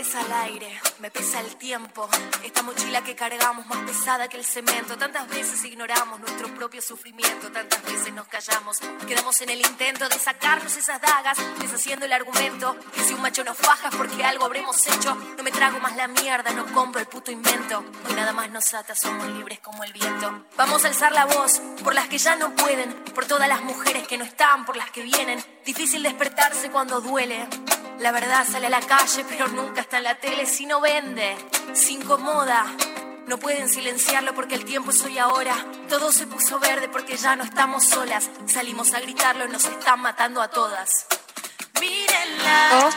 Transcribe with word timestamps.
Pesa 0.00 0.22
el 0.22 0.32
aire, 0.32 0.80
me 1.00 1.10
pesa 1.10 1.40
el 1.40 1.56
tiempo. 1.56 2.08
Esta 2.42 2.62
mochila 2.62 3.04
que 3.04 3.14
cargamos 3.14 3.66
más 3.66 3.80
pesada 3.80 4.28
que 4.28 4.38
el 4.38 4.46
cemento. 4.46 4.96
Tantas 4.96 5.28
veces 5.28 5.62
ignoramos 5.62 6.18
nuestro 6.20 6.48
propio 6.54 6.80
sufrimiento, 6.80 7.52
tantas 7.52 7.82
veces 7.82 8.10
nos 8.14 8.26
callamos. 8.26 8.78
Quedamos 9.06 9.38
en 9.42 9.50
el 9.50 9.60
intento 9.60 10.08
de 10.08 10.18
sacarnos 10.18 10.74
esas 10.74 11.02
dagas, 11.02 11.36
deshaciendo 11.60 12.06
el 12.06 12.14
argumento 12.14 12.78
que 12.94 13.02
si 13.02 13.12
un 13.12 13.20
macho 13.20 13.44
nos 13.44 13.58
faja 13.58 13.90
porque 13.90 14.24
algo 14.24 14.46
habremos 14.46 14.86
hecho. 14.86 15.14
No 15.36 15.42
me 15.42 15.50
trago 15.50 15.78
más 15.80 15.94
la 15.96 16.08
mierda, 16.08 16.50
no 16.52 16.64
compro 16.72 17.02
el 17.02 17.06
puto 17.06 17.30
invento. 17.30 17.84
Hoy 18.08 18.14
nada 18.14 18.32
más 18.32 18.50
nos 18.50 18.72
ata, 18.72 18.94
somos 18.94 19.28
libres 19.28 19.60
como 19.60 19.84
el 19.84 19.92
viento. 19.92 20.46
Vamos 20.56 20.82
a 20.82 20.88
alzar 20.88 21.12
la 21.12 21.26
voz 21.26 21.60
por 21.84 21.94
las 21.94 22.08
que 22.08 22.16
ya 22.16 22.36
no 22.36 22.56
pueden, 22.56 22.90
por 23.14 23.26
todas 23.26 23.50
las 23.50 23.60
mujeres 23.60 24.08
que 24.08 24.16
no 24.16 24.24
están, 24.24 24.64
por 24.64 24.78
las 24.78 24.90
que 24.92 25.02
vienen. 25.02 25.44
Difícil 25.66 26.02
despertarse 26.02 26.70
cuando 26.70 27.02
duele. 27.02 27.46
La 28.00 28.12
verdad 28.12 28.46
sale 28.50 28.68
a 28.68 28.70
la 28.70 28.80
calle, 28.80 29.26
pero 29.28 29.48
nunca 29.48 29.82
está 29.82 29.98
en 29.98 30.04
la 30.04 30.14
tele 30.14 30.46
si 30.46 30.64
no 30.64 30.80
vende, 30.80 31.36
se 31.74 31.92
incomoda. 31.92 32.64
No 33.26 33.38
pueden 33.38 33.68
silenciarlo 33.68 34.34
porque 34.34 34.54
el 34.54 34.64
tiempo 34.64 34.90
es 34.90 35.02
hoy 35.02 35.18
ahora. 35.18 35.54
Todo 35.86 36.10
se 36.10 36.26
puso 36.26 36.58
verde 36.58 36.88
porque 36.88 37.18
ya 37.18 37.36
no 37.36 37.44
estamos 37.44 37.84
solas. 37.84 38.30
Salimos 38.46 38.94
a 38.94 39.00
gritarlo, 39.00 39.46
nos 39.48 39.66
están 39.66 40.00
matando 40.00 40.40
a 40.40 40.48
todas. 40.48 41.06
Mírenla. 41.78 42.70
Oh, 42.72 42.90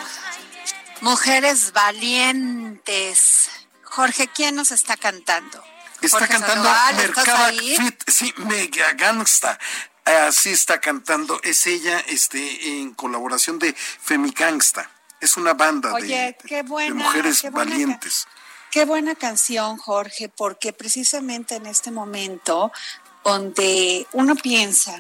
mujeres 1.02 1.74
valientes. 1.74 3.50
Jorge, 3.84 4.30
¿quién 4.30 4.56
nos 4.56 4.72
está 4.72 4.96
cantando? 4.96 5.62
Está 6.02 6.20
Jorge 6.20 6.34
cantando 6.34 6.64
Sandoval, 6.64 7.00
¿estás 7.00 7.16
Mercaba 7.18 7.46
ahí? 7.48 7.76
Fit, 7.76 8.04
sí, 8.08 8.34
Mega 8.38 8.94
Gangsta. 8.94 9.60
Así 10.06 10.52
está 10.52 10.80
cantando. 10.80 11.42
Es 11.44 11.68
ella 11.68 12.00
este, 12.08 12.80
en 12.80 12.94
colaboración 12.94 13.60
de 13.60 13.74
Femigangsta. 13.74 14.90
Es 15.24 15.38
una 15.38 15.54
banda 15.54 15.90
de- 15.90 15.96
Oye, 15.96 16.16
de, 16.18 16.38
qué 16.48 16.64
buena, 16.64 16.94
de 16.96 17.04
mujeres 17.04 17.42
qué 17.42 17.50
buena 17.50 17.72
valientes. 17.72 18.28
Qué 18.70 18.86
buena 18.86 19.16
canción, 19.16 19.78
Jorge, 19.78 20.30
porque 20.30 20.74
precisamente 20.74 21.56
en 21.56 21.66
este 21.68 21.92
momento 21.92 22.72
donde 23.24 24.06
uno 24.12 24.36
piensa 24.36 25.00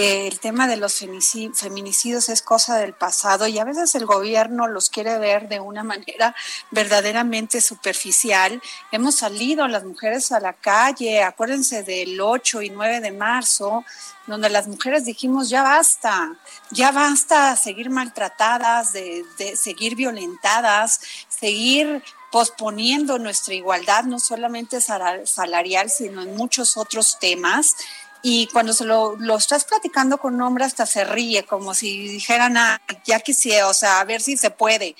el 0.00 0.40
tema 0.40 0.66
de 0.66 0.76
los 0.76 0.94
feminicidios 0.94 2.28
es 2.28 2.42
cosa 2.42 2.76
del 2.76 2.92
pasado 2.94 3.46
y 3.46 3.58
a 3.58 3.64
veces 3.64 3.94
el 3.94 4.06
gobierno 4.06 4.66
los 4.66 4.90
quiere 4.90 5.18
ver 5.18 5.48
de 5.48 5.60
una 5.60 5.82
manera 5.84 6.34
verdaderamente 6.70 7.60
superficial. 7.60 8.60
Hemos 8.92 9.16
salido 9.16 9.68
las 9.68 9.84
mujeres 9.84 10.32
a 10.32 10.40
la 10.40 10.52
calle, 10.52 11.22
acuérdense 11.22 11.82
del 11.82 12.20
8 12.20 12.62
y 12.62 12.70
9 12.70 13.00
de 13.00 13.12
marzo, 13.12 13.84
donde 14.26 14.50
las 14.50 14.68
mujeres 14.68 15.04
dijimos 15.04 15.48
ya 15.48 15.62
basta, 15.62 16.36
ya 16.70 16.92
basta 16.92 17.56
seguir 17.56 17.88
maltratadas, 17.90 18.92
de, 18.92 19.24
seguir 19.56 19.94
violentadas, 19.96 21.00
seguir 21.28 22.02
posponiendo 22.30 23.18
nuestra 23.18 23.54
igualdad, 23.54 24.04
no 24.04 24.18
solamente 24.18 24.80
sala- 24.80 25.24
salarial, 25.26 25.88
sino 25.90 26.22
en 26.22 26.36
muchos 26.36 26.76
otros 26.76 27.18
temas. 27.18 27.74
Y 28.22 28.48
cuando 28.48 28.72
se 28.72 28.84
lo, 28.84 29.16
lo 29.16 29.36
estás 29.36 29.64
platicando 29.64 30.18
con 30.18 30.34
un 30.34 30.42
hombre, 30.42 30.64
hasta 30.64 30.86
se 30.86 31.04
ríe, 31.04 31.44
como 31.44 31.74
si 31.74 32.08
dijeran, 32.08 32.56
ah, 32.56 32.80
ya 33.04 33.20
quisiera, 33.20 33.68
o 33.68 33.74
sea, 33.74 34.00
a 34.00 34.04
ver 34.04 34.20
si 34.20 34.36
se 34.36 34.50
puede. 34.50 34.96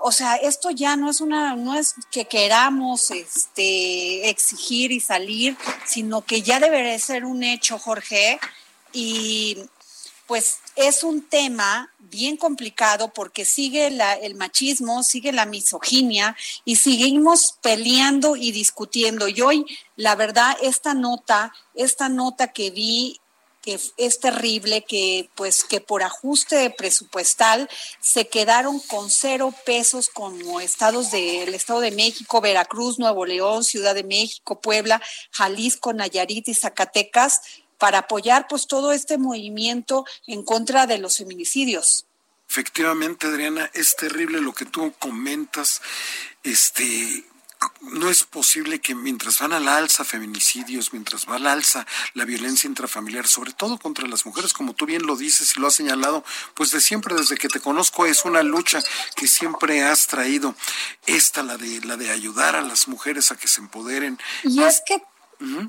O 0.00 0.12
sea, 0.12 0.36
esto 0.36 0.70
ya 0.70 0.96
no 0.96 1.10
es 1.10 1.20
una, 1.20 1.56
no 1.56 1.74
es 1.74 1.94
que 2.10 2.24
queramos 2.26 3.10
este, 3.10 4.28
exigir 4.28 4.92
y 4.92 5.00
salir, 5.00 5.56
sino 5.84 6.22
que 6.22 6.42
ya 6.42 6.60
debería 6.60 6.98
ser 6.98 7.24
un 7.24 7.42
hecho, 7.42 7.78
Jorge. 7.78 8.38
Y 8.92 9.58
pues 10.26 10.58
es 10.76 11.04
un 11.04 11.22
tema 11.28 11.92
bien 11.98 12.36
complicado 12.36 13.12
porque 13.12 13.44
sigue 13.44 13.90
la- 13.90 14.14
el 14.14 14.34
machismo, 14.34 15.02
sigue 15.02 15.32
la 15.32 15.46
misoginia 15.46 16.36
y 16.64 16.76
seguimos 16.76 17.56
peleando 17.60 18.36
y 18.36 18.52
discutiendo. 18.52 19.28
Y 19.28 19.40
hoy, 19.40 19.66
la 19.96 20.14
verdad, 20.14 20.56
esta 20.62 20.94
nota, 20.94 21.52
esta 21.74 22.08
nota 22.08 22.52
que 22.52 22.70
vi 22.70 23.20
que 23.60 23.80
es 23.96 24.20
terrible 24.20 24.84
que 24.84 25.30
pues 25.34 25.64
que 25.64 25.80
por 25.80 26.02
ajuste 26.02 26.68
presupuestal 26.68 27.66
se 27.98 28.28
quedaron 28.28 28.78
con 28.78 29.10
cero 29.10 29.54
pesos 29.64 30.10
como 30.10 30.60
estados 30.60 31.10
del 31.10 31.54
Estado 31.54 31.80
de 31.80 31.90
México, 31.90 32.42
Veracruz, 32.42 32.98
Nuevo 32.98 33.24
León, 33.24 33.64
Ciudad 33.64 33.94
de 33.94 34.04
México, 34.04 34.60
Puebla, 34.60 35.00
Jalisco, 35.30 35.94
Nayarit 35.94 36.46
y 36.48 36.54
Zacatecas 36.54 37.40
para 37.78 37.98
apoyar 37.98 38.46
pues 38.48 38.66
todo 38.66 38.92
este 38.92 39.18
movimiento 39.18 40.04
en 40.26 40.44
contra 40.44 40.86
de 40.86 40.98
los 40.98 41.18
feminicidios. 41.18 42.06
Efectivamente, 42.48 43.26
Adriana, 43.26 43.70
es 43.74 43.96
terrible 43.96 44.40
lo 44.40 44.52
que 44.54 44.64
tú 44.66 44.92
comentas. 44.98 45.80
Este, 46.42 47.24
no 47.80 48.10
es 48.10 48.24
posible 48.24 48.80
que 48.80 48.94
mientras 48.94 49.38
van 49.38 49.52
al 49.54 49.66
alza 49.66 50.04
feminicidios, 50.04 50.92
mientras 50.92 51.26
va 51.28 51.36
al 51.36 51.46
alza 51.46 51.86
la 52.12 52.24
violencia 52.24 52.68
intrafamiliar, 52.68 53.26
sobre 53.26 53.52
todo 53.52 53.78
contra 53.78 54.06
las 54.06 54.26
mujeres, 54.26 54.52
como 54.52 54.74
tú 54.74 54.86
bien 54.86 55.06
lo 55.06 55.16
dices 55.16 55.56
y 55.56 55.60
lo 55.60 55.68
has 55.68 55.74
señalado, 55.74 56.24
pues 56.54 56.70
de 56.70 56.80
siempre, 56.80 57.14
desde 57.14 57.36
que 57.36 57.48
te 57.48 57.60
conozco, 57.60 58.06
es 58.06 58.24
una 58.24 58.42
lucha 58.42 58.82
que 59.16 59.26
siempre 59.26 59.82
has 59.82 60.06
traído. 60.06 60.54
Esta, 61.06 61.42
la 61.42 61.56
de, 61.56 61.80
la 61.80 61.96
de 61.96 62.10
ayudar 62.10 62.56
a 62.56 62.60
las 62.62 62.86
mujeres 62.88 63.32
a 63.32 63.36
que 63.36 63.48
se 63.48 63.60
empoderen. 63.62 64.18
Y 64.44 64.60
Más- 64.60 64.74
es 64.76 64.82
que 64.86 65.02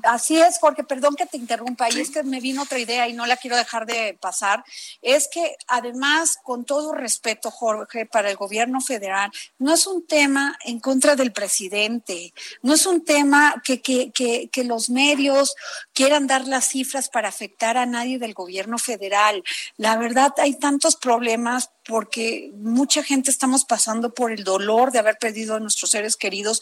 Así 0.02 0.38
es, 0.38 0.58
Jorge, 0.58 0.84
perdón 0.84 1.16
que 1.16 1.26
te 1.26 1.36
interrumpa, 1.36 1.88
y 1.90 2.00
es 2.00 2.10
que 2.10 2.22
me 2.22 2.40
vino 2.40 2.62
otra 2.62 2.78
idea 2.78 3.08
y 3.08 3.12
no 3.12 3.26
la 3.26 3.36
quiero 3.36 3.56
dejar 3.56 3.86
de 3.86 4.16
pasar. 4.20 4.64
Es 5.02 5.28
que 5.32 5.56
además, 5.66 6.38
con 6.42 6.64
todo 6.64 6.92
respeto, 6.92 7.50
Jorge, 7.50 8.06
para 8.06 8.30
el 8.30 8.36
gobierno 8.36 8.80
federal, 8.80 9.30
no 9.58 9.74
es 9.74 9.86
un 9.86 10.06
tema 10.06 10.58
en 10.64 10.80
contra 10.80 11.16
del 11.16 11.32
presidente, 11.32 12.32
no 12.62 12.74
es 12.74 12.86
un 12.86 13.04
tema 13.04 13.62
que, 13.64 13.80
que, 13.80 14.10
que, 14.12 14.48
que 14.50 14.64
los 14.64 14.90
medios 14.90 15.54
quieran 15.92 16.26
dar 16.26 16.46
las 16.46 16.68
cifras 16.68 17.08
para 17.08 17.28
afectar 17.28 17.76
a 17.76 17.86
nadie 17.86 18.18
del 18.18 18.34
gobierno 18.34 18.78
federal. 18.78 19.42
La 19.76 19.96
verdad, 19.96 20.32
hay 20.38 20.54
tantos 20.54 20.96
problemas 20.96 21.70
porque 21.86 22.50
mucha 22.54 23.02
gente 23.02 23.30
estamos 23.30 23.64
pasando 23.64 24.12
por 24.12 24.32
el 24.32 24.44
dolor 24.44 24.90
de 24.90 24.98
haber 24.98 25.18
perdido 25.18 25.54
a 25.54 25.60
nuestros 25.60 25.90
seres 25.90 26.16
queridos 26.16 26.60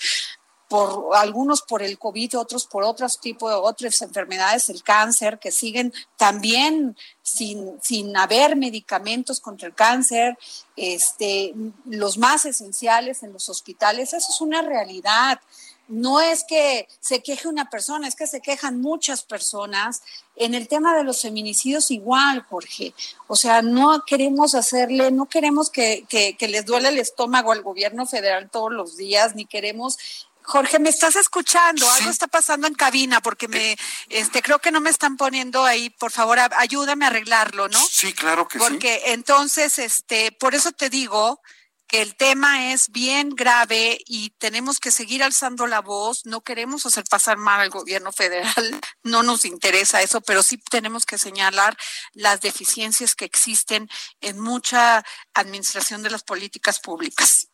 por 0.74 1.14
algunos 1.14 1.62
por 1.62 1.84
el 1.84 2.00
COVID, 2.00 2.36
otros 2.36 2.66
por 2.66 2.82
otros 2.82 3.20
tipos 3.20 3.48
de 3.48 3.56
otras 3.56 4.02
enfermedades, 4.02 4.68
el 4.68 4.82
cáncer, 4.82 5.38
que 5.38 5.52
siguen 5.52 5.92
también 6.16 6.96
sin, 7.22 7.80
sin 7.80 8.16
haber 8.16 8.56
medicamentos 8.56 9.38
contra 9.38 9.68
el 9.68 9.74
cáncer, 9.76 10.36
este, 10.74 11.54
los 11.84 12.18
más 12.18 12.44
esenciales 12.44 13.22
en 13.22 13.32
los 13.32 13.48
hospitales, 13.48 14.14
eso 14.14 14.26
es 14.32 14.40
una 14.40 14.62
realidad 14.62 15.38
no 15.86 16.20
es 16.20 16.44
que 16.44 16.88
se 17.00 17.22
queje 17.22 17.46
una 17.46 17.68
persona, 17.68 18.08
es 18.08 18.16
que 18.16 18.26
se 18.26 18.40
quejan 18.40 18.80
muchas 18.80 19.22
personas. 19.22 20.02
En 20.34 20.54
el 20.54 20.66
tema 20.66 20.96
de 20.96 21.04
los 21.04 21.20
feminicidios 21.20 21.90
igual, 21.90 22.42
Jorge. 22.42 22.94
O 23.26 23.36
sea, 23.36 23.60
no 23.60 24.02
queremos 24.06 24.54
hacerle, 24.54 25.10
no 25.10 25.26
queremos 25.26 25.70
que, 25.70 26.06
que, 26.08 26.48
les 26.48 26.64
duele 26.64 26.88
el 26.88 26.98
estómago 26.98 27.52
al 27.52 27.62
gobierno 27.62 28.06
federal 28.06 28.48
todos 28.50 28.72
los 28.72 28.96
días, 28.96 29.34
ni 29.34 29.44
queremos 29.44 29.98
Jorge, 30.44 30.78
¿me 30.78 30.90
estás 30.90 31.16
escuchando? 31.16 31.90
Algo 31.90 32.10
está 32.10 32.26
pasando 32.26 32.66
en 32.66 32.74
cabina 32.74 33.22
porque 33.22 33.48
me, 33.48 33.78
este, 34.10 34.42
creo 34.42 34.58
que 34.58 34.70
no 34.70 34.80
me 34.80 34.90
están 34.90 35.16
poniendo 35.16 35.64
ahí. 35.64 35.88
Por 35.88 36.12
favor, 36.12 36.38
ayúdame 36.38 37.06
a 37.06 37.08
arreglarlo, 37.08 37.68
¿no? 37.68 37.82
Sí, 37.90 38.12
claro 38.12 38.46
que 38.46 38.58
sí. 38.58 38.64
Porque 38.64 39.02
entonces, 39.06 39.78
este, 39.78 40.32
por 40.32 40.54
eso 40.54 40.72
te 40.72 40.90
digo 40.90 41.40
que 41.86 42.02
el 42.02 42.14
tema 42.16 42.72
es 42.72 42.90
bien 42.90 43.30
grave 43.30 43.98
y 44.06 44.30
tenemos 44.38 44.80
que 44.80 44.90
seguir 44.90 45.22
alzando 45.22 45.66
la 45.66 45.80
voz. 45.80 46.26
No 46.26 46.42
queremos 46.42 46.84
hacer 46.84 47.04
pasar 47.04 47.38
mal 47.38 47.60
al 47.60 47.70
gobierno 47.70 48.12
federal, 48.12 48.80
no 49.02 49.22
nos 49.22 49.46
interesa 49.46 50.02
eso, 50.02 50.20
pero 50.20 50.42
sí 50.42 50.58
tenemos 50.70 51.06
que 51.06 51.16
señalar 51.16 51.76
las 52.12 52.42
deficiencias 52.42 53.14
que 53.14 53.24
existen 53.24 53.88
en 54.20 54.38
mucha 54.40 55.04
administración 55.32 56.02
de 56.02 56.10
las 56.10 56.22
políticas 56.22 56.80
públicas. 56.80 57.48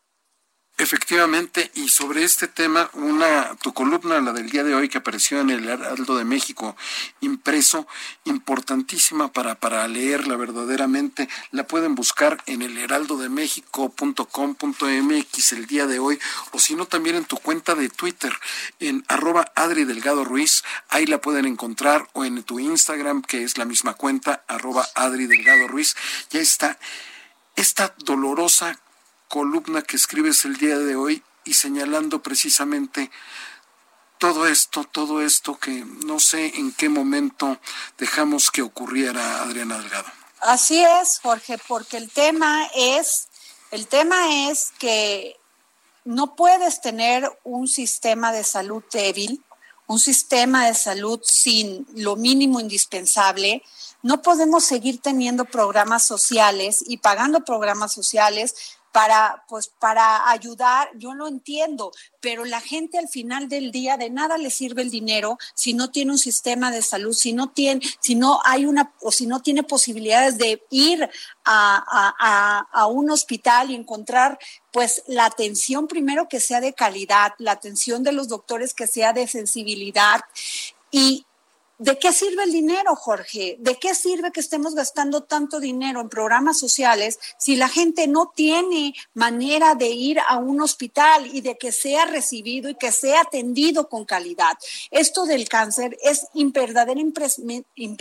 Efectivamente, 0.80 1.70
y 1.74 1.90
sobre 1.90 2.24
este 2.24 2.48
tema, 2.48 2.88
una 2.94 3.54
tu 3.56 3.74
columna, 3.74 4.18
la 4.22 4.32
del 4.32 4.48
día 4.48 4.64
de 4.64 4.74
hoy 4.74 4.88
que 4.88 4.96
apareció 4.96 5.38
en 5.38 5.50
el 5.50 5.68
Heraldo 5.68 6.16
de 6.16 6.24
México, 6.24 6.74
impreso, 7.20 7.86
importantísima 8.24 9.30
para, 9.30 9.56
para 9.56 9.86
leerla 9.88 10.36
verdaderamente, 10.36 11.28
la 11.50 11.66
pueden 11.66 11.94
buscar 11.94 12.42
en 12.46 12.62
el 12.62 12.78
heraldodemexico.com.mx 12.78 15.52
el 15.52 15.66
día 15.66 15.86
de 15.86 15.98
hoy, 15.98 16.18
o 16.52 16.58
si 16.58 16.74
no 16.74 16.86
también 16.86 17.16
en 17.16 17.26
tu 17.26 17.36
cuenta 17.36 17.74
de 17.74 17.90
Twitter, 17.90 18.32
en 18.78 19.04
arroba 19.06 19.52
Adri 19.54 19.84
Delgado 19.84 20.24
Ruiz, 20.24 20.64
ahí 20.88 21.04
la 21.04 21.20
pueden 21.20 21.44
encontrar, 21.44 22.08
o 22.14 22.24
en 22.24 22.42
tu 22.42 22.58
Instagram, 22.58 23.20
que 23.20 23.42
es 23.42 23.58
la 23.58 23.66
misma 23.66 23.92
cuenta, 23.92 24.44
arroba 24.48 24.88
Adri 24.94 25.26
Delgado 25.26 25.68
Ruiz, 25.68 25.94
ya 26.30 26.40
está 26.40 26.78
esta 27.54 27.94
dolorosa 27.98 28.80
columna 29.30 29.82
que 29.82 29.96
escribes 29.96 30.44
el 30.44 30.56
día 30.56 30.76
de 30.76 30.96
hoy 30.96 31.22
y 31.44 31.54
señalando 31.54 32.20
precisamente 32.20 33.10
todo 34.18 34.46
esto, 34.46 34.84
todo 34.84 35.22
esto 35.22 35.56
que 35.56 35.84
no 36.04 36.18
sé 36.18 36.58
en 36.58 36.72
qué 36.72 36.88
momento 36.88 37.58
dejamos 37.96 38.50
que 38.50 38.60
ocurriera, 38.60 39.42
Adriana 39.42 39.78
Delgado. 39.78 40.10
Así 40.40 40.82
es, 40.82 41.20
Jorge, 41.22 41.58
porque 41.68 41.96
el 41.96 42.10
tema 42.10 42.66
es, 42.74 43.28
el 43.70 43.86
tema 43.86 44.50
es 44.50 44.72
que 44.78 45.36
no 46.04 46.34
puedes 46.34 46.80
tener 46.80 47.30
un 47.44 47.68
sistema 47.68 48.32
de 48.32 48.42
salud 48.42 48.82
débil, 48.92 49.42
un 49.86 50.00
sistema 50.00 50.66
de 50.66 50.74
salud 50.74 51.20
sin 51.22 51.86
lo 51.94 52.16
mínimo 52.16 52.58
indispensable. 52.58 53.62
No 54.02 54.22
podemos 54.22 54.64
seguir 54.64 55.00
teniendo 55.00 55.44
programas 55.44 56.04
sociales 56.04 56.82
y 56.86 56.98
pagando 56.98 57.44
programas 57.44 57.92
sociales 57.92 58.79
para, 58.92 59.44
pues, 59.48 59.68
para 59.78 60.30
ayudar, 60.30 60.90
yo 60.96 61.14
lo 61.14 61.28
entiendo, 61.28 61.92
pero 62.20 62.44
la 62.44 62.60
gente 62.60 62.98
al 62.98 63.08
final 63.08 63.48
del 63.48 63.70
día 63.70 63.96
de 63.96 64.10
nada 64.10 64.38
le 64.38 64.50
sirve 64.50 64.82
el 64.82 64.90
dinero 64.90 65.38
si 65.54 65.74
no 65.74 65.90
tiene 65.90 66.12
un 66.12 66.18
sistema 66.18 66.70
de 66.70 66.82
salud, 66.82 67.12
si 67.12 67.32
no 67.32 67.50
tiene, 67.50 67.80
si 68.00 68.14
no 68.14 68.40
hay 68.44 68.66
una, 68.66 68.92
o 69.00 69.12
si 69.12 69.26
no 69.26 69.40
tiene 69.40 69.62
posibilidades 69.62 70.38
de 70.38 70.62
ir 70.70 71.08
a, 71.44 72.14
a, 72.18 72.68
a 72.72 72.86
un 72.86 73.10
hospital 73.10 73.70
y 73.70 73.74
encontrar 73.74 74.38
pues 74.72 75.02
la 75.06 75.26
atención 75.26 75.88
primero 75.88 76.28
que 76.28 76.40
sea 76.40 76.60
de 76.60 76.74
calidad, 76.74 77.32
la 77.38 77.52
atención 77.52 78.02
de 78.02 78.12
los 78.12 78.28
doctores 78.28 78.74
que 78.74 78.86
sea 78.86 79.12
de 79.12 79.26
sensibilidad. 79.26 80.20
Y, 80.90 81.26
¿De 81.80 81.98
qué 81.98 82.12
sirve 82.12 82.44
el 82.44 82.52
dinero, 82.52 82.94
Jorge? 82.94 83.56
¿De 83.58 83.76
qué 83.76 83.94
sirve 83.94 84.32
que 84.32 84.40
estemos 84.40 84.74
gastando 84.74 85.22
tanto 85.22 85.60
dinero 85.60 86.02
en 86.02 86.10
programas 86.10 86.58
sociales 86.58 87.18
si 87.38 87.56
la 87.56 87.70
gente 87.70 88.06
no 88.06 88.30
tiene 88.36 88.92
manera 89.14 89.74
de 89.74 89.88
ir 89.88 90.18
a 90.28 90.36
un 90.36 90.60
hospital 90.60 91.34
y 91.34 91.40
de 91.40 91.56
que 91.56 91.72
sea 91.72 92.04
recibido 92.04 92.68
y 92.68 92.74
que 92.74 92.92
sea 92.92 93.22
atendido 93.22 93.88
con 93.88 94.04
calidad? 94.04 94.58
Esto 94.90 95.24
del 95.24 95.48
cáncer 95.48 95.96
es 96.02 96.26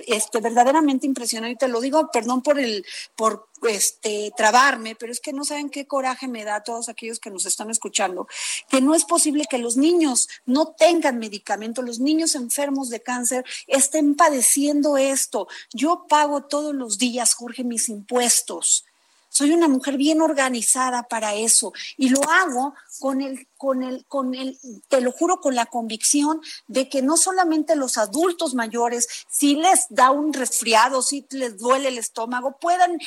este, 0.08 0.42
verdaderamente 0.42 1.08
impresionante. 1.08 1.66
Te 1.66 1.72
lo 1.72 1.80
digo, 1.80 2.10
perdón 2.12 2.42
por 2.42 2.60
el, 2.60 2.86
por 3.16 3.48
este, 3.68 4.32
trabarme, 4.36 4.96
pero 4.96 5.12
es 5.12 5.20
que 5.20 5.34
no 5.34 5.44
saben 5.44 5.70
qué 5.70 5.86
coraje 5.86 6.28
me 6.28 6.44
da 6.44 6.56
a 6.56 6.64
todos 6.64 6.90
aquellos 6.90 7.20
que 7.20 7.32
nos 7.32 7.46
están 7.46 7.70
escuchando, 7.70 8.28
que 8.70 8.82
no 8.82 8.96
es 8.96 9.06
posible 9.06 9.46
que 9.50 9.58
los 9.58 9.78
niños 9.78 10.30
no 10.46 10.68
tengan 10.68 11.20
medicamento, 11.20 11.82
los 11.82 12.00
niños 12.00 12.36
enfermos 12.36 12.90
de 12.90 13.02
cáncer 13.02 13.46
estén 13.68 14.16
padeciendo 14.16 14.98
esto. 14.98 15.48
Yo 15.74 16.06
pago 16.08 16.44
todos 16.44 16.74
los 16.74 16.98
días, 16.98 17.34
Jorge, 17.34 17.64
mis 17.64 17.90
impuestos. 17.90 18.86
Soy 19.30 19.52
una 19.52 19.68
mujer 19.68 19.96
bien 19.96 20.22
organizada 20.22 21.04
para 21.04 21.36
eso 21.36 21.72
y 21.98 22.10
lo 22.10 22.20
hago 22.28 22.74
con 23.00 23.22
el, 23.22 23.48
con 23.58 23.84
el, 23.84 24.04
con 24.06 24.34
el, 24.34 24.60
te 24.88 25.02
lo 25.02 25.12
juro, 25.12 25.40
con 25.40 25.54
la 25.54 25.68
convicción 25.68 26.42
de 26.68 26.90
que 26.90 27.04
no 27.04 27.16
solamente 27.16 27.76
los 27.76 27.98
adultos 27.98 28.56
mayores, 28.56 29.08
si 29.30 29.56
les 29.56 29.86
da 29.90 30.10
un 30.10 30.34
resfriado, 30.34 31.04
si 31.04 31.26
les 31.30 31.60
duele 31.60 31.90
el 31.90 32.00
estómago, 32.00 32.58
puedan 32.60 33.00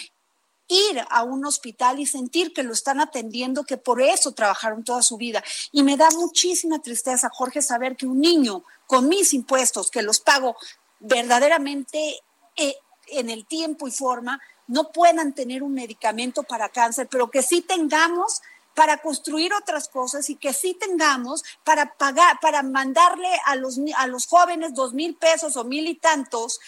ir 0.69 1.05
a 1.11 1.23
un 1.23 1.45
hospital 1.45 1.99
y 1.99 2.07
sentir 2.07 2.53
que 2.53 2.63
lo 2.63 2.73
están 2.73 3.01
atendiendo, 3.01 3.65
que 3.65 3.77
por 3.77 4.01
eso 4.01 4.33
trabajaron 4.33 4.85
toda 4.85 5.03
su 5.03 5.17
vida. 5.17 5.43
Y 5.71 5.83
me 5.83 5.97
da 5.97 6.09
muchísima 6.11 6.81
tristeza, 6.81 7.31
Jorge, 7.33 7.63
saber 7.63 7.97
que 7.97 8.07
un 8.07 8.21
niño 8.21 8.65
con 8.87 9.09
mis 9.09 9.35
impuestos, 9.35 9.91
que 9.91 10.03
los 10.03 10.21
pago 10.21 10.57
verdaderamente 11.01 12.21
eh, 12.57 12.77
en 13.09 13.31
el 13.31 13.47
tiempo 13.47 13.89
y 13.89 13.91
forma, 13.91 14.41
no 14.67 14.91
puedan 14.93 15.35
tener 15.35 15.63
un 15.63 15.75
medicamento 15.75 16.43
para 16.43 16.69
cáncer, 16.69 17.09
pero 17.11 17.31
que 17.31 17.43
sí 17.43 17.61
tengamos 17.61 18.41
para 18.75 18.99
construir 18.99 19.53
otras 19.53 19.89
cosas 19.89 20.31
y 20.31 20.37
que 20.37 20.53
sí 20.53 20.75
tengamos 20.75 21.43
para 21.65 21.93
pagar, 21.95 22.39
para 22.41 22.63
mandarle 22.63 23.29
a 23.45 23.57
los, 23.57 23.79
a 23.97 24.07
los 24.07 24.27
jóvenes 24.27 24.75
dos 24.75 24.95
mil 24.95 25.15
pesos 25.15 25.57
o 25.57 25.65
mil 25.65 25.87
y 25.87 25.95
tantos 25.95 26.59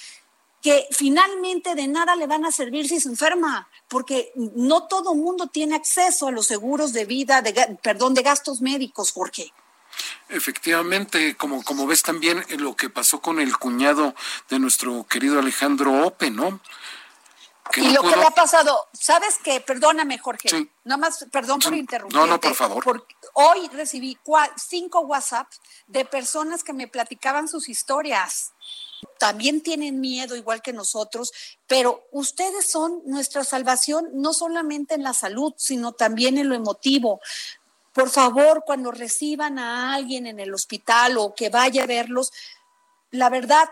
que 0.64 0.88
finalmente 0.90 1.74
de 1.74 1.86
nada 1.86 2.16
le 2.16 2.26
van 2.26 2.46
a 2.46 2.50
servir 2.50 2.88
si 2.88 2.98
se 2.98 3.10
enferma, 3.10 3.68
porque 3.86 4.32
no 4.34 4.84
todo 4.84 5.14
mundo 5.14 5.48
tiene 5.48 5.76
acceso 5.76 6.28
a 6.28 6.30
los 6.30 6.46
seguros 6.46 6.94
de 6.94 7.04
vida, 7.04 7.42
de, 7.42 7.78
perdón, 7.82 8.14
de 8.14 8.22
gastos 8.22 8.62
médicos, 8.62 9.12
Jorge. 9.12 9.52
Efectivamente, 10.30 11.36
como, 11.36 11.62
como 11.62 11.86
ves 11.86 12.02
también 12.02 12.42
lo 12.56 12.74
que 12.76 12.88
pasó 12.88 13.20
con 13.20 13.40
el 13.40 13.58
cuñado 13.58 14.14
de 14.48 14.58
nuestro 14.58 15.04
querido 15.04 15.38
Alejandro 15.38 16.06
Ope, 16.06 16.30
¿no? 16.30 16.58
y 17.76 17.90
lo 17.90 18.02
que 18.02 18.16
le 18.16 18.24
ha 18.24 18.30
pasado, 18.30 18.88
¿sabes 18.94 19.38
qué? 19.44 19.60
Perdóname, 19.60 20.16
Jorge. 20.18 20.48
Sí. 20.48 20.70
Nada 20.84 20.96
más, 20.96 21.26
perdón 21.30 21.60
por 21.60 21.74
interrumpir. 21.74 22.18
No, 22.18 22.26
no, 22.26 22.40
por 22.40 22.54
favor. 22.54 23.06
hoy 23.34 23.68
recibí 23.68 24.18
cinco 24.56 25.00
WhatsApp 25.00 25.50
de 25.88 26.06
personas 26.06 26.64
que 26.64 26.72
me 26.72 26.88
platicaban 26.88 27.48
sus 27.48 27.68
historias 27.68 28.52
también 29.18 29.62
tienen 29.62 30.00
miedo 30.00 30.36
igual 30.36 30.62
que 30.62 30.72
nosotros, 30.72 31.32
pero 31.66 32.06
ustedes 32.12 32.66
son 32.70 33.02
nuestra 33.06 33.44
salvación 33.44 34.10
no 34.14 34.32
solamente 34.32 34.94
en 34.94 35.02
la 35.02 35.14
salud, 35.14 35.54
sino 35.56 35.92
también 35.92 36.38
en 36.38 36.48
lo 36.48 36.54
emotivo. 36.54 37.20
Por 37.92 38.10
favor, 38.10 38.64
cuando 38.66 38.90
reciban 38.90 39.58
a 39.58 39.94
alguien 39.94 40.26
en 40.26 40.40
el 40.40 40.52
hospital 40.52 41.16
o 41.18 41.34
que 41.34 41.48
vaya 41.48 41.84
a 41.84 41.86
verlos, 41.86 42.32
la 43.10 43.30
verdad, 43.30 43.68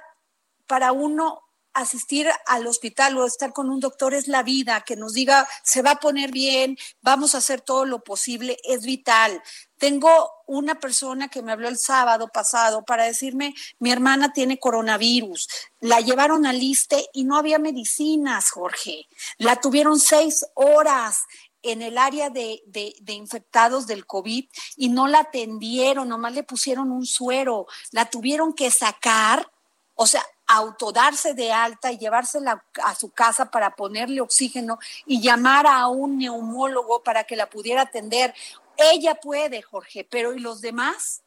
para 0.67 0.93
uno 0.93 1.42
asistir 1.75 2.29
al 2.47 2.67
hospital 2.67 3.17
o 3.17 3.27
estar 3.27 3.53
con 3.53 3.71
un 3.71 3.81
doctor 3.81 4.15
es 4.15 4.29
la 4.29 4.43
vida, 4.43 4.83
que 4.83 4.97
nos 4.97 5.13
diga, 5.13 5.49
se 5.63 5.83
va 5.83 5.93
a 5.93 6.01
poner 6.01 6.31
bien, 6.31 6.77
vamos 7.01 7.35
a 7.35 7.39
hacer 7.39 7.61
todo 7.61 7.85
lo 7.85 8.03
posible, 8.03 8.59
es 8.65 8.85
vital. 8.85 9.43
Tengo 9.79 10.31
una 10.47 10.79
persona 10.79 11.29
que 11.29 11.43
me 11.43 11.53
habló 11.53 11.69
el 11.69 11.79
sábado 11.79 12.29
pasado 12.29 12.85
para 12.85 13.05
decirme, 13.05 13.55
mi 13.79 13.91
hermana 13.91 14.33
tiene 14.33 14.59
coronavirus, 14.59 15.49
la 15.81 16.01
llevaron 16.01 16.47
al 16.47 16.59
liste 16.59 17.09
y 17.13 17.25
no 17.25 17.37
había 17.37 17.59
medicinas, 17.59 18.51
Jorge, 18.51 19.07
la 19.39 19.61
tuvieron 19.61 19.99
seis 19.99 20.47
horas 20.55 21.19
en 21.63 21.81
el 21.81 21.97
área 21.97 22.29
de, 22.29 22.63
de, 22.67 22.95
de, 23.01 23.13
infectados 23.13 23.87
del 23.87 24.05
COVID 24.05 24.47
y 24.77 24.89
no 24.89 25.07
la 25.07 25.21
atendieron, 25.21 26.09
nomás 26.09 26.35
le 26.35 26.43
pusieron 26.43 26.91
un 26.91 27.07
suero, 27.07 27.67
la 27.93 28.11
tuvieron 28.11 28.53
que 28.53 28.71
sacar, 28.71 29.49
o 29.95 30.07
sea, 30.07 30.25
autodarse 30.57 31.35
de 31.35 31.53
alta 31.53 31.91
y 31.93 31.99
llevársela 31.99 32.65
a 32.85 32.95
su 32.95 33.11
casa 33.11 33.51
para 33.51 33.75
ponerle 33.75 34.21
oxígeno 34.21 34.79
y 35.07 35.21
llamar 35.21 35.67
a 35.67 35.89
un 35.89 36.19
neumólogo 36.19 37.03
para 37.03 37.25
que 37.25 37.37
la 37.37 37.49
pudiera 37.49 37.83
atender. 37.83 38.35
Ella 38.77 39.15
puede, 39.15 39.63
Jorge, 39.63 40.07
pero 40.09 40.35
¿y 40.35 40.41
los 40.41 40.61
demás? 40.61 41.23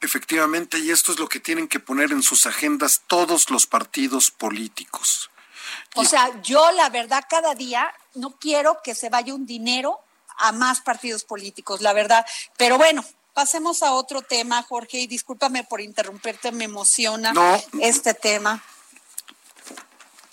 Efectivamente, 0.00 0.78
y 0.78 0.90
esto 0.90 1.12
es 1.12 1.18
lo 1.18 1.28
que 1.28 1.40
tienen 1.40 1.66
que 1.66 1.80
poner 1.80 2.12
en 2.12 2.22
sus 2.22 2.46
agendas 2.46 3.02
todos 3.08 3.50
los 3.50 3.66
partidos 3.66 4.30
políticos. 4.30 5.30
O 5.96 6.04
sea, 6.04 6.40
yo 6.42 6.70
la 6.72 6.88
verdad 6.90 7.24
cada 7.28 7.54
día 7.54 7.92
no 8.14 8.38
quiero 8.38 8.80
que 8.84 8.94
se 8.94 9.10
vaya 9.10 9.34
un 9.34 9.46
dinero 9.46 10.00
a 10.36 10.52
más 10.52 10.80
partidos 10.80 11.24
políticos, 11.24 11.80
la 11.80 11.92
verdad. 11.92 12.24
Pero 12.56 12.78
bueno, 12.78 13.04
pasemos 13.38 13.84
a 13.84 13.92
otro 13.92 14.20
tema, 14.20 14.64
Jorge, 14.64 14.98
y 14.98 15.06
discúlpame 15.06 15.62
por 15.62 15.80
interrumpirte, 15.80 16.50
me 16.50 16.64
emociona 16.64 17.32
este 17.80 18.12
tema. 18.12 18.60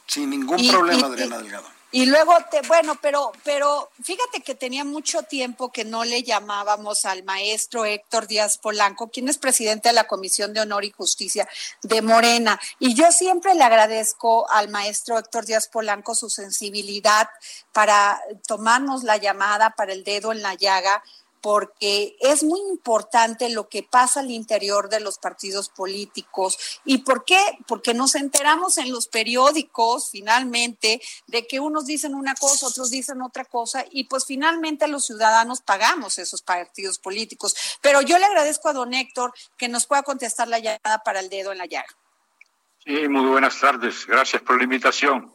Sin 0.07 0.31
ningún 0.31 0.67
problema, 0.67 1.05
Adriana 1.05 1.37
Delgado. 1.37 1.67
Y 1.91 2.07
luego, 2.07 2.33
te, 2.49 2.61
bueno, 2.61 2.97
pero, 2.99 3.31
pero 3.43 3.91
fíjate 4.03 4.41
que 4.41 4.55
tenía 4.55 4.83
mucho 4.83 5.21
tiempo 5.21 5.71
que 5.71 5.85
no 5.85 6.03
le 6.03 6.23
llamábamos 6.23 7.05
al 7.05 7.23
maestro 7.23 7.85
Héctor 7.85 8.25
Díaz 8.25 8.57
Polanco, 8.57 9.11
quien 9.11 9.29
es 9.29 9.37
presidente 9.37 9.89
de 9.89 9.93
la 9.93 10.07
Comisión 10.07 10.51
de 10.55 10.61
Honor 10.61 10.83
y 10.83 10.89
Justicia 10.89 11.47
de 11.83 12.01
Morena. 12.01 12.59
Y 12.79 12.95
yo 12.95 13.11
siempre 13.11 13.53
le 13.53 13.63
agradezco 13.63 14.49
al 14.49 14.69
maestro 14.69 15.19
Héctor 15.19 15.45
Díaz 15.45 15.67
Polanco 15.67 16.15
su 16.15 16.31
sensibilidad 16.31 17.29
para 17.71 18.19
tomarnos 18.47 19.03
la 19.03 19.17
llamada 19.17 19.75
para 19.77 19.93
el 19.93 20.03
dedo 20.03 20.31
en 20.31 20.41
la 20.41 20.55
llaga 20.55 21.03
porque 21.45 22.17
es 22.21 22.43
muy 22.43 22.59
importante 22.71 23.51
lo 23.51 23.69
que 23.69 23.83
pasa 23.83 24.21
al 24.21 24.31
interior 24.31 24.89
de 24.89 24.99
los 24.99 25.19
partidos 25.19 25.69
políticos. 25.69 26.79
¿Y 26.85 27.03
por 27.03 27.23
qué? 27.23 27.37
Porque 27.67 27.93
nos 27.93 28.15
enteramos 28.15 28.79
en 28.79 28.91
los 28.91 29.07
periódicos 29.07 30.09
finalmente 30.09 30.99
de 31.27 31.45
que 31.45 31.59
unos 31.59 31.85
dicen 31.85 32.15
una 32.15 32.33
cosa, 32.33 32.65
otros 32.65 32.89
dicen 32.89 33.21
otra 33.21 33.45
cosa, 33.45 33.85
y 33.91 34.05
pues 34.05 34.25
finalmente 34.25 34.87
los 34.87 35.05
ciudadanos 35.05 35.61
pagamos 35.61 36.17
esos 36.17 36.41
partidos 36.41 36.97
políticos. 36.97 37.55
Pero 37.79 38.01
yo 38.01 38.17
le 38.17 38.25
agradezco 38.25 38.69
a 38.69 38.73
don 38.73 38.95
Héctor 38.95 39.31
que 39.55 39.67
nos 39.67 39.85
pueda 39.85 40.01
contestar 40.01 40.47
la 40.47 40.57
llamada 40.57 41.03
para 41.05 41.19
el 41.19 41.29
dedo 41.29 41.51
en 41.51 41.59
la 41.59 41.67
llaga. 41.67 41.95
Sí, 42.83 43.07
muy 43.07 43.27
buenas 43.27 43.59
tardes. 43.59 44.07
Gracias 44.07 44.41
por 44.41 44.57
la 44.57 44.63
invitación. 44.63 45.31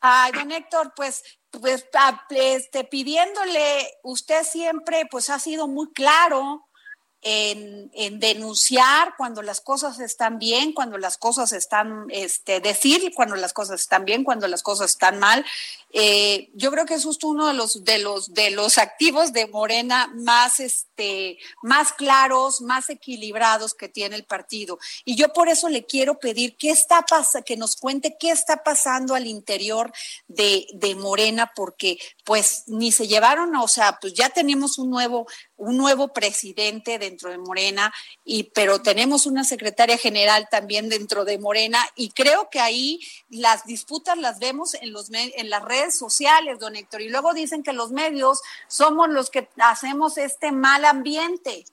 Ay, 0.00 0.32
don 0.32 0.50
Héctor, 0.50 0.94
pues 0.96 1.22
pues 1.62 1.86
este, 2.30 2.84
pidiéndole, 2.84 3.98
usted 4.02 4.42
siempre 4.42 5.06
pues 5.10 5.30
ha 5.30 5.38
sido 5.38 5.68
muy 5.68 5.92
claro 5.92 6.68
en, 7.22 7.90
en, 7.94 8.18
denunciar 8.18 9.14
cuando 9.16 9.42
las 9.42 9.60
cosas 9.60 10.00
están 10.00 10.38
bien, 10.38 10.72
cuando 10.72 10.98
las 10.98 11.16
cosas 11.16 11.52
están, 11.52 12.06
este, 12.10 12.60
decir 12.60 13.12
cuando 13.14 13.36
las 13.36 13.52
cosas 13.52 13.80
están 13.80 14.04
bien, 14.04 14.24
cuando 14.24 14.48
las 14.48 14.62
cosas 14.62 14.90
están 14.90 15.18
mal. 15.18 15.44
Eh, 15.94 16.50
yo 16.54 16.70
creo 16.70 16.86
que 16.86 16.94
es 16.94 17.04
justo 17.04 17.28
uno 17.28 17.46
de 17.46 17.54
los, 17.54 17.84
de 17.84 17.98
los, 17.98 18.32
de 18.32 18.50
los 18.50 18.78
activos 18.78 19.32
de 19.32 19.46
Morena 19.46 20.10
más, 20.14 20.58
este, 20.58 21.38
más 21.62 21.92
claros, 21.92 22.60
más 22.62 22.88
equilibrados 22.90 23.74
que 23.74 23.88
tiene 23.88 24.16
el 24.16 24.24
partido. 24.24 24.78
Y 25.04 25.16
yo 25.16 25.32
por 25.32 25.48
eso 25.48 25.68
le 25.68 25.84
quiero 25.84 26.18
pedir 26.18 26.56
qué 26.56 26.70
está 26.70 27.02
pasando, 27.02 27.44
que 27.44 27.56
nos 27.56 27.76
cuente 27.76 28.16
qué 28.18 28.30
está 28.30 28.64
pasando 28.64 29.14
al 29.14 29.26
interior 29.26 29.92
de, 30.28 30.66
de 30.72 30.94
Morena, 30.94 31.52
porque 31.54 31.98
pues 32.24 32.64
ni 32.66 32.90
se 32.90 33.06
llevaron, 33.06 33.54
o 33.56 33.68
sea, 33.68 33.98
pues 34.00 34.14
ya 34.14 34.30
tenemos 34.30 34.78
un 34.78 34.90
nuevo, 34.90 35.26
un 35.62 35.76
nuevo 35.76 36.08
presidente 36.08 36.98
dentro 36.98 37.30
de 37.30 37.38
Morena, 37.38 37.92
y, 38.24 38.44
pero 38.44 38.82
tenemos 38.82 39.26
una 39.26 39.44
secretaria 39.44 39.96
general 39.96 40.48
también 40.50 40.88
dentro 40.88 41.24
de 41.24 41.38
Morena, 41.38 41.78
y 41.94 42.10
creo 42.10 42.50
que 42.50 42.58
ahí 42.58 43.00
las 43.30 43.64
disputas 43.64 44.18
las 44.18 44.40
vemos 44.40 44.74
en, 44.74 44.92
los, 44.92 45.08
en 45.12 45.50
las 45.50 45.64
redes 45.64 45.96
sociales, 45.96 46.58
don 46.58 46.74
Héctor, 46.74 47.00
y 47.00 47.10
luego 47.10 47.32
dicen 47.32 47.62
que 47.62 47.72
los 47.72 47.92
medios 47.92 48.42
somos 48.66 49.08
los 49.08 49.30
que 49.30 49.48
hacemos 49.58 50.18
este 50.18 50.52
mal 50.52 50.84
ambiente. 50.84 51.64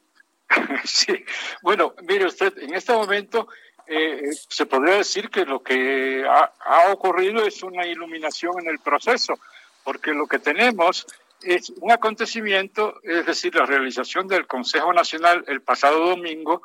Sí, 0.84 1.24
bueno, 1.62 1.93
mire 2.03 2.25
usted, 2.25 2.58
en 2.58 2.74
este 2.74 2.93
momento 2.93 3.48
eh, 3.86 4.29
se 4.48 4.65
podría 4.65 4.96
decir 4.96 5.29
que 5.29 5.46
lo 5.46 5.62
que 5.62 6.24
ha, 6.27 6.51
ha 6.60 6.91
ocurrido 6.91 7.46
es 7.46 7.62
una 7.63 7.86
iluminación 7.86 8.60
en 8.60 8.67
el 8.67 8.79
proceso, 8.79 9.39
porque 9.84 10.12
lo 10.12 10.27
que 10.27 10.39
tenemos 10.39 11.05
es 11.43 11.69
un 11.81 11.91
acontecimiento, 11.91 13.00
es 13.03 13.25
decir, 13.25 13.55
la 13.55 13.65
realización 13.65 14.27
del 14.27 14.48
Consejo 14.48 14.93
Nacional 14.93 15.43
el 15.48 15.62
pasado 15.62 16.08
domingo 16.10 16.63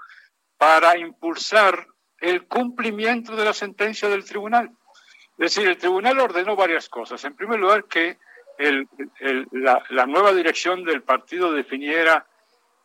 para 0.57 0.97
impulsar 0.99 1.87
el 2.21 2.47
cumplimiento 2.47 3.37
de 3.37 3.45
la 3.45 3.53
sentencia 3.53 4.09
del 4.09 4.25
tribunal. 4.25 4.71
Es 5.39 5.55
decir, 5.55 5.69
el 5.69 5.77
tribunal 5.77 6.19
ordenó 6.21 6.57
varias 6.57 6.89
cosas. 6.89 7.25
En 7.25 7.35
primer 7.35 7.59
lugar, 7.61 7.85
que 7.85 8.19
la 8.59 10.07
nueva 10.07 10.33
dirección 10.33 10.85
del 10.85 11.03
partido 11.03 11.53
definiera 11.53 12.27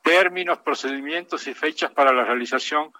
términos, 0.01 0.59
procedimientos 0.59 1.47
y 1.47 1.53
fechas 1.53 1.91
para 1.91 2.11
la 2.11 2.23
realización 2.23 2.91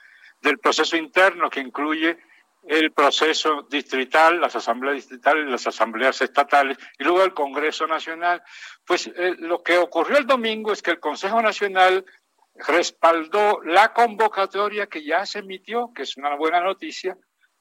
del 0.42 0.60
proceso 0.60 0.96
interno 0.96 1.50
que 1.50 1.60
incluye 1.60 2.18
el 2.64 2.92
proceso 2.92 3.64
distrital, 3.70 4.40
las 4.40 4.56
asambleas 4.56 4.96
distritales, 4.96 5.48
las 5.48 5.66
asambleas 5.68 6.22
estatales 6.22 6.78
y 6.98 7.04
luego 7.04 7.24
el 7.24 7.34
Congreso 7.34 7.88
Nacional. 7.88 8.42
Pues 8.86 9.08
eh, 9.08 9.36
lo 9.40 9.64
que 9.64 9.78
ocurrió 9.78 10.18
el 10.18 10.28
domingo 10.28 10.72
es 10.72 10.82
que 10.82 10.92
el 10.92 11.00
Consejo 11.00 11.42
Nacional 11.42 12.06
respaldó 12.56 13.62
la 13.64 13.94
convocatoria 13.94 14.88
que 14.88 15.04
ya 15.04 15.26
se 15.26 15.40
emitió, 15.40 15.92
que 15.94 16.04
es 16.04 16.18
una 16.18 16.36
buena 16.36 16.60
noticia, 16.60 17.18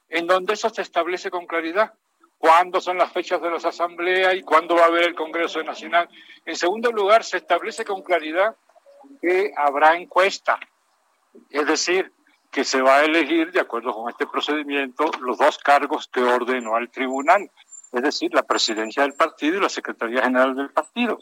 en 0.09 0.26
donde 0.26 0.55
eso 0.55 0.71
se 0.71 0.83
establece 0.83 1.31
con 1.31 1.47
claridad 1.47 1.93
cuándo 2.38 2.81
son 2.81 2.97
las 2.99 3.12
fechas 3.12 3.43
de 3.43 3.50
las 3.50 3.64
asambleas 3.64 4.35
y 4.35 4.43
cuándo 4.43 4.76
va 4.76 4.83
a 4.83 4.87
haber 4.87 5.02
el 5.02 5.14
Congreso 5.14 5.62
Nacional. 5.62 6.09
En 6.45 6.57
segundo 6.57 6.90
lugar, 6.93 7.25
se 7.25 7.38
establece 7.38 7.85
con 7.85 8.02
claridad 8.02 8.57
que 9.21 9.52
habrá 9.57 9.97
encuesta, 9.97 10.59
es 11.50 11.67
decir, 11.67 12.12
que 12.50 12.64
se 12.64 12.81
va 12.81 12.99
a 12.99 13.05
elegir, 13.05 13.52
de 13.52 13.61
acuerdo 13.61 13.93
con 13.93 14.11
este 14.11 14.26
procedimiento, 14.26 15.11
los 15.21 15.38
dos 15.38 15.59
cargos 15.59 16.09
que 16.09 16.23
ordenó 16.23 16.76
al 16.76 16.90
tribunal, 16.90 17.50
es 17.93 18.02
decir, 18.02 18.33
la 18.35 18.43
presidencia 18.43 19.02
del 19.02 19.14
partido 19.14 19.57
y 19.57 19.61
la 19.61 19.69
secretaría 19.69 20.23
general 20.23 20.55
del 20.55 20.71
partido. 20.71 21.19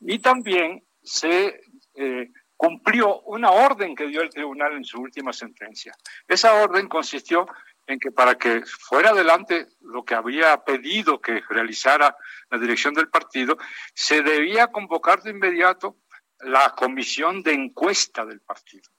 Y 0.00 0.18
también 0.18 0.84
se 1.02 1.60
eh, 1.94 2.30
cumplió 2.56 3.20
una 3.22 3.50
orden 3.50 3.94
que 3.94 4.06
dio 4.06 4.20
el 4.20 4.30
tribunal 4.30 4.72
en 4.72 4.84
su 4.84 5.00
última 5.00 5.32
sentencia. 5.32 5.94
Esa 6.26 6.54
orden 6.54 6.88
consistió 6.88 7.46
en 7.86 7.98
que 7.98 8.10
para 8.10 8.36
que 8.36 8.62
fuera 8.66 9.10
adelante 9.10 9.66
lo 9.80 10.04
que 10.04 10.14
había 10.14 10.56
pedido 10.64 11.20
que 11.20 11.42
realizara 11.48 12.14
la 12.50 12.58
dirección 12.58 12.92
del 12.94 13.08
partido, 13.08 13.56
se 13.94 14.22
debía 14.22 14.66
convocar 14.66 15.22
de 15.22 15.30
inmediato 15.30 15.96
la 16.40 16.74
comisión 16.76 17.42
de 17.42 17.54
encuesta 17.54 18.26
del 18.26 18.40
partido. 18.40 18.90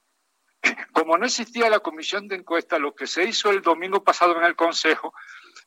Como 0.92 1.16
no 1.16 1.26
existía 1.26 1.70
la 1.70 1.80
comisión 1.80 2.28
de 2.28 2.36
encuesta, 2.36 2.78
lo 2.78 2.94
que 2.94 3.06
se 3.06 3.24
hizo 3.24 3.50
el 3.50 3.62
domingo 3.62 4.02
pasado 4.04 4.36
en 4.36 4.44
el 4.44 4.56
Consejo 4.56 5.14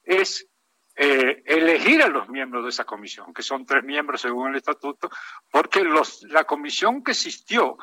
es 0.03 0.47
eh, 0.95 1.41
elegir 1.45 2.03
a 2.03 2.07
los 2.07 2.29
miembros 2.29 2.63
de 2.63 2.69
esa 2.69 2.85
comisión, 2.85 3.33
que 3.33 3.41
son 3.41 3.65
tres 3.65 3.83
miembros 3.83 4.21
según 4.21 4.49
el 4.49 4.57
estatuto, 4.57 5.09
porque 5.49 5.83
la 6.29 6.43
comisión 6.43 7.03
que 7.03 7.11
existió, 7.11 7.77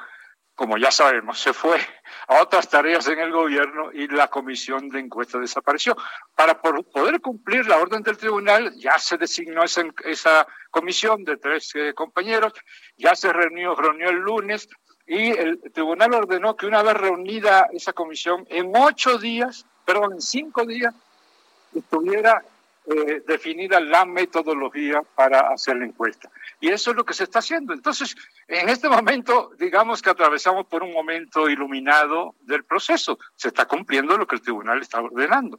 como 0.55 0.79
ya 0.79 0.93
sabemos, 0.93 1.41
se 1.41 1.53
fue 1.53 1.81
a 2.29 2.41
otras 2.41 2.69
tareas 2.69 3.09
en 3.09 3.19
el 3.19 3.33
gobierno 3.33 3.91
y 3.93 4.07
la 4.07 4.29
comisión 4.29 4.89
de 4.91 5.01
encuesta 5.01 5.39
desapareció. 5.39 5.97
Para 6.37 6.61
poder 6.61 7.21
cumplir 7.21 7.67
la 7.67 7.79
orden 7.79 8.03
del 8.03 8.17
tribunal, 8.17 8.73
ya 8.77 8.97
se 8.99 9.17
designó 9.17 9.65
esa, 9.65 9.83
esa 10.05 10.47
comisión 10.71 11.25
de 11.25 11.37
tres 11.37 11.75
eh, 11.75 11.93
compañeros, 11.95 12.53
ya 12.97 13.17
se 13.17 13.33
reunió 13.33 13.75
el 14.09 14.17
lunes, 14.17 14.69
y 15.13 15.31
el 15.33 15.61
tribunal 15.73 16.15
ordenó 16.15 16.55
que 16.55 16.67
una 16.67 16.85
vez 16.85 16.95
reunida 16.95 17.67
esa 17.73 17.93
comisión, 17.93 18.47
en 18.49 18.71
ocho 18.77 19.19
días, 19.19 19.67
perdón, 19.85 20.13
en 20.13 20.21
cinco 20.21 20.65
días, 20.65 20.95
estuviera 21.75 22.45
eh, 22.87 23.21
definida 23.27 23.81
la 23.81 24.05
metodología 24.05 25.03
para 25.17 25.53
hacer 25.53 25.79
la 25.79 25.87
encuesta. 25.87 26.31
Y 26.61 26.69
eso 26.69 26.93
es 26.93 26.97
lo 26.97 27.05
que 27.05 27.15
se 27.15 27.25
está 27.25 27.41
haciendo. 27.41 27.73
Entonces, 27.73 28.15
en 28.47 28.69
este 28.69 28.89
momento, 28.89 29.51
digamos 29.59 30.01
que 30.01 30.11
atravesamos 30.11 30.67
por 30.67 30.85
un 30.85 30.93
momento 30.93 31.49
iluminado 31.49 32.37
del 32.43 32.63
proceso. 32.63 33.19
Se 33.35 33.49
está 33.49 33.65
cumpliendo 33.67 34.17
lo 34.17 34.29
que 34.29 34.37
el 34.37 34.43
tribunal 34.43 34.81
está 34.81 35.01
ordenando. 35.01 35.59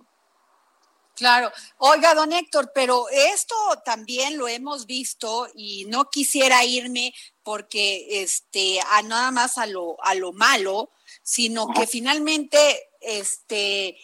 Claro. 1.22 1.52
Oiga, 1.78 2.16
don 2.16 2.34
Héctor, 2.34 2.72
pero 2.74 3.08
esto 3.12 3.54
también 3.86 4.40
lo 4.40 4.48
hemos 4.48 4.88
visto 4.88 5.48
y 5.54 5.86
no 5.86 6.10
quisiera 6.10 6.66
irme 6.66 7.14
porque 7.44 8.24
este 8.24 8.80
a 8.90 9.04
nada 9.04 9.30
más 9.30 9.60
a 9.60 9.68
lo 9.68 10.04
a 10.04 10.16
lo 10.16 10.34
malo, 10.34 10.90
sino 11.22 11.68
que 11.68 11.86
finalmente 11.86 12.90
este 13.02 14.00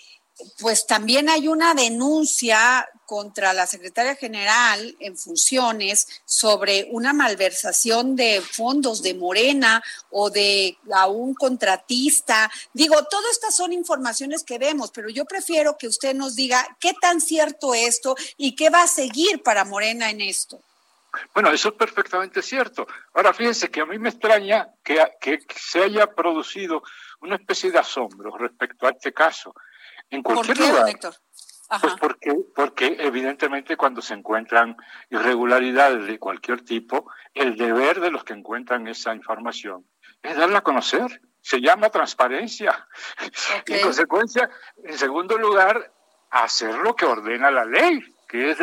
pues 0.59 0.85
también 0.85 1.29
hay 1.29 1.47
una 1.47 1.73
denuncia 1.73 2.87
contra 3.05 3.53
la 3.53 3.65
secretaria 3.65 4.15
general 4.15 4.95
en 4.99 5.17
funciones 5.17 6.21
sobre 6.25 6.87
una 6.91 7.13
malversación 7.13 8.15
de 8.15 8.41
fondos 8.41 9.01
de 9.01 9.13
Morena 9.13 9.81
o 10.09 10.29
de 10.29 10.77
a 10.93 11.07
un 11.07 11.33
contratista. 11.33 12.51
Digo, 12.73 12.95
todas 13.05 13.31
estas 13.31 13.55
son 13.55 13.71
informaciones 13.71 14.43
que 14.43 14.59
vemos, 14.59 14.91
pero 14.91 15.09
yo 15.09 15.25
prefiero 15.25 15.77
que 15.77 15.87
usted 15.87 16.13
nos 16.13 16.35
diga 16.35 16.67
qué 16.79 16.93
tan 16.93 17.21
cierto 17.21 17.73
esto 17.73 18.15
y 18.35 18.55
qué 18.55 18.69
va 18.69 18.83
a 18.83 18.87
seguir 18.87 19.41
para 19.41 19.63
Morena 19.63 20.09
en 20.09 20.21
esto. 20.21 20.61
Bueno, 21.33 21.51
eso 21.51 21.69
es 21.69 21.75
perfectamente 21.75 22.41
cierto. 22.41 22.87
Ahora 23.13 23.33
fíjense 23.33 23.71
que 23.71 23.81
a 23.81 23.85
mí 23.85 23.97
me 23.97 24.09
extraña 24.09 24.69
que, 24.83 25.01
que 25.19 25.39
se 25.55 25.83
haya 25.83 26.07
producido 26.07 26.83
una 27.21 27.35
especie 27.35 27.71
de 27.71 27.79
asombro 27.79 28.37
respecto 28.37 28.85
a 28.85 28.91
este 28.91 29.13
caso. 29.13 29.55
En 30.09 30.23
cualquier 30.23 30.57
¿Por 30.57 30.65
qué, 30.65 30.71
lugar. 30.71 30.89
Héctor? 30.89 31.15
Pues 31.81 31.95
porque, 31.99 32.33
porque 32.55 32.95
evidentemente 32.99 33.75
cuando 33.75 34.01
se 34.01 34.13
encuentran 34.13 34.77
irregularidades 35.09 36.07
de 36.07 36.17
cualquier 36.17 36.61
tipo, 36.61 37.11
el 37.33 37.57
deber 37.57 37.99
de 37.99 38.09
los 38.09 38.23
que 38.23 38.33
encuentran 38.33 38.87
esa 38.87 39.13
información 39.13 39.85
es 40.23 40.37
darla 40.37 40.59
a 40.59 40.63
conocer. 40.63 41.21
Se 41.41 41.61
llama 41.61 41.89
transparencia. 41.89 42.87
Y 43.65 43.73
en 43.73 43.81
consecuencia, 43.81 44.49
en 44.83 44.97
segundo 44.97 45.37
lugar, 45.37 45.93
hacer 46.29 46.75
lo 46.75 46.95
que 46.95 47.05
ordena 47.05 47.51
la 47.51 47.65
ley, 47.65 48.01
que 48.27 48.51
es 48.51 48.57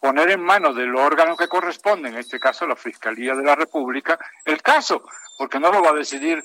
poner 0.00 0.30
en 0.30 0.40
manos 0.40 0.74
del 0.74 0.94
órgano 0.96 1.36
que 1.36 1.48
corresponde, 1.48 2.08
en 2.08 2.16
este 2.16 2.40
caso 2.40 2.66
la 2.66 2.76
Fiscalía 2.76 3.34
de 3.34 3.44
la 3.44 3.54
República, 3.54 4.18
el 4.44 4.62
caso, 4.62 5.04
porque 5.36 5.60
no 5.60 5.70
lo 5.70 5.82
va 5.82 5.90
a 5.90 5.94
decidir 5.94 6.42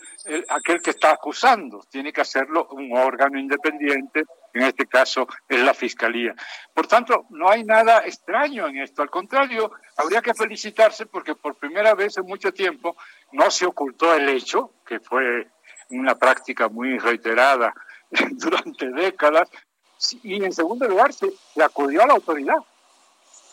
aquel 0.50 0.82
que 0.82 0.92
está 0.92 1.12
acusando, 1.12 1.82
tiene 1.90 2.12
que 2.12 2.22
hacerlo 2.22 2.68
un 2.72 2.96
órgano 2.98 3.40
independiente, 3.40 4.24
en 4.54 4.64
este 4.64 4.88
caso 4.88 5.28
es 5.48 5.62
la 5.62 5.74
Fiscalía. 5.74 6.36
Por 6.74 6.88
tanto, 6.88 7.26
no 7.30 7.50
hay 7.50 7.64
nada 7.64 8.00
extraño 8.06 8.68
en 8.68 8.78
esto, 8.78 9.02
al 9.02 9.10
contrario, 9.10 9.72
habría 9.96 10.22
que 10.22 10.34
felicitarse 10.34 11.06
porque 11.06 11.36
por 11.36 11.56
primera 11.56 11.94
vez 11.94 12.18
en 12.18 12.26
mucho 12.26 12.52
tiempo 12.52 12.98
no 13.32 13.50
se 13.52 13.66
ocultó 13.66 14.14
el 14.14 14.28
hecho, 14.30 14.74
que 14.86 15.00
fue 15.00 15.48
una 15.90 16.16
práctica 16.16 16.68
muy 16.70 16.98
reiterada 16.98 17.74
durante 18.32 18.90
décadas, 18.90 19.50
y 20.24 20.44
en 20.44 20.54
segundo 20.54 20.88
lugar 20.88 21.14
se, 21.14 21.32
acudió 21.62 22.04
a 22.04 22.08
la 22.08 22.14
autoridad. 22.14 22.58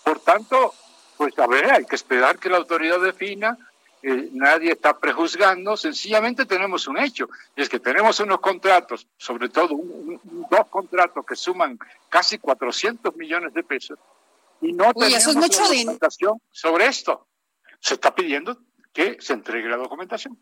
Por 0.05 0.21
tanto, 0.21 0.73
pues 1.17 1.38
a 1.38 1.47
ver, 1.47 1.71
hay 1.71 1.85
que 1.85 1.97
esperar 1.97 2.38
que 2.38 2.49
la 2.49 2.59
autoridad 2.59 3.00
defina, 3.00 3.59
eh, 4.03 4.29
nadie 4.33 4.73
está 4.73 4.99
prejuzgando, 4.99 5.76
sencillamente 5.76 6.47
tenemos 6.47 6.87
un 6.87 6.99
hecho, 6.99 7.29
y 7.57 7.62
es 7.62 7.69
que 7.69 7.81
tenemos 7.81 8.21
unos 8.21 8.41
contratos, 8.41 9.07
sobre 9.17 9.49
todo 9.49 9.71
dos 9.75 10.67
contratos 10.71 11.25
que 11.26 11.35
suman 11.35 11.79
casi 12.09 12.38
400 12.38 13.17
millones 13.17 13.53
de 13.53 13.65
pesos, 13.65 13.99
y 14.61 14.73
no 14.73 14.93
tenemos 14.95 15.35
documentación 15.35 16.41
sobre 16.50 16.87
esto. 16.87 17.26
Se 17.81 17.95
está 17.95 18.15
pidiendo 18.15 18.59
que 18.93 19.17
se 19.21 19.35
entregue 19.35 19.69
la 19.69 19.76
documentación. 19.76 20.38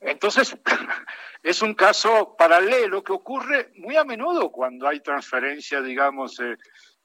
Entonces, 0.00 0.56
es 1.42 1.62
un 1.62 1.74
caso 1.74 2.34
paralelo 2.36 3.02
que 3.02 3.12
ocurre 3.12 3.72
muy 3.76 3.96
a 3.96 4.04
menudo 4.04 4.50
cuando 4.50 4.88
hay 4.88 5.00
transferencia, 5.00 5.80
digamos, 5.80 6.36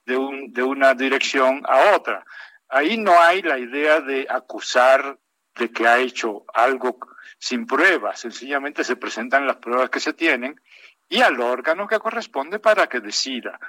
de, 0.05 0.17
un, 0.17 0.53
de 0.53 0.63
una 0.63 0.93
dirección 0.93 1.63
a 1.67 1.95
otra. 1.95 2.25
Ahí 2.69 2.97
no 2.97 3.19
hay 3.19 3.41
la 3.41 3.57
idea 3.57 4.01
de 4.01 4.27
acusar 4.29 5.17
de 5.55 5.71
que 5.71 5.88
ha 5.88 6.00
hecho 6.00 6.45
algo 6.53 6.97
sin 7.38 7.65
pruebas, 7.67 8.19
sencillamente 8.21 8.83
se 8.83 8.95
presentan 8.95 9.45
las 9.45 9.57
pruebas 9.57 9.89
que 9.89 10.00
se 10.00 10.13
tienen 10.13 10.59
y 11.09 11.21
al 11.21 11.39
órgano 11.41 11.88
que 11.88 12.00
corresponde 12.00 12.59
para 12.59 12.88
que 12.88 13.01
decida. 13.01 13.59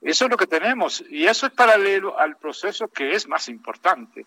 Eso 0.00 0.26
es 0.26 0.30
lo 0.30 0.36
que 0.36 0.46
tenemos 0.46 1.02
y 1.08 1.26
eso 1.26 1.46
es 1.46 1.52
paralelo 1.52 2.18
al 2.18 2.36
proceso 2.36 2.88
que 2.88 3.12
es 3.12 3.26
más 3.26 3.48
importante, 3.48 4.26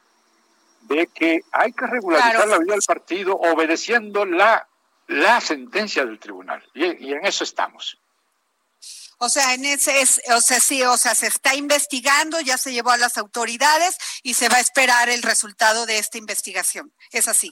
de 0.87 1.07
que 1.07 1.41
hay 1.51 1.71
que 1.73 1.85
regularizar 1.85 2.47
la 2.47 2.59
vida 2.59 2.73
del 2.73 2.83
partido 2.85 3.35
obedeciendo 3.35 4.25
la, 4.25 4.67
la 5.07 5.41
sentencia 5.41 6.05
del 6.05 6.19
tribunal. 6.19 6.63
Y, 6.73 6.85
en 6.85 7.25
eso 7.25 7.43
estamos. 7.43 7.99
O 9.19 9.29
sea, 9.29 9.55
en 9.55 9.65
ese 9.65 10.01
es, 10.01 10.21
o 10.29 10.41
sea, 10.41 10.59
sí, 10.59 10.83
o 10.83 10.95
sea, 10.95 11.15
se 11.15 11.27
está 11.27 11.55
investigando, 11.55 12.39
ya 12.39 12.57
se 12.57 12.71
llevó 12.71 12.91
a 12.91 12.97
las 12.97 13.17
autoridades 13.17 13.97
y 14.21 14.35
se 14.35 14.47
va 14.47 14.57
a 14.57 14.61
esperar 14.61 15.09
el 15.09 15.23
resultado 15.23 15.85
de 15.87 15.97
esta 15.97 16.19
investigación. 16.19 16.93
Es 17.11 17.27
así. 17.27 17.51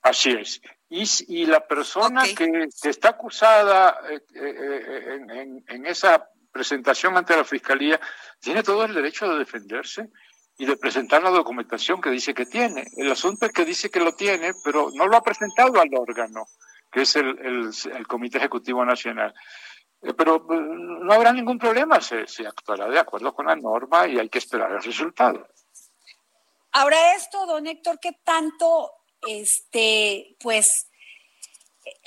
Así 0.00 0.30
es. 0.30 0.60
Y, 0.88 1.04
y 1.28 1.46
la 1.46 1.66
persona 1.66 2.22
que, 2.34 2.68
está 2.84 3.10
acusada 3.10 4.00
eh, 4.08 4.20
eh, 4.34 4.54
eh, 4.56 5.20
en, 5.30 5.64
en 5.68 5.86
esa 5.86 6.30
presentación 6.50 7.16
ante 7.16 7.36
la 7.36 7.44
fiscalía 7.44 8.00
tiene 8.40 8.62
todo 8.62 8.84
el 8.84 8.94
derecho 8.94 9.28
de 9.28 9.40
defenderse 9.40 10.08
y 10.58 10.66
de 10.66 10.76
presentar 10.76 11.22
la 11.22 11.30
documentación 11.30 12.00
que 12.00 12.10
dice 12.10 12.34
que 12.34 12.46
tiene. 12.46 12.86
El 12.96 13.10
asunto 13.10 13.46
es 13.46 13.52
que 13.52 13.64
dice 13.64 13.90
que 13.90 14.00
lo 14.00 14.14
tiene, 14.14 14.52
pero 14.64 14.90
no 14.94 15.06
lo 15.06 15.16
ha 15.16 15.22
presentado 15.22 15.80
al 15.80 15.90
órgano, 15.94 16.46
que 16.90 17.02
es 17.02 17.16
el, 17.16 17.72
el, 17.84 18.06
Comité 18.06 18.38
Ejecutivo 18.38 18.84
Nacional. 18.84 19.34
Eh, 20.02 20.14
pero 20.14 20.36
eh, 20.36 20.60
no 20.60 21.12
habrá 21.12 21.32
ningún 21.32 21.58
problema, 21.58 22.00
se, 22.00 22.26
se 22.26 22.46
actuará 22.46 22.88
de 22.88 22.98
acuerdo 22.98 23.34
con 23.34 23.46
la 23.46 23.56
norma 23.56 24.06
y 24.06 24.18
hay 24.18 24.28
que 24.28 24.38
esperar 24.38 24.72
el 24.72 24.82
resultado. 24.82 25.46
Ahora 26.72 27.14
esto, 27.14 27.46
don 27.46 27.66
Héctor, 27.66 27.98
¿qué 28.00 28.12
tanto, 28.24 28.92
este, 29.26 30.36
pues, 30.40 30.88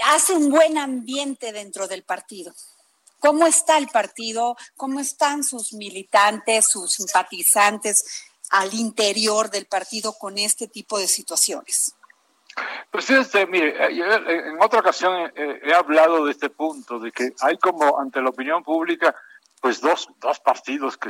hace 0.06 0.34
un 0.34 0.50
buen 0.50 0.78
ambiente 0.78 1.52
dentro 1.52 1.88
del 1.88 2.04
partido? 2.04 2.54
¿Cómo 3.20 3.46
está 3.46 3.78
el 3.78 3.90
partido? 3.90 4.56
¿Cómo 4.76 5.00
están 5.00 5.44
sus 5.44 5.74
militantes, 5.74 6.68
sus 6.70 6.94
simpatizantes? 6.94 8.29
Al 8.50 8.74
interior 8.74 9.50
del 9.50 9.66
partido 9.66 10.14
con 10.14 10.38
este 10.38 10.68
tipo 10.68 10.98
de 11.00 11.08
situaciones? 11.08 11.96
Pues 12.92 13.06
fíjese, 13.06 13.46
mire, 13.46 13.76
en 13.90 14.62
otra 14.62 14.80
ocasión 14.80 15.32
he, 15.36 15.74
hablado 15.74 16.26
de 16.26 16.32
este 16.32 16.50
punto, 16.50 17.00
de 17.00 17.12
que 17.12 17.34
hay 17.42 17.58
como 17.58 18.00
ante 18.00 18.22
la 18.22 18.30
opinión 18.30 18.64
pública, 18.64 19.16
pues 19.62 19.82
dos, 19.82 20.10
dos 20.20 20.40
partidos 20.40 20.98
que, 20.98 21.10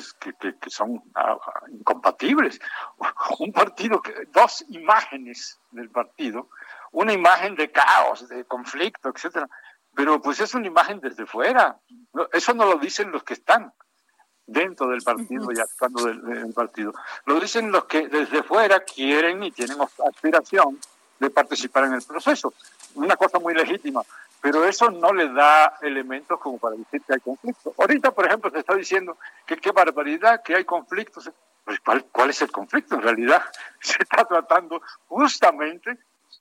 que, 0.60 0.69
son 0.69 1.02
ah, 1.15 1.38
incompatibles. 1.71 2.60
Un 3.39 3.54
partido, 3.54 4.02
que, 4.02 4.13
dos 4.32 4.65
imágenes 4.69 5.60
del 5.71 5.89
partido, 5.89 6.49
una 6.91 7.13
imagen 7.13 7.56
de 7.56 7.71
caos, 7.71 8.28
de 8.28 8.43
conflicto, 8.45 9.10
etcétera, 9.10 9.47
pero 9.95 10.21
pues 10.21 10.39
es 10.39 10.54
una 10.54 10.67
imagen 10.67 10.99
desde 10.99 11.25
fuera. 11.25 11.80
Eso 12.32 12.54
no 12.54 12.65
lo 12.65 12.78
dicen 12.78 13.12
los 13.12 13.23
que 13.23 13.34
están 13.34 13.73
dentro 14.52 14.88
del 14.88 15.02
partido 15.02 15.52
y 15.52 15.60
actuando 15.60 16.06
del, 16.06 16.54
partido. 16.54 16.94
Lo 17.26 17.40
dicen 17.40 17.72
los 17.72 17.86
que 17.86 18.08
desde 18.08 18.44
fuera 18.44 18.80
quieren 18.82 19.44
y 19.44 19.52
tienen 19.52 19.78
aspiración 19.82 20.80
de 21.20 21.30
participar 21.30 21.86
en 21.86 21.94
el 21.94 22.02
proceso. 22.02 22.54
Una 22.96 23.16
cosa 23.16 23.40
muy 23.40 23.54
legítima, 23.54 24.02
pero 24.42 24.66
eso 24.66 24.90
no 24.90 25.14
le 25.14 25.32
da 25.32 25.78
elementos 25.82 26.40
como 26.40 26.58
para 26.58 26.76
decir 26.76 27.02
que 27.06 27.14
hay 27.14 27.20
conflicto. 27.20 27.74
Ahorita, 27.78 28.12
por 28.12 28.26
ejemplo, 28.26 28.50
se 28.50 28.60
está 28.60 28.76
diciendo 28.76 29.18
que 29.46 29.58
qué 29.58 29.72
barbaridad, 29.72 30.42
que 30.44 30.56
hay 30.56 30.66
conflictos. 30.66 31.30
Pues, 31.64 31.80
¿cuál, 31.82 32.06
¿Cuál 32.06 32.32
es 32.32 32.42
el 32.42 32.52
conflicto? 32.52 32.96
En 32.96 33.02
realidad 33.02 33.44
se 33.80 34.02
está 34.02 34.26
tratando 34.26 34.82
justamente 35.08 35.98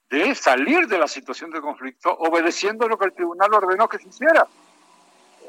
de 0.08 0.34
salir 0.34 0.88
de 0.88 0.98
la 0.98 1.06
situación 1.06 1.50
de 1.50 1.60
conflicto 1.60 2.10
obedeciendo 2.10 2.88
lo 2.88 2.98
que 2.98 3.06
el 3.06 3.12
tribunal 3.12 3.52
ordenó 3.52 3.88
que 3.88 3.98
se 3.98 4.08
hiciera. 4.08 4.46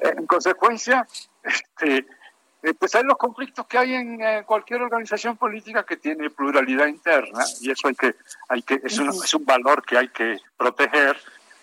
En 0.01 0.25
consecuencia, 0.25 1.07
este, 1.43 2.05
eh, 2.61 2.73
pues 2.73 2.93
hay 2.95 3.03
los 3.03 3.17
conflictos 3.17 3.65
que 3.67 3.77
hay 3.77 3.93
en 3.93 4.21
eh, 4.21 4.43
cualquier 4.45 4.81
organización 4.81 5.37
política 5.37 5.85
que 5.85 5.95
tiene 5.95 6.29
pluralidad 6.29 6.87
interna 6.87 7.45
y 7.61 7.71
eso 7.71 7.87
hay 7.87 7.95
que, 7.95 8.15
hay 8.49 8.61
que 8.63 8.81
es, 8.83 8.99
un, 8.99 9.09
es 9.09 9.33
un 9.33 9.45
valor 9.45 9.85
que 9.85 9.97
hay 9.97 10.09
que 10.09 10.37
proteger 10.57 11.17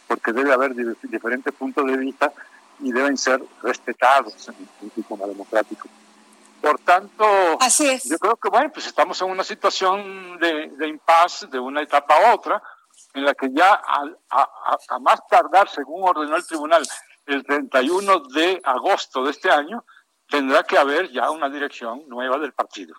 porque 0.06 0.32
debe 0.32 0.52
haber 0.52 0.74
diferentes 1.02 1.52
puntos 1.52 1.84
de 1.86 1.96
vista 1.98 2.32
y 2.80 2.92
deben 2.92 3.16
ser 3.18 3.42
respetados 3.62 4.48
en 4.48 4.54
un 4.80 4.90
sistema 4.90 5.26
democrático. 5.26 5.88
Por 6.60 6.78
tanto, 6.80 7.24
yo 8.04 8.18
creo 8.18 8.36
que 8.36 8.48
bueno, 8.48 8.70
pues 8.72 8.86
estamos 8.86 9.20
en 9.20 9.30
una 9.30 9.44
situación 9.44 10.38
de, 10.38 10.68
de 10.68 10.88
impasse 10.88 11.46
de 11.48 11.58
una 11.58 11.82
etapa 11.82 12.14
a 12.14 12.34
otra, 12.34 12.62
en 13.12 13.24
la 13.24 13.34
que 13.34 13.50
ya 13.52 13.74
a, 13.74 14.04
a, 14.30 14.78
a 14.88 14.98
más 14.98 15.20
tardar, 15.28 15.68
según 15.68 16.08
ordenó 16.08 16.36
el 16.36 16.46
tribunal, 16.46 16.86
el 17.26 17.44
31 17.44 18.20
de 18.34 18.60
agosto 18.64 19.24
de 19.24 19.30
este 19.30 19.50
año, 19.50 19.84
tendrá 20.28 20.62
que 20.64 20.78
haber 20.78 21.10
ya 21.10 21.30
una 21.30 21.48
dirección 21.48 22.08
nueva 22.08 22.38
del 22.38 22.52
partido. 22.52 22.94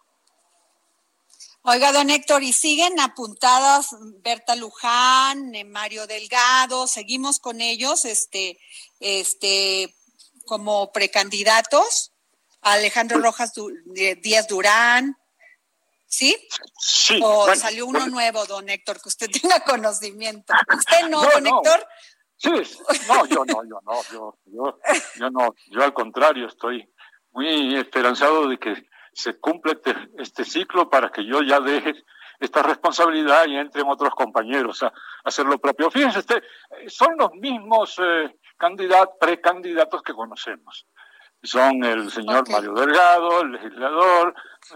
Oiga, 1.63 1.91
don 1.91 2.09
Héctor, 2.09 2.43
¿y 2.43 2.53
siguen 2.53 2.97
apuntadas 2.99 3.89
Berta 4.23 4.55
Luján, 4.55 5.53
eh, 5.53 5.65
Mario 5.65 6.07
Delgado? 6.07 6.87
¿Seguimos 6.87 7.39
con 7.39 7.59
ellos 7.59 8.05
este, 8.05 8.57
este, 9.01 9.93
como 10.45 10.91
precandidatos? 10.93 12.13
Alejandro 12.61 13.19
Rojas 13.19 13.53
Díaz 13.85 14.47
Durán, 14.47 15.17
¿sí? 16.07 16.35
Sí. 16.79 17.19
¿O 17.21 17.53
salió 17.55 17.85
uno 17.85 18.07
nuevo, 18.07 18.45
don 18.45 18.69
Héctor, 18.69 19.01
que 19.01 19.09
usted 19.09 19.29
tenga 19.41 19.59
conocimiento? 19.61 20.53
¿Usted 20.73 21.09
no, 21.09 21.21
don 21.21 21.47
Héctor? 21.47 21.87
Sí, 22.37 22.51
no, 23.07 23.25
yo 23.25 23.43
no, 23.45 23.63
yo 23.65 23.79
no, 23.83 24.03
yo, 24.11 24.37
yo, 24.45 24.79
yo 25.15 25.29
no, 25.31 25.55
yo 25.71 25.83
al 25.83 25.93
contrario 25.93 26.47
estoy 26.47 26.87
muy 27.37 27.75
esperanzado 27.75 28.47
de 28.47 28.57
que 28.57 28.89
se 29.13 29.39
cumpla 29.39 29.73
este, 29.73 29.95
este, 30.17 30.43
ciclo 30.43 30.89
para 30.89 31.09
que 31.11 31.23
yo 31.23 31.43
ya 31.43 31.59
deje 31.59 31.93
esta 32.39 32.63
responsabilidad 32.63 33.45
y 33.45 33.57
entren 33.57 33.87
otros 33.87 34.15
compañeros 34.15 34.81
a, 34.81 34.91
hacer 35.23 35.45
lo 35.45 35.59
propio. 35.59 35.91
Fíjense, 35.91 36.19
este, 36.19 36.41
son 36.87 37.15
los 37.15 37.31
mismos 37.33 37.95
eh, 37.99 38.35
candidatos, 38.57 39.15
precandidatos 39.19 40.01
que 40.01 40.13
conocemos. 40.13 40.87
Son 41.43 41.83
el 41.83 42.09
señor 42.09 42.49
Mario 42.49 42.73
Delgado, 42.73 43.41
el 43.41 43.51
legislador, 43.51 44.33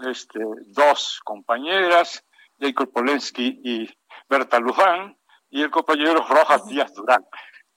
este, 0.08 0.38
dos 0.66 1.20
compañeras, 1.24 2.24
Jacob 2.60 2.92
Polensky 2.92 3.60
y 3.64 3.90
Berta 4.28 4.60
Luján, 4.60 5.16
y 5.50 5.62
el 5.62 5.70
compañero 5.70 6.24
Rojas 6.28 6.64
Díaz 6.68 6.94
Durán. 6.94 7.26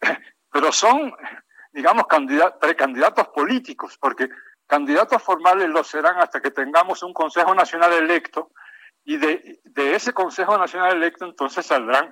Pero 0.51 0.71
son, 0.71 1.11
digamos, 1.73 2.05
precandidatos 2.61 3.29
políticos, 3.29 3.97
porque 3.99 4.29
candidatos 4.67 5.21
formales 5.21 5.69
lo 5.69 5.83
serán 5.83 6.17
hasta 6.19 6.41
que 6.41 6.51
tengamos 6.51 7.03
un 7.03 7.13
Consejo 7.13 7.53
Nacional 7.53 7.93
electo, 7.93 8.51
y 9.03 9.17
de, 9.17 9.59
de 9.63 9.95
ese 9.95 10.13
Consejo 10.13 10.57
Nacional 10.57 10.97
electo 10.97 11.25
entonces 11.25 11.65
saldrán 11.65 12.11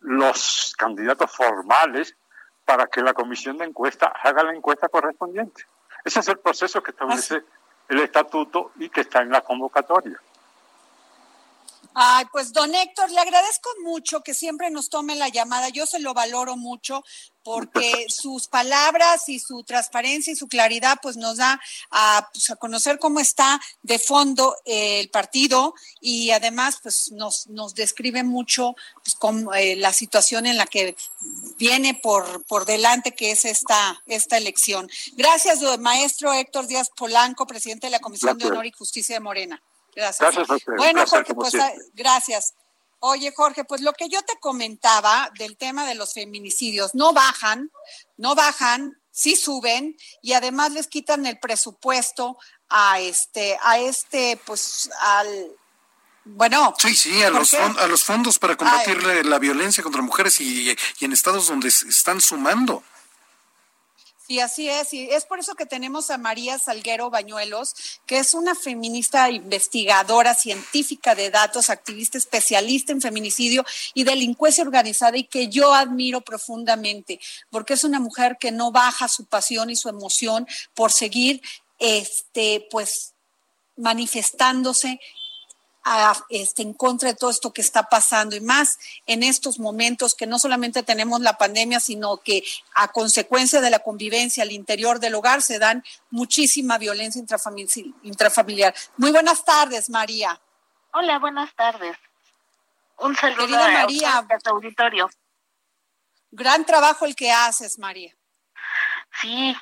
los 0.00 0.74
candidatos 0.76 1.30
formales 1.30 2.16
para 2.64 2.86
que 2.86 3.00
la 3.00 3.14
comisión 3.14 3.56
de 3.58 3.64
encuesta 3.64 4.12
haga 4.22 4.42
la 4.42 4.54
encuesta 4.54 4.88
correspondiente. 4.88 5.64
Ese 6.04 6.20
es 6.20 6.28
el 6.28 6.38
proceso 6.38 6.82
que 6.82 6.90
establece 6.90 7.42
el 7.88 8.00
estatuto 8.00 8.72
y 8.76 8.88
que 8.88 9.02
está 9.02 9.20
en 9.20 9.30
la 9.30 9.42
convocatoria. 9.42 10.20
Ay, 11.94 12.24
pues 12.32 12.52
don 12.52 12.74
Héctor, 12.74 13.10
le 13.10 13.20
agradezco 13.20 13.68
mucho 13.82 14.22
que 14.22 14.34
siempre 14.34 14.70
nos 14.70 14.88
tome 14.88 15.14
la 15.14 15.28
llamada. 15.28 15.68
Yo 15.68 15.86
se 15.86 15.98
lo 15.98 16.14
valoro 16.14 16.56
mucho 16.56 17.02
porque 17.42 18.06
sus 18.08 18.48
palabras 18.48 19.28
y 19.28 19.38
su 19.38 19.62
transparencia 19.64 20.32
y 20.32 20.36
su 20.36 20.48
claridad 20.48 20.98
pues 21.02 21.16
nos 21.16 21.36
da 21.36 21.60
a, 21.90 22.28
pues, 22.32 22.50
a 22.50 22.56
conocer 22.56 22.98
cómo 22.98 23.20
está 23.20 23.60
de 23.82 23.98
fondo 23.98 24.56
el 24.64 25.10
partido 25.10 25.74
y 26.00 26.30
además 26.30 26.78
pues 26.82 27.12
nos, 27.12 27.46
nos 27.48 27.74
describe 27.74 28.22
mucho 28.22 28.74
pues, 29.02 29.14
con, 29.14 29.48
eh, 29.54 29.76
la 29.76 29.92
situación 29.92 30.46
en 30.46 30.56
la 30.56 30.66
que 30.66 30.96
viene 31.58 31.94
por, 31.94 32.44
por 32.44 32.64
delante 32.64 33.14
que 33.14 33.32
es 33.32 33.44
esta, 33.44 34.02
esta 34.06 34.36
elección. 34.36 34.88
Gracias, 35.14 35.60
maestro 35.78 36.32
Héctor 36.32 36.66
Díaz 36.66 36.90
Polanco, 36.96 37.46
presidente 37.46 37.86
de 37.88 37.92
la 37.92 38.00
Comisión 38.00 38.38
de 38.38 38.46
Honor 38.46 38.66
y 38.66 38.72
Justicia 38.72 39.16
de 39.16 39.20
Morena. 39.20 39.62
Gracias. 39.94 40.34
Bueno, 40.76 41.06
Jorge, 41.06 41.34
pues 41.34 41.54
ah, 41.54 41.72
gracias. 41.94 42.54
Oye, 43.00 43.32
Jorge, 43.34 43.64
pues 43.64 43.80
lo 43.80 43.92
que 43.92 44.08
yo 44.08 44.22
te 44.22 44.38
comentaba 44.38 45.30
del 45.36 45.56
tema 45.56 45.86
de 45.86 45.96
los 45.96 46.14
feminicidios, 46.14 46.94
no 46.94 47.12
bajan, 47.12 47.70
no 48.16 48.36
bajan, 48.36 48.96
sí 49.10 49.34
suben 49.34 49.96
y 50.22 50.34
además 50.34 50.72
les 50.72 50.86
quitan 50.86 51.26
el 51.26 51.38
presupuesto 51.40 52.38
a 52.68 53.00
este, 53.00 53.58
a 53.62 53.78
este, 53.78 54.40
pues 54.46 54.88
al, 55.00 55.50
bueno. 56.24 56.74
Sí, 56.78 56.94
sí, 56.94 57.22
a 57.22 57.30
los, 57.30 57.52
a 57.54 57.86
los 57.88 58.04
fondos 58.04 58.38
para 58.38 58.56
combatir 58.56 59.02
la 59.02 59.38
violencia 59.38 59.82
contra 59.82 60.00
mujeres 60.00 60.40
y, 60.40 60.70
y 60.70 61.04
en 61.04 61.12
estados 61.12 61.48
donde 61.48 61.68
están 61.68 62.20
sumando. 62.20 62.84
Sí, 64.26 64.38
así 64.38 64.68
es. 64.68 64.94
Y 64.94 65.10
es 65.10 65.24
por 65.24 65.40
eso 65.40 65.56
que 65.56 65.66
tenemos 65.66 66.10
a 66.10 66.16
María 66.16 66.56
Salguero 66.56 67.10
Bañuelos, 67.10 67.74
que 68.06 68.18
es 68.18 68.34
una 68.34 68.54
feminista 68.54 69.28
investigadora, 69.30 70.34
científica 70.34 71.16
de 71.16 71.30
datos, 71.30 71.70
activista 71.70 72.18
especialista 72.18 72.92
en 72.92 73.00
feminicidio 73.00 73.64
y 73.94 74.04
delincuencia 74.04 74.62
organizada 74.62 75.16
y 75.16 75.24
que 75.24 75.48
yo 75.48 75.74
admiro 75.74 76.20
profundamente, 76.20 77.18
porque 77.50 77.74
es 77.74 77.82
una 77.82 77.98
mujer 77.98 78.36
que 78.38 78.52
no 78.52 78.70
baja 78.70 79.08
su 79.08 79.24
pasión 79.24 79.70
y 79.70 79.76
su 79.76 79.88
emoción 79.88 80.46
por 80.74 80.92
seguir 80.92 81.42
este 81.80 82.66
pues 82.70 83.14
manifestándose 83.76 85.00
este, 86.28 86.62
en 86.62 86.74
contra 86.74 87.08
de 87.08 87.16
todo 87.16 87.30
esto 87.30 87.52
que 87.52 87.60
está 87.60 87.84
pasando 87.84 88.36
y 88.36 88.40
más 88.40 88.78
en 89.06 89.22
estos 89.22 89.58
momentos 89.58 90.14
que 90.14 90.26
no 90.26 90.38
solamente 90.38 90.82
tenemos 90.82 91.20
la 91.20 91.38
pandemia, 91.38 91.80
sino 91.80 92.18
que 92.18 92.44
a 92.74 92.88
consecuencia 92.88 93.60
de 93.60 93.70
la 93.70 93.80
convivencia 93.80 94.42
al 94.42 94.52
interior 94.52 95.00
del 95.00 95.14
hogar 95.14 95.42
se 95.42 95.58
dan 95.58 95.84
muchísima 96.10 96.78
violencia 96.78 97.22
intrafamiliar. 98.02 98.74
Muy 98.96 99.10
buenas 99.10 99.44
tardes, 99.44 99.90
María. 99.90 100.40
Hola, 100.92 101.18
buenas 101.18 101.54
tardes. 101.54 101.96
Un 102.98 103.16
saludo 103.16 103.46
Querida 103.46 103.68
María, 103.68 104.18
a 104.18 104.38
tu 104.38 104.50
auditorio. 104.50 105.10
Gran 106.30 106.64
trabajo 106.64 107.04
el 107.04 107.16
que 107.16 107.32
haces, 107.32 107.78
María. 107.78 108.14
Sí, 109.20 109.56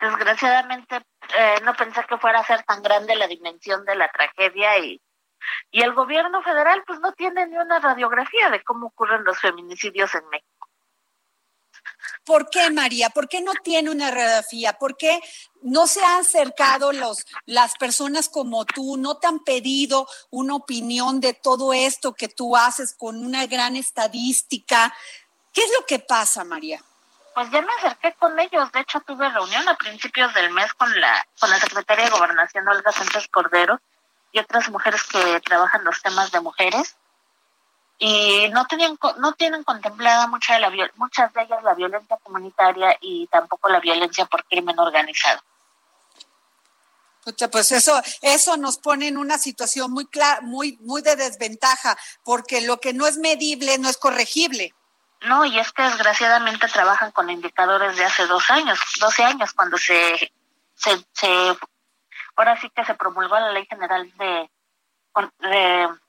desgraciadamente 0.00 0.96
eh, 1.36 1.60
no 1.62 1.74
pensé 1.74 2.04
que 2.08 2.18
fuera 2.18 2.40
a 2.40 2.46
ser 2.46 2.62
tan 2.64 2.82
grande 2.82 3.14
la 3.16 3.26
dimensión 3.26 3.84
de 3.84 3.94
la 3.94 4.10
tragedia 4.10 4.78
y 4.78 5.00
y 5.70 5.82
el 5.82 5.94
gobierno 5.94 6.42
federal 6.42 6.82
pues 6.86 7.00
no 7.00 7.12
tiene 7.12 7.46
ni 7.46 7.56
una 7.56 7.78
radiografía 7.78 8.50
de 8.50 8.62
cómo 8.62 8.88
ocurren 8.88 9.24
los 9.24 9.38
feminicidios 9.38 10.14
en 10.14 10.28
México. 10.28 10.68
¿Por 12.24 12.50
qué, 12.50 12.70
María? 12.70 13.10
¿Por 13.10 13.28
qué 13.28 13.40
no 13.40 13.52
tiene 13.62 13.90
una 13.90 14.10
radiografía? 14.10 14.72
¿Por 14.74 14.96
qué 14.96 15.20
no 15.62 15.86
se 15.86 16.04
han 16.04 16.20
acercado 16.20 16.92
los, 16.92 17.24
las 17.44 17.76
personas 17.76 18.28
como 18.28 18.64
tú? 18.64 18.96
¿No 18.96 19.18
te 19.18 19.28
han 19.28 19.40
pedido 19.40 20.08
una 20.30 20.56
opinión 20.56 21.20
de 21.20 21.34
todo 21.34 21.72
esto 21.72 22.14
que 22.14 22.28
tú 22.28 22.56
haces 22.56 22.94
con 22.96 23.24
una 23.24 23.46
gran 23.46 23.76
estadística? 23.76 24.92
¿Qué 25.52 25.62
es 25.62 25.70
lo 25.78 25.86
que 25.86 26.00
pasa, 26.00 26.44
María? 26.44 26.82
Pues 27.34 27.50
ya 27.50 27.62
me 27.62 27.72
acerqué 27.74 28.14
con 28.18 28.38
ellos. 28.40 28.72
De 28.72 28.80
hecho, 28.80 29.00
tuve 29.00 29.28
reunión 29.28 29.68
a 29.68 29.76
principios 29.76 30.32
del 30.34 30.50
mes 30.50 30.72
con 30.74 31.00
la, 31.00 31.26
con 31.38 31.50
la 31.50 31.60
secretaria 31.60 32.06
de 32.06 32.10
Gobernación, 32.10 32.66
Olga 32.66 32.90
Sánchez 32.92 33.28
Cordero, 33.28 33.80
y 34.36 34.38
otras 34.38 34.68
mujeres 34.68 35.02
que 35.04 35.40
trabajan 35.40 35.82
los 35.82 36.02
temas 36.02 36.30
de 36.30 36.40
mujeres 36.40 36.94
y 37.98 38.50
no 38.50 38.66
tenían 38.66 38.98
no 39.18 39.32
tienen 39.32 39.64
contemplada 39.64 40.26
mucha 40.26 40.54
de 40.54 40.60
la 40.60 40.70
muchas 40.96 41.32
de 41.32 41.42
ellas 41.42 41.62
la 41.62 41.72
violencia 41.72 42.18
comunitaria 42.22 42.98
y 43.00 43.26
tampoco 43.28 43.70
la 43.70 43.80
violencia 43.80 44.26
por 44.26 44.44
crimen 44.44 44.78
organizado. 44.78 45.40
Pues 47.50 47.72
eso, 47.72 48.00
eso 48.20 48.56
nos 48.58 48.78
pone 48.78 49.08
en 49.08 49.16
una 49.16 49.38
situación 49.38 49.90
muy 49.90 50.06
clara, 50.06 50.42
muy, 50.42 50.78
muy 50.82 51.00
de 51.02 51.16
desventaja, 51.16 51.96
porque 52.22 52.60
lo 52.60 52.78
que 52.78 52.92
no 52.92 53.06
es 53.06 53.16
medible 53.16 53.78
no 53.78 53.88
es 53.88 53.96
corregible. 53.96 54.74
No, 55.22 55.44
y 55.44 55.58
es 55.58 55.72
que 55.72 55.82
desgraciadamente 55.82 56.68
trabajan 56.68 57.10
con 57.10 57.30
indicadores 57.30 57.96
de 57.96 58.04
hace 58.04 58.26
dos 58.26 58.48
años, 58.50 58.78
doce 59.00 59.24
años, 59.24 59.52
cuando 59.54 59.76
se, 59.76 60.30
se, 60.76 61.04
se 61.14 61.56
ahora 62.36 62.60
sí 62.60 62.70
que 62.70 62.84
se 62.84 62.94
promulgó 62.94 63.38
la 63.38 63.52
ley 63.52 63.66
general 63.66 64.12
de, 64.18 64.50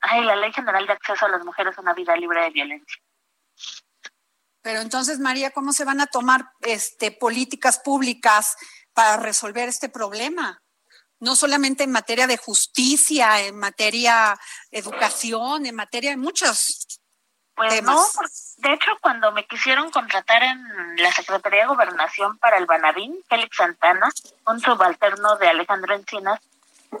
ay, 0.00 0.24
la 0.24 0.36
ley 0.36 0.52
general 0.52 0.86
de 0.86 0.92
acceso 0.92 1.26
a 1.26 1.30
las 1.30 1.44
mujeres 1.44 1.76
a 1.76 1.80
una 1.80 1.94
vida 1.94 2.14
libre 2.16 2.42
de 2.42 2.50
violencia. 2.50 3.02
Pero 4.62 4.80
entonces, 4.80 5.18
María, 5.18 5.50
¿cómo 5.50 5.72
se 5.72 5.84
van 5.84 6.00
a 6.00 6.06
tomar 6.06 6.52
este, 6.60 7.10
políticas 7.10 7.78
públicas 7.78 8.56
para 8.92 9.16
resolver 9.16 9.68
este 9.68 9.88
problema? 9.88 10.62
No 11.20 11.34
solamente 11.34 11.84
en 11.84 11.90
materia 11.90 12.26
de 12.26 12.36
justicia, 12.36 13.40
en 13.40 13.56
materia 13.56 14.38
educación, 14.70 15.66
en 15.66 15.74
materia 15.74 16.10
de 16.10 16.16
muchos 16.16 17.00
pues 17.58 17.82
no, 17.82 18.00
de 18.58 18.72
hecho 18.72 18.92
cuando 19.00 19.32
me 19.32 19.44
quisieron 19.44 19.90
contratar 19.90 20.44
en 20.44 20.96
la 20.96 21.10
Secretaría 21.10 21.62
de 21.62 21.66
Gobernación 21.66 22.38
para 22.38 22.56
el 22.56 22.66
Banabín, 22.66 23.18
Félix 23.28 23.56
Santana, 23.56 24.08
un 24.46 24.60
subalterno 24.60 25.36
de 25.36 25.48
Alejandro 25.48 25.94
Encinas, 25.94 26.40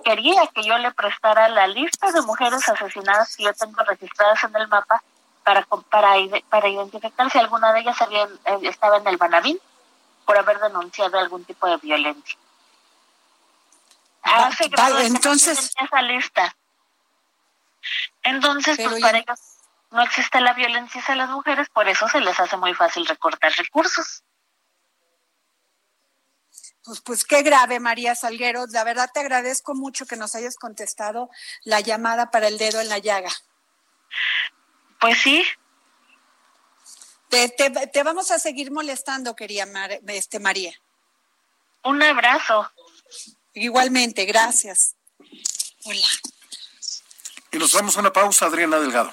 quería 0.04 0.46
que 0.48 0.64
yo 0.64 0.76
le 0.78 0.90
prestara 0.92 1.48
la 1.48 1.68
lista 1.68 2.10
de 2.10 2.22
mujeres 2.22 2.68
asesinadas 2.68 3.36
que 3.36 3.44
yo 3.44 3.54
tengo 3.54 3.82
registradas 3.84 4.42
en 4.44 4.56
el 4.56 4.66
mapa 4.66 5.02
para, 5.44 5.64
para, 5.88 6.14
para 6.48 6.68
identificar 6.68 7.30
si 7.30 7.38
alguna 7.38 7.72
de 7.72 7.80
ellas 7.80 8.02
había, 8.02 8.24
eh, 8.24 8.58
estaba 8.62 8.98
en 8.98 9.06
el 9.06 9.16
Banabín 9.16 9.58
por 10.26 10.36
haber 10.36 10.58
denunciado 10.58 11.18
algún 11.18 11.44
tipo 11.44 11.68
de 11.68 11.76
violencia. 11.78 12.36
Hace 14.22 14.68
entonces 15.04 15.70
esa 15.80 16.02
lista. 16.02 16.54
Entonces, 18.24 18.76
pues 18.76 19.00
para 19.00 19.18
ellos 19.18 19.57
no 19.90 20.02
existe 20.02 20.40
la 20.40 20.52
violencia 20.52 21.00
hacia 21.00 21.16
las 21.16 21.30
mujeres, 21.30 21.68
por 21.70 21.88
eso 21.88 22.08
se 22.08 22.20
les 22.20 22.38
hace 22.38 22.56
muy 22.56 22.74
fácil 22.74 23.06
recortar 23.06 23.52
recursos. 23.52 24.22
Pues, 26.84 27.00
pues 27.00 27.24
qué 27.24 27.42
grave, 27.42 27.80
María 27.80 28.14
Salguero. 28.14 28.64
La 28.70 28.84
verdad 28.84 29.10
te 29.12 29.20
agradezco 29.20 29.74
mucho 29.74 30.06
que 30.06 30.16
nos 30.16 30.34
hayas 30.34 30.56
contestado 30.56 31.30
la 31.64 31.80
llamada 31.80 32.30
para 32.30 32.48
el 32.48 32.58
dedo 32.58 32.80
en 32.80 32.88
la 32.88 32.98
llaga. 32.98 33.30
Pues 35.00 35.18
sí. 35.20 35.44
Te, 37.28 37.48
te, 37.48 38.02
vamos 38.02 38.30
a 38.30 38.38
seguir 38.38 38.70
molestando, 38.70 39.36
quería 39.36 39.66
este, 40.06 40.38
María. 40.38 40.72
Un 41.84 42.02
abrazo. 42.02 42.70
Igualmente, 43.52 44.24
gracias. 44.24 44.94
Hola. 45.84 46.06
Y 47.52 47.58
nos 47.58 47.72
damos 47.72 47.96
una 47.96 48.12
pausa, 48.12 48.46
Adriana 48.46 48.78
Delgado. 48.78 49.12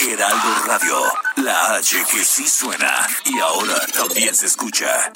Heraldo 0.00 0.54
Radio, 0.66 1.02
la 1.36 1.74
H 1.74 2.04
que 2.10 2.24
sí 2.24 2.48
suena 2.48 3.06
y 3.24 3.38
ahora 3.38 3.78
también 3.94 4.34
se 4.34 4.46
escucha. 4.46 5.12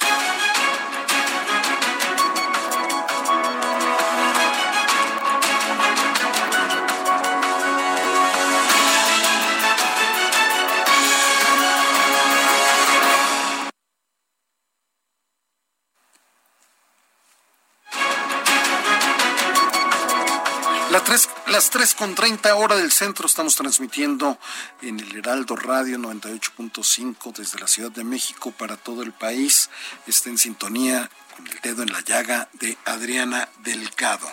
Las 21.57 21.71
3 21.71 21.95
con 21.95 22.15
30 22.15 22.55
hora 22.55 22.77
del 22.77 22.93
centro 22.93 23.27
estamos 23.27 23.57
transmitiendo 23.57 24.39
en 24.83 25.01
el 25.01 25.17
Heraldo 25.17 25.57
Radio 25.57 25.97
98.5 25.97 27.33
desde 27.33 27.59
la 27.59 27.67
Ciudad 27.67 27.91
de 27.91 28.05
México 28.05 28.51
para 28.51 28.77
todo 28.77 29.03
el 29.03 29.13
país. 29.13 29.71
Está 30.07 30.29
en 30.29 30.37
sintonía 30.37 31.09
con 31.35 31.47
el 31.47 31.59
dedo 31.63 31.83
en 31.83 31.93
la 31.95 32.03
llaga 32.03 32.51
de 32.53 32.77
Adriana 32.85 33.49
Delgado. 33.63 34.29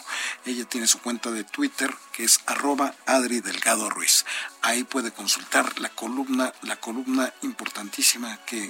Ella 0.46 0.66
tiene 0.66 0.86
su 0.86 1.00
cuenta 1.00 1.32
de 1.32 1.46
Twitter 1.46 1.96
que 2.12 2.26
es 2.26 2.42
arroba 2.46 2.94
Adri 3.06 3.40
Delgado 3.40 3.90
Ruiz. 3.90 4.26
Ahí 4.62 4.84
puede 4.84 5.14
consultar 5.14 5.80
la 5.80 5.88
columna, 5.88 6.52
la 6.64 6.76
columna 6.76 7.34
importantísima 7.42 8.38
que 8.46 8.70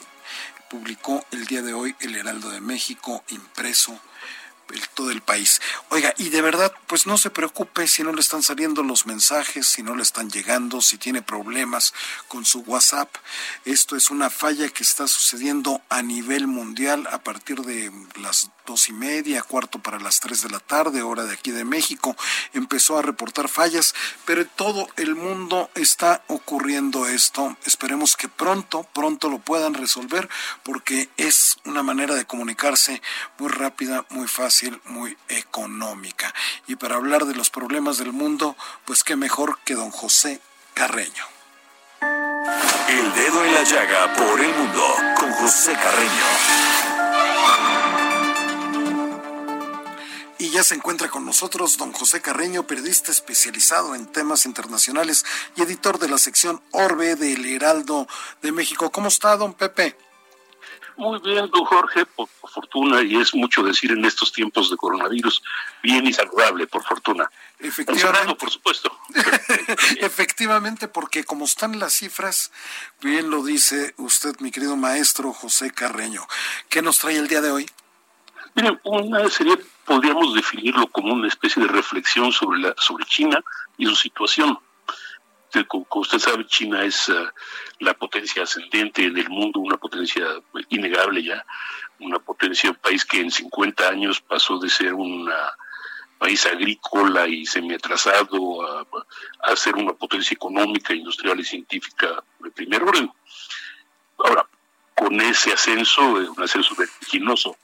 publicó 0.70 1.26
el 1.32 1.48
día 1.48 1.63
de 1.63 1.74
hoy 1.74 1.96
el 2.02 2.16
Heraldo 2.16 2.52
de 2.52 2.62
México 2.62 3.24
impreso 3.30 4.00
todo 4.95 5.12
el 5.12 5.21
país. 5.21 5.62
Oiga, 5.89 6.13
y 6.17 6.30
de 6.30 6.41
verdad, 6.41 6.73
pues 6.88 7.06
no 7.06 7.17
se 7.17 7.30
preocupe 7.30 7.88
si 7.88 8.04
no 8.04 8.13
le 8.13 8.21
están 8.21 8.43
saliendo 8.43 8.84
los 8.84 9.06
mensajes, 9.06 9.67
si 9.67 9.84
no 9.84 9.95
le 9.95 10.04
están 10.04 10.30
llegando, 10.30 10.82
si 10.82 10.97
tiene 10.97 11.21
problemas 11.21 11.93
con 12.28 12.45
su 12.45 12.60
WhatsApp. 12.62 13.13
Esto 13.65 13.95
es 13.95 14.10
una 14.10 14.30
falla 14.30 14.69
que 14.69 14.84
está 14.84 15.08
sucediendo 15.08 15.82
a 15.89 16.02
nivel 16.02 16.47
mundial 16.47 17.08
a 17.12 17.23
partir 17.23 17.62
de 17.62 17.91
las 18.15 18.49
dos 18.65 18.89
y 18.89 18.93
media, 18.93 19.41
cuarto 19.41 19.80
para 19.80 19.99
las 19.99 20.19
tres 20.19 20.41
de 20.41 20.49
la 20.49 20.60
tarde, 20.60 21.02
hora 21.02 21.23
de 21.23 21.34
aquí 21.34 21.52
de 21.52 21.65
México. 21.65 22.15
Empezó 22.54 22.97
a 22.97 23.02
reportar 23.02 23.49
fallas, 23.49 23.93
pero 24.26 24.41
en 24.41 24.49
todo 24.56 24.88
el 24.97 25.15
mundo 25.15 25.69
está 25.76 26.23
ocurriendo 26.28 27.08
esto. 27.08 27.58
Esperemos 27.65 28.15
que 28.15 28.30
pronto, 28.30 28.84
pronto 28.93 29.30
lo 29.30 29.39
puedan 29.39 29.73
resolver 29.73 30.30
porque 30.63 31.10
es 31.17 31.58
una 31.65 31.84
manera 31.84 32.15
de 32.15 32.26
comunicarse 32.26 33.02
muy 33.38 33.49
rápida, 33.49 34.06
muy 34.10 34.28
fácil 34.28 34.82
muy 34.86 35.17
económica. 35.28 36.34
Y 36.67 36.76
para 36.76 36.95
hablar 36.95 37.26
de 37.26 37.36
los 37.36 37.49
problemas 37.49 37.97
del 37.97 38.13
mundo, 38.13 38.56
pues 38.86 39.04
qué 39.04 39.15
mejor 39.15 39.60
que 39.65 39.76
don 39.76 39.91
José 39.91 40.41
Carreño. 40.73 41.26
El 42.02 43.13
dedo 43.13 43.45
en 43.45 43.54
la 43.54 43.63
llaga 43.63 44.13
por 44.13 44.39
el 44.39 44.54
mundo 44.54 44.95
con 45.15 45.32
José 45.34 45.73
Carreño. 45.73 47.03
Y 50.43 50.49
ya 50.49 50.62
se 50.62 50.75
encuentra 50.75 51.10
con 51.10 51.25
nosotros 51.25 51.77
don 51.77 51.93
José 51.93 52.21
Carreño, 52.21 52.67
periodista 52.67 53.12
especializado 53.12 53.95
en 53.95 54.12
temas 54.12 54.45
internacionales 54.45 55.25
y 55.56 55.62
editor 55.62 55.99
de 55.99 56.10
la 56.10 56.17
sección 56.17 56.62
Orbe 56.71 57.15
del 57.15 57.45
Heraldo 57.45 58.10
de 58.41 58.51
México. 58.51 58.91
¿Cómo 58.91 59.08
está, 59.08 59.38
don 59.38 59.53
Pepe? 59.53 59.95
Muy 60.97 61.17
bien, 61.21 61.49
don 61.49 61.63
Jorge, 61.63 62.06
por, 62.06 62.27
fortuna, 62.27 63.01
y 63.01 63.21
es 63.21 63.34
mucho 63.34 63.63
decir 63.63 63.93
en 63.93 64.03
estos 64.03 64.34
tiempos 64.34 64.69
de 64.69 64.75
coronavirus, 64.75 65.41
bien 65.82 66.06
y 66.08 66.12
saludable, 66.12 66.67
por 66.67 66.84
fortuna. 66.84 67.32
Efectivamente. 67.60 68.36
por 68.36 68.51
supuesto. 68.51 68.91
Efectivamente, 70.01 70.89
porque 70.89 71.23
como 71.23 71.45
están 71.45 71.79
las 71.79 71.93
cifras, 71.93 72.51
bien 72.99 73.29
lo 73.29 73.45
dice 73.45 73.93
usted, 73.95 74.36
mi 74.41 74.51
querido 74.51 74.75
maestro 74.75 75.32
José 75.32 75.71
Carreño. 75.71 76.27
¿Qué 76.67 76.82
nos 76.82 76.99
trae 76.99 77.15
el 77.15 77.29
día 77.29 77.39
de 77.39 77.51
hoy? 77.51 77.69
Miren, 78.56 78.80
una 78.84 79.30
serie 79.30 79.58
podríamos 79.86 80.34
definirlo 80.34 80.88
como 80.88 81.13
una 81.13 81.28
especie 81.28 81.62
de 81.62 81.68
reflexión 81.68 82.32
sobre, 82.32 82.74
sobre 82.78 83.06
China 83.06 83.44
y 83.78 83.86
su 83.86 83.96
situación 83.96 84.60
como 85.68 85.86
usted 85.94 86.18
sabe, 86.18 86.48
China 86.48 86.84
es 86.84 87.10
eh, 87.10 87.13
la 87.80 87.94
potencia 87.94 88.44
ascendente 88.44 89.12
del 89.12 89.30
mundo, 89.30 89.60
una 89.60 89.78
potencia 89.78 90.26
innegable 90.70 91.24
ya, 91.24 91.46
una 92.00 92.18
potencia, 92.20 92.72
un 92.72 92.78
país 92.78 93.06
que 93.06 93.20
en 93.20 93.30
50 93.30 93.88
años 93.88 94.22
pasó 94.22 94.58
de 94.58 94.70
ser 94.70 94.94
un 94.94 95.30
país 96.18 96.46
agrícola 96.46 97.28
y 97.28 97.46
semi-atrasado 97.46 98.66
a, 98.66 98.88
a, 99.44 99.56
ser 99.56 99.76
una 99.76 99.94
potencia 99.94 100.34
económica, 100.34 100.94
industrial 100.94 101.39
y 101.39 101.44
científica 101.44 102.24
de 102.39 102.50
primer 102.50 102.82
orden. 102.82 103.12
Ahora, 104.18 104.48
con 104.96 105.20
ese 105.22 105.54
ascenso, 105.54 106.02
un 106.02 106.42
ascenso 106.42 106.76
vertiginoso, 106.76 107.58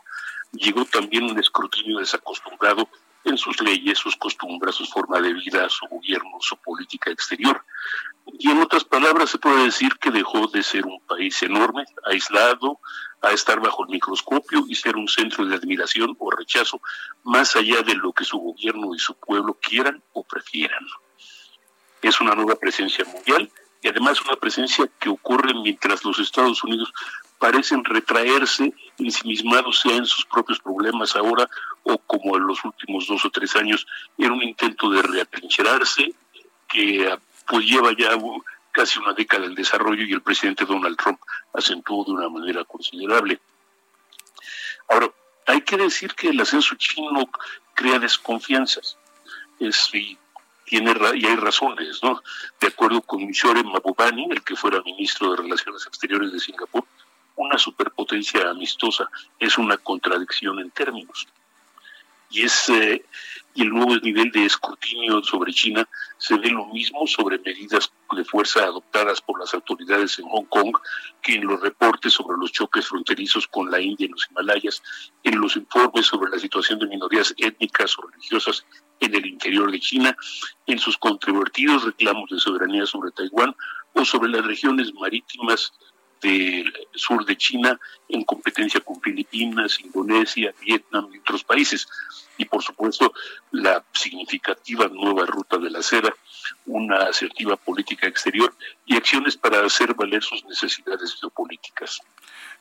llegó 0.51 0.85
también 0.85 1.23
un 1.25 1.39
escrutinio 1.39 1.99
desacostumbrado 1.99 2.87
en 3.25 3.37
sus 3.37 3.61
leyes, 3.61 3.97
sus 3.97 4.15
costumbres, 4.15 4.75
su 4.75 4.85
forma 4.85 5.19
de 5.19 5.33
vida, 5.33 5.67
su 5.69 5.85
gobierno, 5.87 6.37
su 6.39 6.57
política 6.57 7.11
exterior. 7.11 7.63
Y 8.37 8.49
en 8.49 8.61
otras 8.61 8.83
palabras, 8.83 9.29
se 9.29 9.37
puede 9.37 9.65
decir 9.65 9.97
que 9.99 10.11
dejó 10.11 10.47
de 10.47 10.63
ser 10.63 10.85
un 10.85 11.01
país 11.05 11.41
enorme, 11.43 11.85
aislado, 12.05 12.79
a 13.21 13.31
estar 13.31 13.59
bajo 13.59 13.83
el 13.83 13.89
microscopio 13.89 14.63
y 14.67 14.75
ser 14.75 14.95
un 14.95 15.07
centro 15.07 15.45
de 15.45 15.55
admiración 15.55 16.15
o 16.19 16.31
rechazo, 16.31 16.81
más 17.23 17.55
allá 17.55 17.81
de 17.81 17.95
lo 17.95 18.13
que 18.13 18.23
su 18.23 18.37
gobierno 18.37 18.95
y 18.95 18.99
su 18.99 19.15
pueblo 19.15 19.57
quieran 19.61 20.01
o 20.13 20.23
prefieran. 20.23 20.85
Es 22.01 22.21
una 22.21 22.33
nueva 22.35 22.55
presencia 22.55 23.03
mundial 23.03 23.51
y 23.81 23.87
además 23.89 24.21
una 24.21 24.37
presencia 24.37 24.89
que 24.99 25.09
ocurre 25.09 25.53
mientras 25.53 26.03
los 26.05 26.19
Estados 26.19 26.63
Unidos 26.63 26.93
parecen 27.39 27.83
retraerse, 27.85 28.73
ensimismados 28.97 29.79
sea 29.79 29.95
en 29.95 30.05
sus 30.05 30.25
propios 30.25 30.59
problemas 30.59 31.15
ahora 31.15 31.49
o 31.83 31.97
como 31.97 32.37
en 32.37 32.45
los 32.45 32.63
últimos 32.63 33.07
dos 33.07 33.25
o 33.25 33.29
tres 33.29 33.55
años, 33.55 33.87
en 34.17 34.31
un 34.31 34.43
intento 34.43 34.89
de 34.89 35.01
reatrincherarse 35.01 36.13
que 36.67 37.17
pues 37.47 37.65
lleva 37.65 37.91
ya 37.97 38.15
casi 38.71 38.99
una 38.99 39.13
década 39.13 39.45
el 39.45 39.55
desarrollo 39.55 40.03
y 40.03 40.13
el 40.13 40.21
presidente 40.21 40.65
Donald 40.65 40.97
Trump 40.97 41.19
acentuó 41.53 42.03
de 42.05 42.11
una 42.11 42.29
manera 42.29 42.63
considerable. 42.65 43.39
Ahora, 44.89 45.09
hay 45.47 45.61
que 45.61 45.77
decir 45.77 46.13
que 46.13 46.29
el 46.29 46.39
ascenso 46.41 46.75
chino 46.75 47.27
crea 47.73 47.97
desconfianzas. 47.97 48.97
Es, 49.59 49.89
y 49.93 50.17
tiene 50.65 50.93
y 51.15 51.25
hay 51.25 51.35
razones, 51.35 52.01
¿no? 52.03 52.21
De 52.59 52.67
acuerdo 52.67 53.01
con 53.01 53.25
Michore 53.25 53.63
Mabubani, 53.63 54.27
el 54.29 54.43
que 54.43 54.55
fuera 54.55 54.81
ministro 54.83 55.31
de 55.31 55.37
Relaciones 55.37 55.85
Exteriores 55.87 56.31
de 56.31 56.39
Singapur, 56.39 56.85
una 57.39 57.57
superpotencia 57.57 58.49
amistosa 58.49 59.09
es 59.39 59.57
una 59.57 59.77
contradicción 59.77 60.59
en 60.59 60.71
términos. 60.71 61.27
Y, 62.29 62.43
es, 62.43 62.69
eh, 62.69 63.05
y 63.55 63.61
el 63.63 63.69
nuevo 63.69 63.95
nivel 63.97 64.29
de 64.31 64.45
escrutinio 64.45 65.23
sobre 65.23 65.51
China 65.53 65.87
se 66.17 66.37
ve 66.37 66.49
lo 66.49 66.65
mismo 66.67 67.07
sobre 67.07 67.39
medidas 67.39 67.91
de 68.15 68.25
fuerza 68.25 68.65
adoptadas 68.65 69.21
por 69.21 69.39
las 69.39 69.53
autoridades 69.53 70.19
en 70.19 70.27
Hong 70.27 70.45
Kong 70.45 70.75
que 71.21 71.35
en 71.35 71.47
los 71.47 71.61
reportes 71.61 72.13
sobre 72.13 72.37
los 72.37 72.51
choques 72.51 72.87
fronterizos 72.87 73.47
con 73.47 73.71
la 73.71 73.79
India 73.79 74.05
y 74.05 74.09
los 74.09 74.27
Himalayas, 74.29 74.83
en 75.23 75.39
los 75.39 75.55
informes 75.55 76.07
sobre 76.07 76.29
la 76.29 76.39
situación 76.39 76.77
de 76.79 76.87
minorías 76.87 77.33
étnicas 77.37 77.97
o 77.97 78.01
religiosas 78.07 78.65
en 78.99 79.15
el 79.15 79.25
interior 79.25 79.71
de 79.71 79.79
China, 79.79 80.15
en 80.67 80.77
sus 80.77 80.97
controvertidos 80.97 81.85
reclamos 81.85 82.29
de 82.29 82.39
soberanía 82.39 82.85
sobre 82.85 83.11
Taiwán 83.11 83.55
o 83.93 84.05
sobre 84.05 84.29
las 84.29 84.45
regiones 84.45 84.93
marítimas 84.93 85.73
del 86.21 86.73
sur 86.93 87.25
de 87.25 87.37
China 87.37 87.79
en 88.07 88.23
competencia 88.23 88.81
con 88.81 89.01
Filipinas, 89.01 89.79
Indonesia, 89.79 90.53
Vietnam 90.61 91.09
y 91.13 91.19
otros 91.19 91.43
países. 91.43 91.87
Y 92.37 92.45
por 92.45 92.63
supuesto, 92.63 93.13
la 93.51 93.83
significativa 93.93 94.87
nueva 94.87 95.25
ruta 95.25 95.57
de 95.57 95.69
la 95.69 95.81
seda, 95.81 96.13
una 96.65 97.03
asertiva 97.03 97.57
política 97.57 98.07
exterior 98.07 98.53
y 98.85 98.95
acciones 98.95 99.35
para 99.35 99.65
hacer 99.65 99.93
valer 99.93 100.23
sus 100.23 100.43
necesidades 100.45 101.15
geopolíticas. 101.19 102.01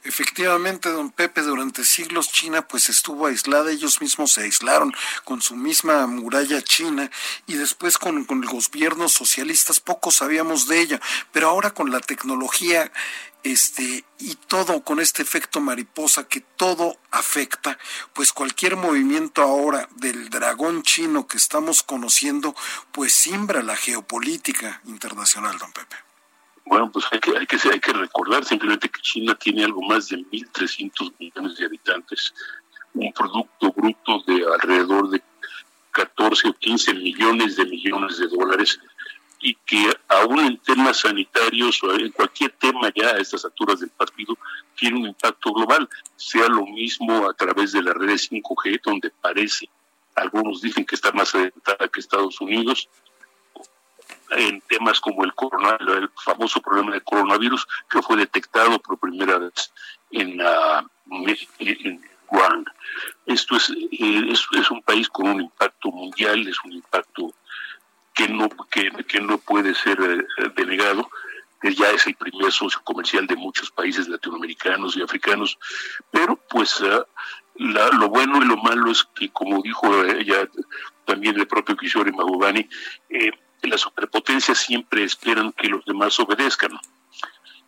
Efectivamente, 0.04 0.90
don 0.90 1.10
Pepe, 1.10 1.42
durante 1.42 1.84
siglos 1.84 2.30
China 2.30 2.66
pues 2.66 2.88
estuvo 2.88 3.26
aislada, 3.26 3.72
ellos 3.72 4.00
mismos 4.00 4.32
se 4.32 4.42
aislaron 4.42 4.94
con 5.24 5.42
su 5.42 5.56
misma 5.56 6.06
muralla 6.06 6.62
china 6.62 7.10
y 7.46 7.54
después 7.54 7.98
con, 7.98 8.24
con 8.24 8.40
los 8.40 8.70
gobiernos 8.70 9.12
socialistas 9.12 9.80
poco 9.80 10.12
sabíamos 10.12 10.68
de 10.68 10.80
ella, 10.80 11.00
pero 11.32 11.48
ahora 11.48 11.72
con 11.72 11.90
la 11.90 11.98
tecnología 11.98 12.92
este, 13.42 14.04
y 14.18 14.34
todo 14.46 14.82
con 14.82 15.00
este 15.00 15.22
efecto 15.22 15.60
mariposa 15.60 16.28
que 16.28 16.40
todo 16.40 16.96
afecta, 17.10 17.78
pues 18.12 18.32
cualquier 18.32 18.76
movimiento 18.76 19.42
ahora 19.42 19.88
del 19.96 20.28
dragón 20.30 20.82
chino 20.82 21.26
que 21.26 21.36
estamos 21.36 21.82
conociendo, 21.82 22.54
pues 22.92 23.12
simbra 23.12 23.62
la 23.62 23.76
geopolítica 23.76 24.80
internacional, 24.86 25.58
don 25.58 25.72
Pepe. 25.72 25.96
Bueno, 26.64 26.90
pues 26.92 27.06
hay 27.10 27.20
que, 27.20 27.36
hay 27.36 27.46
que, 27.46 27.56
hay 27.72 27.80
que 27.80 27.92
recordar 27.92 28.44
simplemente 28.44 28.90
que 28.90 29.00
China 29.00 29.34
tiene 29.36 29.64
algo 29.64 29.80
más 29.82 30.08
de 30.08 30.18
1.300 30.18 31.14
millones 31.18 31.56
de 31.56 31.64
habitantes, 31.64 32.34
un 32.92 33.12
producto 33.12 33.72
bruto 33.72 34.22
de 34.26 34.44
alrededor 34.52 35.08
de 35.08 35.22
14 35.92 36.48
o 36.48 36.52
15 36.52 36.94
millones 36.94 37.56
de 37.56 37.64
millones 37.64 38.18
de 38.18 38.28
dólares 38.28 38.78
y 39.40 39.54
que 39.54 39.92
aún 40.08 40.40
en 40.40 40.58
temas 40.58 40.98
sanitarios 40.98 41.82
o 41.82 41.94
en 41.94 42.10
cualquier 42.10 42.52
tema 42.52 42.90
ya 42.94 43.10
a 43.10 43.18
estas 43.18 43.44
alturas 43.44 43.80
del 43.80 43.90
partido 43.90 44.36
tiene 44.76 44.98
un 44.98 45.06
impacto 45.06 45.52
global, 45.52 45.88
sea 46.16 46.48
lo 46.48 46.66
mismo 46.66 47.28
a 47.28 47.34
través 47.34 47.72
de 47.72 47.82
las 47.82 47.94
redes 47.94 48.30
5G, 48.30 48.80
donde 48.82 49.10
parece, 49.10 49.68
algunos 50.14 50.60
dicen 50.60 50.84
que 50.84 50.94
está 50.94 51.12
más 51.12 51.34
adelantada 51.34 51.88
que 51.88 52.00
Estados 52.00 52.40
Unidos, 52.40 52.88
en 54.30 54.60
temas 54.62 55.00
como 55.00 55.24
el, 55.24 55.34
corona, 55.34 55.76
el 55.80 56.10
famoso 56.24 56.60
problema 56.60 56.92
del 56.92 57.02
coronavirus 57.02 57.66
que 57.88 58.02
fue 58.02 58.16
detectado 58.16 58.78
por 58.78 58.98
primera 58.98 59.38
vez 59.38 59.72
en, 60.10 60.40
uh, 60.40 60.86
en 61.58 62.00
Wuhan. 62.30 62.64
Esto 63.26 63.56
es, 63.56 63.70
eh, 63.70 64.28
es, 64.30 64.46
es 64.58 64.70
un 64.70 64.82
país 64.82 65.08
con 65.08 65.28
un 65.28 65.40
impacto 65.42 65.90
mundial, 65.90 66.46
es 66.46 66.56
un 66.64 66.72
impacto 66.72 67.32
que 68.18 68.26
no, 68.26 68.48
que, 68.68 68.90
que 69.06 69.20
no 69.20 69.38
puede 69.38 69.76
ser 69.76 69.96
eh, 70.00 70.50
denegado, 70.56 71.08
que 71.60 71.72
ya 71.72 71.88
es 71.92 72.04
el 72.08 72.16
primer 72.16 72.50
socio 72.50 72.80
comercial 72.82 73.28
de 73.28 73.36
muchos 73.36 73.70
países 73.70 74.08
latinoamericanos 74.08 74.96
y 74.96 75.02
africanos, 75.02 75.56
pero 76.10 76.34
pues 76.50 76.80
eh, 76.80 77.00
lo 77.54 78.08
bueno 78.08 78.42
y 78.42 78.44
lo 78.44 78.56
malo 78.56 78.90
es 78.90 79.04
que, 79.14 79.28
como 79.28 79.62
dijo 79.62 80.02
ella 80.02 80.48
también 81.04 81.38
el 81.38 81.46
propio 81.46 81.76
Kishore 81.76 82.10
Mahubani, 82.10 82.68
eh, 83.08 83.30
las 83.62 83.82
superpotencias 83.82 84.58
siempre 84.58 85.04
esperan 85.04 85.52
que 85.52 85.68
los 85.68 85.84
demás 85.84 86.18
obedezcan. 86.18 86.72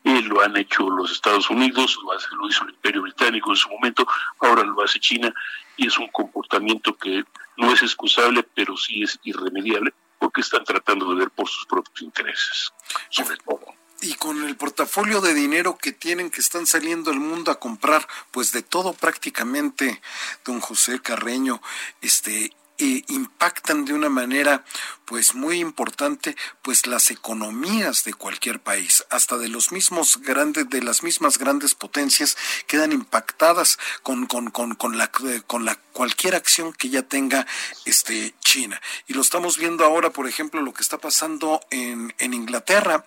Eh, 0.03 0.23
lo 0.23 0.41
han 0.41 0.57
hecho 0.57 0.91
los 0.91 1.13
Estados 1.13 1.49
Unidos, 1.49 1.97
lo, 2.03 2.39
lo 2.39 2.49
hizo 2.49 2.65
el 2.65 2.71
Imperio 2.71 3.03
Británico 3.03 3.51
en 3.51 3.57
su 3.57 3.69
momento, 3.69 4.05
ahora 4.41 4.65
lo 4.65 4.83
hace 4.83 4.99
China 4.99 5.33
y 5.77 5.87
es 5.87 5.97
un 5.97 6.09
comportamiento 6.09 6.97
que 6.97 7.23
no 7.57 7.73
es 7.73 7.83
excusable, 7.83 8.43
pero 8.43 8.77
sí 8.77 9.05
es 9.05 9.17
irremediable 9.23 9.93
porque 10.21 10.43
están 10.43 10.65
tratando 10.65 11.11
de 11.11 11.17
ver 11.17 11.31
por 11.31 11.49
sus 11.49 11.67
propios 11.67 12.03
intereses, 12.03 12.73
sobre 13.09 13.37
todo. 13.39 13.75
Y 14.03 14.15
con 14.15 14.45
el 14.45 14.57
portafolio 14.57 15.21
de 15.21 15.35
dinero 15.35 15.77
que 15.77 15.93
tienen, 15.93 16.31
que 16.31 16.41
están 16.41 16.67
saliendo 16.67 17.11
al 17.11 17.19
mundo 17.19 17.51
a 17.51 17.59
comprar, 17.59 18.07
pues 18.31 18.53
de 18.53 18.63
todo 18.63 18.93
prácticamente, 18.93 20.01
don 20.45 20.61
José 20.61 21.01
Carreño, 21.01 21.61
este, 22.01 22.55
eh, 22.81 23.05
impactan 23.09 23.85
de 23.85 23.93
una 23.93 24.09
manera 24.09 24.65
pues 25.05 25.35
muy 25.35 25.59
importante 25.61 26.37
pues 26.63 26.87
las 26.87 27.11
economías 27.11 28.05
de 28.05 28.15
cualquier 28.15 28.61
país. 28.61 29.05
Hasta 29.11 29.37
de 29.39 29.49
los 29.49 29.71
mismos 29.71 30.19
grandes 30.23 30.71
de 30.71 30.83
las 30.83 31.03
mismas 31.03 31.39
grandes 31.39 31.75
potencias 31.75 32.37
quedan 32.67 32.93
impactadas 32.93 33.79
con 34.03 34.27
con, 34.27 34.51
con, 34.51 34.75
con 34.75 34.97
la 34.99 35.11
con 35.47 35.65
la 35.65 35.75
cualquier 35.93 36.35
acción 36.35 36.73
que 36.73 36.89
ya 36.89 37.03
tenga 37.03 37.47
este 37.85 38.35
China. 38.41 38.81
Y 39.07 39.15
lo 39.15 39.21
estamos 39.21 39.59
viendo 39.59 39.85
ahora 39.85 40.11
por 40.11 40.27
ejemplo 40.27 40.63
lo 40.63 40.73
que 40.73 40.83
está 40.83 40.99
pasando 40.99 41.61
en, 41.71 42.15
en 42.19 42.35
Inglaterra 42.35 43.05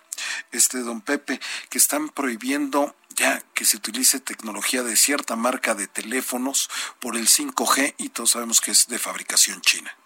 este 0.52 0.78
don 0.80 1.00
Pepe 1.00 1.40
que 1.68 1.78
están 1.78 2.08
prohibiendo 2.10 2.94
ya 3.16 3.42
que 3.54 3.64
se 3.64 3.76
utilice 3.76 4.20
tecnología 4.20 4.82
de 4.82 4.96
cierta 4.96 5.36
marca 5.36 5.74
de 5.74 5.86
teléfonos 5.86 6.68
por 7.00 7.16
el 7.16 7.28
5G 7.28 7.94
y 7.98 8.10
todos 8.10 8.32
sabemos 8.32 8.60
que 8.60 8.72
es 8.72 8.88
de 8.88 8.98
fabricación 8.98 9.60
china. 9.60 9.96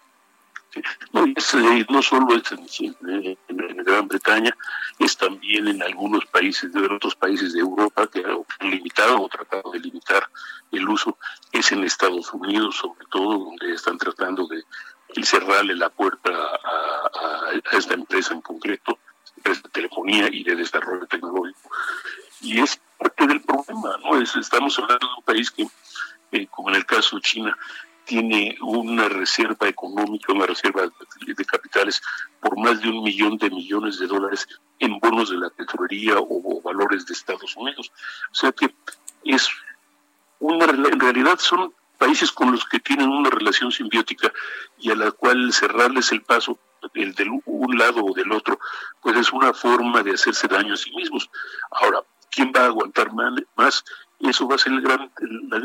No, 1.13 1.25
es, 1.35 1.45
solo 1.45 2.35
es 2.35 2.51
en, 2.51 3.35
en, 3.47 3.83
Gran 3.83 4.07
Bretaña, 4.07 4.55
es 4.99 5.17
también 5.17 5.67
en 5.67 5.81
algunos 5.81 6.25
países, 6.27 6.71
de 6.71 6.85
otros 6.85 7.15
países 7.15 7.53
de 7.53 7.61
Europa 7.61 8.07
que 8.07 8.23
han 8.23 8.69
limitado 8.69 9.19
o 9.19 9.27
tratado 9.29 9.71
de 9.71 9.79
limitar 9.79 10.29
el 10.71 10.87
uso, 10.87 11.17
es 11.51 11.71
en 11.71 11.83
Estados 11.83 12.31
Unidos 12.33 12.75
sobre 12.75 13.03
todo, 13.09 13.45
donde 13.45 13.73
están 13.73 13.97
tratando 13.97 14.47
de 14.47 14.63
cerrarle 15.23 15.75
la 15.75 15.89
puerta 15.89 16.29
a, 16.29 17.49
a 17.49 17.77
esta 17.77 17.95
empresa 17.95 18.35
en 18.35 18.41
concreto, 18.41 18.99
empresa 19.37 19.61
de 19.63 19.69
telefonía 19.69 20.29
y 20.31 20.43
de 20.43 20.55
desarrollo 20.55 21.07
tecnológico. 21.07 21.71
Y 22.41 22.59
es 22.59 22.79
parte 22.99 23.25
del 23.25 23.41
problema, 23.41 23.97
¿no? 24.03 24.21
Es, 24.21 24.35
estamos 24.35 24.77
hablando 24.77 25.07
de 25.07 25.13
un 25.17 25.23
país 25.23 25.49
que, 25.49 25.67
eh, 26.31 26.47
como 26.47 26.69
en 26.69 26.75
el 26.75 26.85
caso 26.85 27.15
de 27.15 27.21
China, 27.21 27.57
tiene 28.09 28.57
una 28.61 29.07
reserva 29.07 29.67
económica, 29.67 30.33
una 30.33 30.47
reserva 30.47 30.81
de 30.81 31.45
capitales 31.45 32.01
por 32.39 32.57
más 32.57 32.81
de 32.81 32.89
un 32.89 33.03
millón 33.03 33.37
de 33.37 33.51
millones 33.51 33.99
de 33.99 34.07
dólares 34.07 34.47
en 34.79 34.99
bonos 34.99 35.29
de 35.29 35.37
la 35.37 35.51
petrolería 35.51 36.15
o, 36.17 36.59
valores 36.61 37.05
de 37.05 37.13
Estados 37.13 37.55
Unidos. 37.55 37.91
O 38.31 38.35
sea 38.35 38.51
que 38.51 38.73
es 39.23 39.47
una, 40.39 40.65
en 40.65 40.99
realidad 40.99 41.37
son 41.37 41.71
países 41.99 42.31
con 42.31 42.51
los 42.51 42.65
que 42.65 42.79
tienen 42.79 43.09
una 43.09 43.29
relación 43.29 43.71
simbiótica 43.71 44.33
y 44.79 44.89
a 44.89 44.95
la 44.95 45.11
cual 45.11 45.53
cerrarles 45.53 46.11
el 46.11 46.23
paso 46.23 46.57
el 46.95 47.13
de 47.13 47.29
un 47.45 47.77
lado 47.77 48.03
o 48.03 48.13
del 48.13 48.31
otro, 48.31 48.59
pues 49.01 49.17
es 49.17 49.31
una 49.31 49.53
forma 49.53 50.01
de 50.01 50.13
hacerse 50.13 50.47
daño 50.47 50.73
a 50.73 50.77
sí 50.77 50.91
mismos. 50.95 51.29
Ahora, 51.71 51.99
¿quién 52.29 52.51
va 52.55 52.61
a 52.61 52.65
aguantar 52.65 53.11
más? 53.13 53.83
Eso 54.19 54.47
va 54.47 54.55
a 54.55 54.57
ser 54.57 54.73
el 54.73 54.81
gran, 54.81 55.11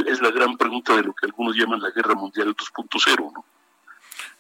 es 0.07 0.21
la 0.21 0.31
gran 0.31 0.57
pregunta 0.57 0.95
de 0.95 1.03
lo 1.03 1.15
que 1.15 1.27
algunos 1.27 1.57
llaman 1.57 1.81
la 1.81 1.91
guerra 1.91 2.15
mundial 2.15 2.55
2.0, 2.55 3.33
¿no? 3.33 3.45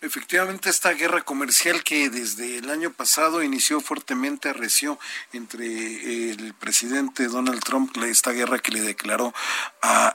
Efectivamente, 0.05 0.69
esta 0.69 0.93
guerra 0.93 1.23
comercial 1.23 1.83
que 1.83 2.11
desde 2.11 2.59
el 2.59 2.69
año 2.69 2.93
pasado 2.93 3.43
inició 3.43 3.81
fuertemente, 3.81 4.51
arreció 4.51 4.99
entre 5.33 6.31
el 6.31 6.53
presidente 6.53 7.27
Donald 7.29 7.65
Trump, 7.65 7.97
esta 8.05 8.33
guerra 8.33 8.59
que 8.59 8.73
le 8.73 8.83
declaró 8.83 9.33
a, 9.81 10.15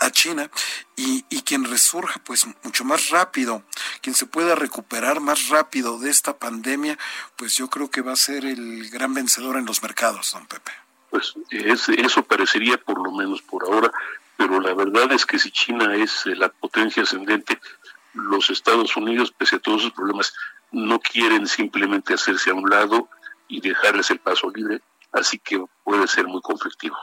a, 0.00 0.10
China, 0.10 0.50
y, 0.96 1.26
y, 1.28 1.42
quien 1.42 1.64
resurja 1.64 2.18
pues 2.24 2.46
mucho 2.64 2.84
más 2.84 3.10
rápido, 3.10 3.62
quien 4.00 4.14
se 4.14 4.24
pueda 4.24 4.54
recuperar 4.54 5.20
más 5.20 5.48
rápido 5.48 5.98
de 5.98 6.08
esta 6.08 6.38
pandemia, 6.38 6.98
pues 7.36 7.54
yo 7.56 7.68
creo 7.68 7.90
que 7.90 8.00
va 8.00 8.12
a 8.12 8.16
ser 8.16 8.46
el 8.46 8.88
gran 8.88 9.12
vencedor 9.12 9.58
en 9.58 9.66
los 9.66 9.82
mercados, 9.82 10.32
don 10.32 10.46
Pepe. 10.46 10.85
Pues 11.10 11.34
eso 11.50 12.22
parecería 12.24 12.78
por 12.78 13.02
lo 13.02 13.12
menos 13.12 13.42
por 13.42 13.64
ahora, 13.64 13.92
pero 14.36 14.60
la 14.60 14.74
verdad 14.74 15.12
es 15.12 15.24
que 15.24 15.38
si 15.38 15.50
China 15.50 15.94
es 15.94 16.26
la 16.26 16.48
potencia 16.48 17.02
ascendente, 17.02 17.58
los 18.14 18.50
Estados 18.50 18.96
Unidos, 18.96 19.32
pese 19.32 19.56
a 19.56 19.60
todos 19.60 19.82
sus 19.82 19.92
problemas, 19.92 20.34
no 20.72 20.98
quieren 21.00 21.46
simplemente 21.46 22.14
hacerse 22.14 22.50
a 22.50 22.54
un 22.54 22.68
lado 22.68 23.08
y 23.48 23.60
dejarles 23.60 24.10
el 24.10 24.18
paso 24.18 24.50
libre, 24.50 24.80
así 25.12 25.38
que 25.38 25.62
puede 25.84 26.06
ser 26.08 26.26
muy 26.26 26.40
conflictivo. 26.40 26.96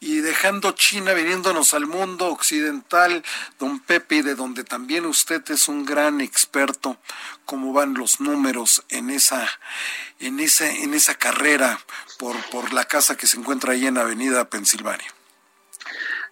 Y 0.00 0.20
dejando 0.20 0.72
China, 0.72 1.12
viniéndonos 1.12 1.74
al 1.74 1.86
mundo 1.86 2.26
occidental, 2.26 3.24
don 3.58 3.80
Pepe, 3.80 4.22
de 4.22 4.36
donde 4.36 4.62
también 4.62 5.06
usted 5.06 5.42
es 5.50 5.66
un 5.68 5.84
gran 5.84 6.20
experto, 6.20 6.98
cómo 7.44 7.72
van 7.72 7.94
los 7.94 8.20
números 8.20 8.84
en 8.90 9.10
esa, 9.10 9.48
en 10.20 10.38
esa, 10.38 10.70
en 10.70 10.94
esa 10.94 11.14
carrera 11.16 11.80
por, 12.18 12.36
por 12.50 12.72
la 12.72 12.84
casa 12.84 13.16
que 13.16 13.26
se 13.26 13.38
encuentra 13.38 13.72
ahí 13.72 13.86
en 13.86 13.98
Avenida 13.98 14.48
Pensilvania. 14.48 15.12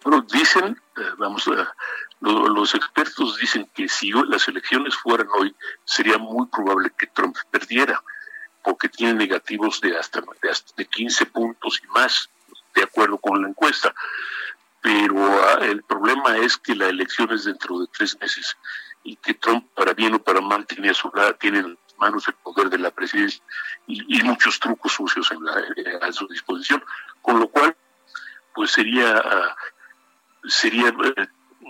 Bueno, 0.04 0.24
dicen, 0.30 0.80
eh, 0.96 1.10
vamos 1.18 1.48
a 1.48 1.74
los 2.20 2.74
expertos 2.74 3.36
dicen 3.36 3.68
que 3.74 3.88
si 3.88 4.10
las 4.10 4.48
elecciones 4.48 4.96
fueran 4.96 5.28
hoy, 5.38 5.54
sería 5.84 6.18
muy 6.18 6.46
probable 6.46 6.90
que 6.96 7.06
Trump 7.06 7.36
perdiera, 7.50 8.02
porque 8.64 8.88
tiene 8.88 9.14
negativos 9.14 9.80
de 9.80 9.96
hasta, 9.96 10.22
de 10.76 10.86
15 10.86 11.26
puntos 11.26 11.80
y 11.84 11.86
más, 11.88 12.30
de 12.76 12.84
acuerdo 12.84 13.18
con 13.18 13.42
la 13.42 13.48
encuesta. 13.48 13.94
Pero 14.80 15.16
ah, 15.42 15.58
el 15.62 15.82
problema 15.82 16.36
es 16.36 16.56
que 16.56 16.76
la 16.76 16.88
elección 16.88 17.32
es 17.32 17.44
dentro 17.44 17.80
de 17.80 17.86
tres 17.88 18.16
meses 18.20 18.56
y 19.02 19.16
que 19.16 19.34
Trump, 19.34 19.66
para 19.74 19.94
bien 19.94 20.14
o 20.14 20.22
para 20.22 20.40
mal, 20.40 20.66
tiene 20.66 20.90
a, 20.90 20.94
su, 20.94 21.10
tiene 21.40 21.58
en 21.60 21.78
manos 21.98 22.28
el 22.28 22.34
poder 22.34 22.68
de 22.68 22.78
la 22.78 22.90
presidencia 22.90 23.42
y, 23.86 24.22
muchos 24.22 24.60
trucos 24.60 24.92
sucios 24.92 25.30
en 25.30 25.38
eh, 25.76 25.98
a 26.00 26.12
su 26.12 26.26
disposición. 26.28 26.84
Con 27.22 27.40
lo 27.40 27.48
cual, 27.48 27.76
pues 28.54 28.70
sería, 28.72 29.16
ah, 29.16 29.56
sería 30.44 30.88
eh, 30.88 31.28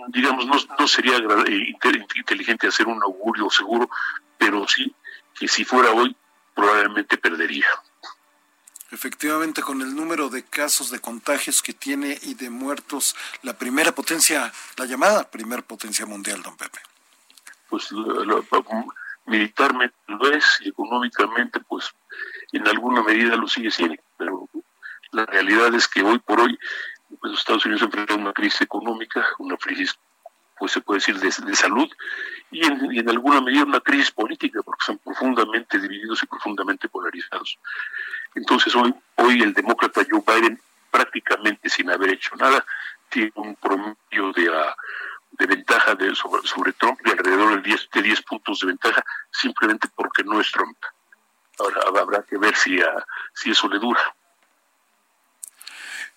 digamos, 0.09 0.45
no, 0.45 0.55
no 0.77 0.87
sería 0.87 1.17
eh, 1.17 1.73
inteligente 2.15 2.67
hacer 2.67 2.87
un 2.87 3.01
augurio 3.01 3.49
seguro, 3.49 3.89
pero 4.37 4.67
sí 4.67 4.93
que 5.33 5.47
si 5.47 5.63
fuera 5.63 5.91
hoy 5.91 6.15
probablemente 6.55 7.17
perdería. 7.17 7.67
Efectivamente, 8.89 9.61
con 9.61 9.81
el 9.81 9.95
número 9.95 10.29
de 10.29 10.43
casos 10.43 10.89
de 10.91 10.99
contagios 10.99 11.61
que 11.61 11.73
tiene 11.73 12.17
y 12.21 12.35
de 12.35 12.49
muertos, 12.49 13.15
la 13.43 13.57
primera 13.57 13.91
potencia, 13.91 14.51
la 14.77 14.85
llamada 14.85 15.29
primera 15.29 15.61
potencia 15.61 16.05
mundial, 16.05 16.41
don 16.41 16.55
Pepe. 16.55 16.79
Pues 17.69 17.89
militarmente 19.25 19.95
lo 20.07 20.31
es 20.31 20.59
y 20.61 20.69
económicamente, 20.69 21.59
pues 21.59 21.93
en 22.53 22.65
alguna 22.67 23.03
medida 23.03 23.35
lo 23.35 23.47
sigue 23.47 23.71
siendo, 23.71 24.01
pero 24.17 24.49
La 25.11 25.25
realidad 25.25 25.73
es 25.73 25.87
que 25.87 26.01
hoy 26.01 26.19
por 26.19 26.39
hoy 26.39 26.57
pues, 27.19 27.33
Estados 27.33 27.65
Unidos 27.65 27.83
enfrentan 27.83 28.21
una 28.21 28.33
crisis 28.33 28.61
económica, 28.61 29.25
una 29.39 29.57
crisis, 29.57 29.97
pues 30.57 30.71
se 30.71 30.81
puede 30.81 30.99
decir, 30.99 31.19
de, 31.19 31.55
salud, 31.55 31.89
y 32.51 32.65
en, 32.65 32.93
y 32.93 32.99
en, 32.99 33.09
alguna 33.09 33.41
medida 33.41 33.63
una 33.63 33.79
crisis 33.79 34.11
política, 34.11 34.61
porque 34.63 34.85
son 34.85 34.97
profundamente 34.97 35.79
divididos 35.79 36.23
y 36.23 36.25
profundamente 36.25 36.89
polarizados. 36.89 37.59
Entonces 38.37 38.75
hoy, 38.75 38.93
hoy 39.15 39.41
el 39.41 39.53
demócrata 39.53 40.05
Joe 40.07 40.21
Biden, 40.25 40.61
prácticamente 40.91 41.69
sin 41.69 41.89
haber 41.89 42.11
hecho 42.11 42.35
nada, 42.35 42.63
tiene 43.09 43.31
un 43.35 43.55
promedio 43.55 44.31
de, 44.35 44.49
uh, 44.49 44.73
de 45.31 45.45
ventaja 45.47 45.95
de, 45.95 46.13
sobre, 46.13 46.47
sobre, 46.47 46.73
Trump 46.73 46.99
de 47.01 47.11
alrededor 47.11 47.55
de 47.55 47.67
10, 47.67 47.89
de 47.93 48.01
10 48.03 48.21
puntos 48.21 48.59
de 48.59 48.67
ventaja, 48.67 49.03
simplemente 49.31 49.87
porque 49.95 50.23
no 50.23 50.39
es 50.39 50.51
Trump. 50.51 50.77
Ahora 51.57 51.81
habrá 51.99 52.21
que 52.21 52.37
ver 52.37 52.55
si, 52.55 52.79
uh, 52.79 53.01
si 53.33 53.51
eso 53.51 53.67
le 53.67 53.79
dura. 53.79 54.01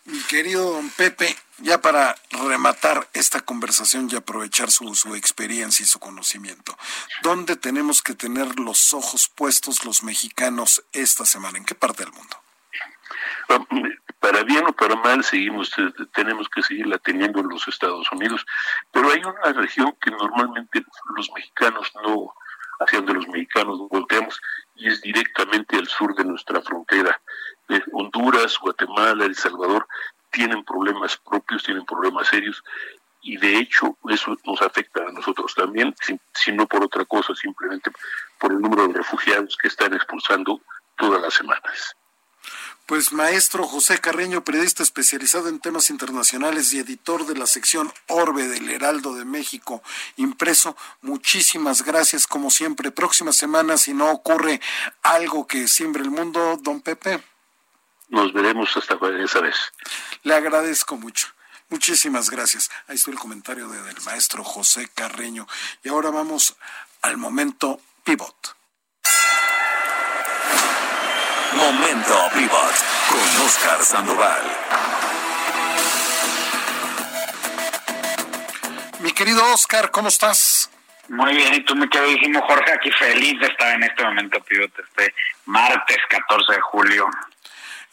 Mi 0.05 0.21
querido 0.25 0.79
Pepe, 0.97 1.35
ya 1.61 1.81
para 1.81 2.17
rematar 2.31 3.09
esta 3.13 3.41
conversación 3.41 4.09
y 4.11 4.17
aprovechar 4.17 4.71
su, 4.71 4.89
experiencia 5.15 5.83
y 5.85 5.87
su 5.87 5.99
conocimiento, 5.99 6.77
¿dónde 7.23 7.57
tenemos 7.57 8.03
que 8.03 8.15
tener 8.15 8.59
los 8.59 8.95
ojos 8.95 9.29
puestos 9.29 9.85
los 9.85 10.03
mexicanos 10.03 10.83
esta 10.93 11.25
semana? 11.25 11.59
¿En 11.59 11.65
qué 11.65 11.75
parte 11.75 12.05
del 12.05 12.13
mundo? 12.13 12.37
Para 14.21 14.43
bien 14.45 14.67
o 14.67 14.73
para 14.73 14.97
mal, 14.97 15.25
seguimos, 15.25 15.73
tenemos 16.15 16.49
que 16.49 16.63
seguirla 16.63 16.99
teniendo 16.99 17.41
en 17.41 17.49
los 17.49 17.67
Estados 17.69 18.11
Unidos, 18.13 18.45
pero 18.93 19.11
hay 19.11 19.21
una 19.25 19.53
región 19.53 19.97
que 20.01 20.11
normalmente 20.11 20.85
los 21.17 21.31
mexicanos 21.33 21.91
no, 22.05 22.33
hacia 22.81 22.99
donde 22.99 23.15
los 23.15 23.29
mexicanos 23.29 23.79
volteamos, 23.91 24.41
y 24.75 24.89
es 24.89 25.01
directamente 25.01 25.77
al 25.77 25.89
sur 25.89 26.15
de 26.15 26.25
nuestra 26.25 26.61
frontera. 26.63 27.21
Honduras, 27.93 28.59
Guatemala, 28.59 29.25
El 29.25 29.37
Salvador 29.37 29.87
tienen 30.31 30.65
problemas 30.65 31.17
propios, 31.17 31.63
tienen 31.63 31.85
problemas 31.85 32.29
serios 32.29 32.63
y 33.23 33.37
de 33.37 33.59
hecho 33.59 33.97
eso 34.09 34.37
nos 34.45 34.63
afecta 34.63 35.03
a 35.07 35.13
nosotros 35.13 35.55
también, 35.55 35.95
si, 36.35 36.53
no 36.53 36.67
por 36.67 36.85
otra 36.85 37.05
cosa, 37.05 37.35
simplemente 37.35 37.91
por 38.39 38.53
el 38.53 38.61
número 38.61 38.89
de 38.89 38.95
refugiados 38.95 39.57
que 39.57 39.69
están 39.69 39.93
expulsando 39.95 40.61
todas 40.97 41.21
las 41.21 41.35
semanas. 41.35 41.97
Pues 42.87 43.13
maestro 43.13 43.69
José 43.69 43.99
Carreño, 44.01 44.43
periodista 44.43 44.83
especializado 44.83 45.49
en 45.49 45.61
temas 45.61 45.91
internacionales 45.91 46.73
y 46.73 46.81
editor 46.81 47.25
de 47.25 47.37
la 47.37 47.47
sección 47.47 47.93
Orbe 48.09 48.49
del 48.49 48.69
Heraldo 48.69 49.15
de 49.15 49.25
México 49.25 49.83
impreso, 50.17 50.77
muchísimas 51.01 51.83
gracias 51.85 52.27
como 52.27 52.51
siempre. 52.51 52.91
Próxima 52.91 53.33
semana, 53.33 53.77
si 53.77 53.95
no 53.95 54.11
ocurre 54.11 54.61
algo 55.03 55.47
que 55.47 55.69
siembre 55.69 56.03
el 56.03 56.11
mundo, 56.11 56.59
don 56.63 56.81
Pepe. 56.81 57.23
Nos 58.11 58.33
veremos 58.33 58.77
hasta 58.77 58.99
esa 59.23 59.41
vez. 59.41 59.57
Le 60.25 60.35
agradezco 60.35 60.97
mucho. 60.97 61.29
Muchísimas 61.69 62.29
gracias. 62.29 62.69
Ahí 62.89 62.97
está 62.97 63.13
el 63.13 63.19
comentario 63.19 63.69
del 63.69 64.01
maestro 64.05 64.43
José 64.43 64.91
Carreño. 64.93 65.47
Y 65.85 65.89
ahora 65.89 66.11
vamos 66.11 66.57
al 67.03 67.17
momento 67.17 67.81
pivot. 68.03 68.57
Momento 71.55 72.29
pivot 72.35 72.75
con 73.09 73.47
Oscar 73.47 73.83
Sandoval. 73.85 74.43
Mi 78.99 79.13
querido 79.13 79.41
Oscar, 79.55 79.93
¿cómo 79.93 80.09
estás? 80.09 80.69
Muy 81.09 81.35
bien, 81.35 81.55
y 81.55 81.65
tú 81.65 81.77
me 81.77 81.87
dijimos 81.87 82.43
Jorge, 82.47 82.73
aquí 82.73 82.91
feliz 82.91 83.39
de 83.41 83.47
estar 83.47 83.75
en 83.75 83.85
este 83.85 84.05
momento 84.05 84.41
pivot, 84.43 84.73
este 84.79 85.15
martes 85.45 85.99
14 86.09 86.53
de 86.53 86.61
julio. 86.61 87.09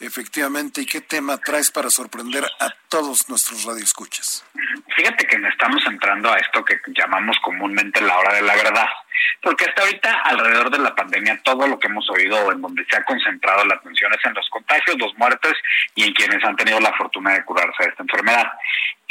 Efectivamente, 0.00 0.82
¿y 0.82 0.86
qué 0.86 1.00
tema 1.00 1.38
traes 1.38 1.70
para 1.70 1.90
sorprender 1.90 2.44
a 2.44 2.72
todos 2.88 3.28
nuestros 3.28 3.64
radioescuchas? 3.64 4.44
Fíjate 4.96 5.26
que 5.26 5.36
estamos 5.48 5.84
entrando 5.86 6.32
a 6.32 6.38
esto 6.38 6.64
que 6.64 6.80
llamamos 6.88 7.38
comúnmente 7.40 8.00
la 8.00 8.18
hora 8.18 8.34
de 8.34 8.42
la 8.42 8.56
verdad, 8.56 8.88
porque 9.42 9.66
hasta 9.66 9.82
ahorita 9.82 10.12
alrededor 10.24 10.70
de 10.70 10.78
la 10.78 10.94
pandemia 10.94 11.40
todo 11.44 11.66
lo 11.66 11.78
que 11.78 11.86
hemos 11.86 12.08
oído 12.10 12.50
en 12.50 12.60
donde 12.60 12.84
se 12.84 12.96
ha 12.96 13.04
concentrado 13.04 13.64
la 13.64 13.76
atención 13.76 14.12
es 14.12 14.24
en 14.24 14.34
los 14.34 14.48
contagios, 14.50 14.98
los 14.98 15.16
muertes 15.16 15.54
y 15.94 16.04
en 16.04 16.14
quienes 16.14 16.42
han 16.44 16.56
tenido 16.56 16.80
la 16.80 16.92
fortuna 16.94 17.34
de 17.34 17.44
curarse 17.44 17.84
de 17.84 17.90
esta 17.90 18.02
enfermedad. 18.02 18.50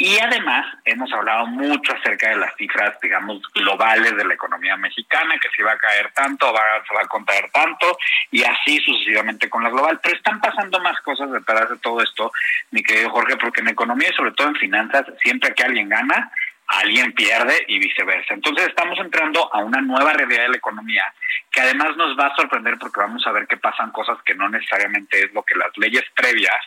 Y 0.00 0.16
además 0.20 0.64
hemos 0.84 1.12
hablado 1.12 1.46
mucho 1.46 1.92
acerca 1.92 2.28
de 2.28 2.36
las 2.36 2.54
cifras, 2.56 2.94
digamos, 3.02 3.42
globales 3.52 4.16
de 4.16 4.24
la 4.24 4.34
economía 4.34 4.76
mexicana, 4.76 5.34
que 5.42 5.48
si 5.56 5.60
va 5.60 5.72
a 5.72 5.78
caer 5.78 6.12
tanto, 6.12 6.52
va, 6.52 6.60
se 6.86 6.94
va 6.94 7.00
a 7.02 7.08
contraer 7.08 7.50
tanto, 7.50 7.98
y 8.30 8.44
así 8.44 8.78
sucesivamente 8.78 9.50
con 9.50 9.64
la 9.64 9.70
global. 9.70 9.98
Pero 10.00 10.14
están 10.14 10.40
pasando 10.40 10.78
más 10.78 11.00
cosas 11.00 11.32
detrás 11.32 11.68
de 11.68 11.78
todo 11.78 12.00
esto, 12.00 12.30
mi 12.70 12.80
querido 12.80 13.10
Jorge, 13.10 13.36
porque 13.38 13.60
economía 13.70 14.08
y 14.10 14.14
sobre 14.14 14.32
todo 14.32 14.48
en 14.48 14.56
finanzas, 14.56 15.06
siempre 15.22 15.54
que 15.54 15.62
alguien 15.62 15.88
gana, 15.88 16.30
alguien 16.68 17.12
pierde 17.12 17.64
y 17.66 17.78
viceversa. 17.78 18.34
Entonces 18.34 18.68
estamos 18.68 18.98
entrando 18.98 19.52
a 19.54 19.58
una 19.58 19.80
nueva 19.80 20.12
realidad 20.12 20.42
de 20.42 20.48
la 20.50 20.56
economía 20.58 21.02
que 21.50 21.60
además 21.60 21.96
nos 21.96 22.18
va 22.18 22.26
a 22.26 22.36
sorprender 22.36 22.78
porque 22.78 23.00
vamos 23.00 23.26
a 23.26 23.32
ver 23.32 23.46
que 23.46 23.56
pasan 23.56 23.90
cosas 23.90 24.18
que 24.24 24.34
no 24.34 24.48
necesariamente 24.50 25.24
es 25.24 25.32
lo 25.32 25.42
que 25.42 25.54
las 25.54 25.70
leyes 25.78 26.04
previas 26.14 26.60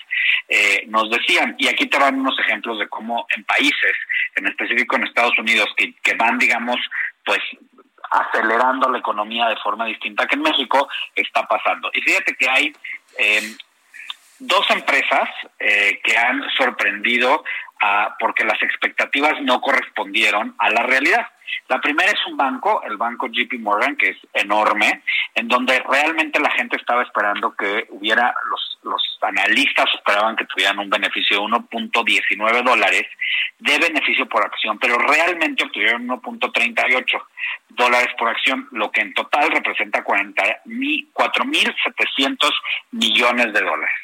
eh, 0.48 0.86
nos 0.88 1.10
decían. 1.10 1.56
Y 1.60 1.68
aquí 1.68 1.86
te 1.86 2.00
van 2.00 2.20
unos 2.20 2.38
ejemplos 2.40 2.80
de 2.80 2.88
cómo 2.88 3.28
en 3.36 3.44
países, 3.44 3.94
en 4.36 4.48
específico 4.48 4.96
en 4.96 5.04
Estados 5.04 5.38
Unidos, 5.38 5.70
que, 5.78 5.94
que 6.02 6.16
van, 6.16 6.40
digamos, 6.40 6.78
pues 7.24 7.40
acelerando 8.12 8.90
la 8.90 9.00
economía 9.00 9.48
de 9.48 9.56
forma 9.58 9.86
distinta 9.86 10.28
que 10.28 10.36
en 10.36 10.42
México, 10.42 10.90
está 11.16 11.48
pasando. 11.48 11.90
Y 11.94 12.02
fíjate 12.02 12.36
que 12.36 12.50
hay 12.50 12.74
eh, 13.18 13.56
dos 14.42 14.70
empresas 14.72 15.30
eh, 15.60 16.02
que 16.04 16.18
han 16.18 16.42
sorprendido 16.58 17.44
porque 18.20 18.44
las 18.44 18.62
expectativas 18.62 19.42
no 19.42 19.60
correspondieron 19.60 20.54
a 20.60 20.70
la 20.70 20.84
realidad. 20.84 21.26
La 21.68 21.82
primera 21.82 22.12
es 22.12 22.24
un 22.28 22.38
banco, 22.38 22.84
el 22.84 22.98
banco 22.98 23.28
JP 23.28 23.54
Morgan, 23.60 23.96
que 23.96 24.10
es 24.10 24.18
enorme, 24.34 25.02
en 25.34 25.48
donde 25.48 25.80
realmente 25.80 26.40
la 26.40 26.52
gente 26.52 26.78
estaba 26.78 27.02
esperando 27.02 27.56
que 27.56 27.88
hubiera, 27.90 28.36
los, 28.50 28.78
los 28.84 29.18
analistas 29.22 29.86
esperaban 29.96 30.36
que 30.36 30.46
tuvieran 30.46 30.78
un 30.80 30.90
beneficio 30.90 31.38
de 31.38 31.44
1.19 31.44 32.64
dólares 32.64 33.06
de 33.60 33.78
beneficio 33.80 34.28
por 34.28 34.44
acción, 34.46 34.78
pero 34.80 34.98
realmente 34.98 35.64
obtuvieron 35.64 36.08
1.38 36.08 37.24
dólares 37.70 38.10
por 38.18 38.28
acción, 38.30 38.68
lo 38.72 38.92
que 38.92 39.02
en 39.02 39.14
total 39.14 39.52
representa 39.52 40.04
4.700 40.04 42.52
millones 42.92 43.54
de 43.54 43.62
dólares. 43.62 43.96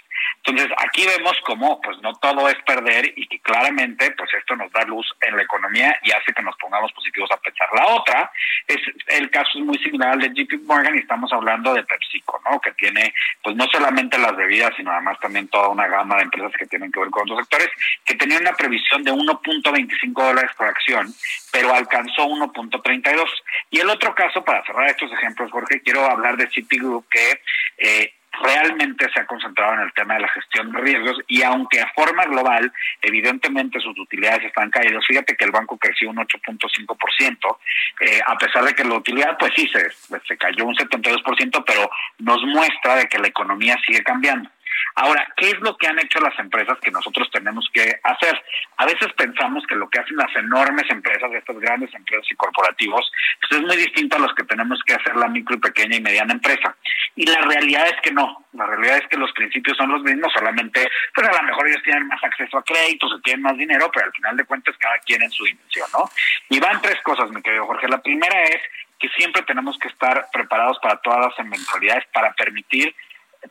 Entonces, 0.44 0.72
aquí 0.78 1.06
vemos 1.06 1.38
cómo 1.46 1.82
pues 1.82 1.98
no 2.02 2.14
todo 2.16 2.48
es 2.48 2.56
perder 2.64 3.14
y 3.16 3.28
que 3.28 3.40
claramente 3.40 4.12
pues 4.12 4.34
esto 4.34 4.56
nos 4.56 4.72
da 4.72 4.84
luz 4.84 5.06
en 5.22 5.36
la 5.36 5.44
economía 5.44 6.00
y 6.04 6.12
hace 6.12 6.34
que 6.34 6.42
nos 6.42 6.56
pongamos 6.58 6.92
positivos 6.94 7.30
a 7.32 7.38
pensar. 7.38 7.68
La 7.74 7.88
otra 7.88 8.32
es 8.66 8.78
el 9.08 9.30
caso 9.30 9.60
muy 9.60 9.78
similar 9.80 10.14
al 10.14 10.20
de 10.20 10.30
JP 10.30 10.64
Morgan 10.66 10.96
y 10.96 11.00
estamos 11.00 11.32
hablando 11.34 11.74
de 11.74 11.84
PepsiCo, 11.84 12.42
¿no? 12.50 12.60
Que 12.62 12.72
tiene 12.74 13.14
pues 13.44 13.56
no 13.56 13.66
solamente 13.72 14.18
las 14.18 14.36
bebidas, 14.36 14.74
sino 14.76 14.92
además 14.92 15.20
también 15.20 15.48
toda 15.48 15.70
una 15.70 15.88
gama 15.88 16.18
de 16.18 16.24
empresas 16.24 16.52
que 16.58 16.66
tienen 16.68 16.92
que 16.92 17.00
ver 17.00 17.10
con 17.10 17.24
otros 17.24 17.40
sectores, 17.40 17.70
que 18.06 18.16
tenía 18.16 18.40
una 18.40 18.54
previsión 18.54 19.04
de 19.04 19.12
1.25 19.12 20.14
dólares 20.14 20.52
por 20.58 20.68
acción, 20.68 21.14
pero 21.52 21.74
alcanzó 21.74 22.26
1.32. 22.28 23.26
Y 23.72 23.80
el 23.80 23.90
otro 23.90 24.14
caso, 24.16 24.44
para 24.44 24.66
cerrar 24.66 24.90
estos 24.90 25.12
ejemplos, 25.12 25.52
Jorge, 25.52 25.82
quiero 25.82 26.06
hablar 26.06 26.38
de 26.38 26.50
Citigroup, 26.50 27.08
que 27.10 27.42
eh, 27.78 28.14
realmente 28.44 29.08
se 29.14 29.20
ha 29.20 29.26
concentrado 29.26 29.74
en 29.74 29.82
el 29.82 29.94
tema 29.94 30.16
de 30.16 30.22
la 30.22 30.28
gestión 30.30 30.72
de 30.72 30.80
riesgos 30.80 31.18
y 31.28 31.42
aunque 31.44 31.82
a 31.82 31.92
forma 31.94 32.26
global, 32.26 32.72
evidentemente 33.02 33.80
sus 33.80 33.98
utilidades 33.98 34.46
están 34.46 34.70
caídas, 34.70 35.06
fíjate 35.06 35.36
que 35.36 35.46
el 35.46 35.52
banco 35.52 35.78
creció 35.78 36.10
un 36.10 36.18
8.5%, 36.18 37.58
eh, 38.02 38.20
a 38.26 38.38
pesar 38.38 38.64
de 38.64 38.74
que 38.74 38.84
la 38.84 38.96
utilidad, 38.96 39.38
pues 39.38 39.52
sí, 39.56 39.70
se, 39.72 39.90
se 40.28 40.38
cayó 40.38 40.66
un 40.66 40.76
72%, 40.76 41.64
pero 41.66 41.90
nos 42.20 42.42
muestra 42.44 42.96
de 42.96 43.08
que 43.08 43.20
la 43.20 43.28
economía 43.28 43.78
sigue 43.86 44.04
cambiando. 44.04 44.50
Ahora, 44.96 45.28
¿qué 45.38 45.50
es 45.50 45.60
lo 45.60 45.78
que 45.78 45.88
han 45.88 46.00
hecho 46.00 46.20
las 46.20 46.38
empresas 46.40 46.78
que 46.82 46.92
nosotros 46.92 47.30
tenemos 47.32 47.70
que 47.74 48.00
hacer? 48.04 48.42
A 48.78 48.86
veces 48.86 49.12
pensamos 49.16 49.64
que 49.68 49.76
lo 49.76 49.90
que 49.90 50.00
hacen 50.00 50.18
las 50.18 50.36
enormes 50.36 50.90
empresas, 50.90 51.32
estas 51.34 51.60
grandes 51.60 51.94
empresas 51.94 52.26
y 52.32 52.36
corporativos, 52.36 53.12
pues 53.40 53.62
es 53.62 53.68
muy 53.68 53.78
distinto 53.78 54.18
a 54.18 54.20
los 54.20 54.34
que 54.34 54.44
tenemos 54.44 54.82
que 54.86 54.94
hacer 54.94 55.16
la 55.16 55.28
micro 55.28 55.56
y 55.56 55.60
pequeña 55.60 55.98
y 55.98 56.02
mediana 56.02 56.34
empresa. 56.34 56.76
Y 57.16 57.26
la 57.26 57.42
realidad 57.42 57.88
es 57.88 58.02
que 58.02 58.12
no. 58.12 58.46
La 58.54 58.66
realidad 58.66 58.98
es 58.98 59.08
que 59.08 59.18
los 59.18 59.32
principios 59.34 59.78
son 59.78 59.92
los 59.92 60.02
mismos, 60.02 60.32
solamente, 60.34 60.90
pues 61.14 61.28
a 61.28 61.42
lo 61.42 61.44
mejor 61.44 61.68
ellos 61.68 61.84
tienen 61.84 62.08
más 62.08 62.24
acceso 62.24 62.58
a 62.58 62.64
créditos, 62.64 63.14
o 63.14 63.20
tienen 63.22 63.44
más 63.44 63.58
dinero, 63.58 63.90
pero 63.94 64.06
al 64.08 64.14
final 64.14 64.38
de 64.38 64.46
cuentas 64.46 64.76
cada 64.80 64.98
quien 65.00 65.22
en 65.22 65.32
su 65.32 65.46
dimensión, 65.46 65.88
¿no? 65.94 66.10
Y 66.50 66.60
van 66.60 66.82
tres 66.82 67.00
cosas, 67.04 67.30
mi 67.32 67.42
querido 67.42 67.66
Jorge. 67.66 67.88
La 67.88 68.02
primera 68.02 68.44
es 68.44 68.62
que 69.00 69.10
siempre 69.10 69.44
tenemos 69.44 69.78
que 69.80 69.88
estar 69.90 70.28
preparados 70.32 70.80
para 70.82 70.98
todas 70.98 71.28
las 71.28 71.40
eventualidades 71.40 72.06
para 72.14 72.34
permitir, 72.34 72.96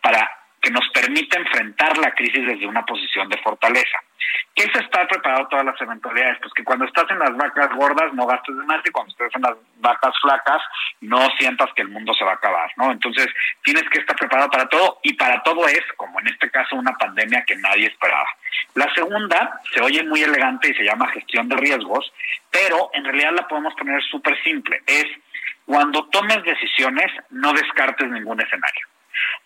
para 0.03 0.29
que 0.67 0.73
nos 0.73 0.89
permite 0.89 1.39
enfrentar 1.39 1.97
la 1.97 2.11
crisis 2.11 2.45
desde 2.45 2.67
una 2.67 2.85
posición 2.85 3.29
de 3.29 3.39
fortaleza. 3.39 3.99
¿Qué 4.53 4.65
es 4.65 4.75
estar 4.75 5.07
preparado 5.07 5.47
todas 5.47 5.65
las 5.65 5.81
eventualidades? 5.81 6.39
Pues 6.43 6.53
que 6.55 6.65
cuando 6.65 6.87
estás 6.87 7.09
en 7.09 7.21
las 7.21 7.37
vacas 7.37 7.71
gordas 7.77 8.13
no 8.15 8.27
gastes 8.27 8.57
de 8.57 8.65
más 8.65 8.81
y 8.85 8.91
cuando 8.91 9.13
estés 9.13 9.31
en 9.37 9.43
las 9.43 9.55
vacas 9.77 10.13
flacas 10.21 10.61
no 11.03 11.25
sientas 11.39 11.69
que 11.77 11.83
el 11.83 11.89
mundo 11.89 12.13
se 12.15 12.25
va 12.25 12.33
a 12.33 12.35
acabar, 12.35 12.69
¿no? 12.79 12.91
Entonces 12.91 13.29
tienes 13.63 13.85
que 13.91 14.01
estar 14.01 14.17
preparado 14.17 14.51
para 14.51 14.69
todo 14.69 14.99
y 15.05 15.13
para 15.13 15.41
todo 15.45 15.69
es, 15.69 15.85
como 15.97 16.19
en 16.19 16.27
este 16.27 16.51
caso, 16.51 16.75
una 16.75 16.95
pandemia 16.95 17.45
que 17.47 17.55
nadie 17.55 17.87
esperaba. 17.87 18.29
La 18.75 18.93
segunda 18.93 19.61
se 19.73 19.81
oye 19.83 20.03
muy 20.03 20.21
elegante 20.25 20.71
y 20.71 20.75
se 20.75 20.83
llama 20.83 21.13
gestión 21.13 21.49
de 21.49 21.59
riesgos, 21.59 22.13
pero 22.51 22.91
en 22.93 23.05
realidad 23.05 23.35
la 23.37 23.47
podemos 23.47 23.73
poner 23.75 24.03
súper 24.03 24.37
simple. 24.43 24.83
Es 24.85 25.07
cuando 25.65 26.09
tomes 26.09 26.43
decisiones, 26.43 27.13
no 27.31 27.53
descartes 27.53 28.11
ningún 28.11 28.41
escenario. 28.41 28.89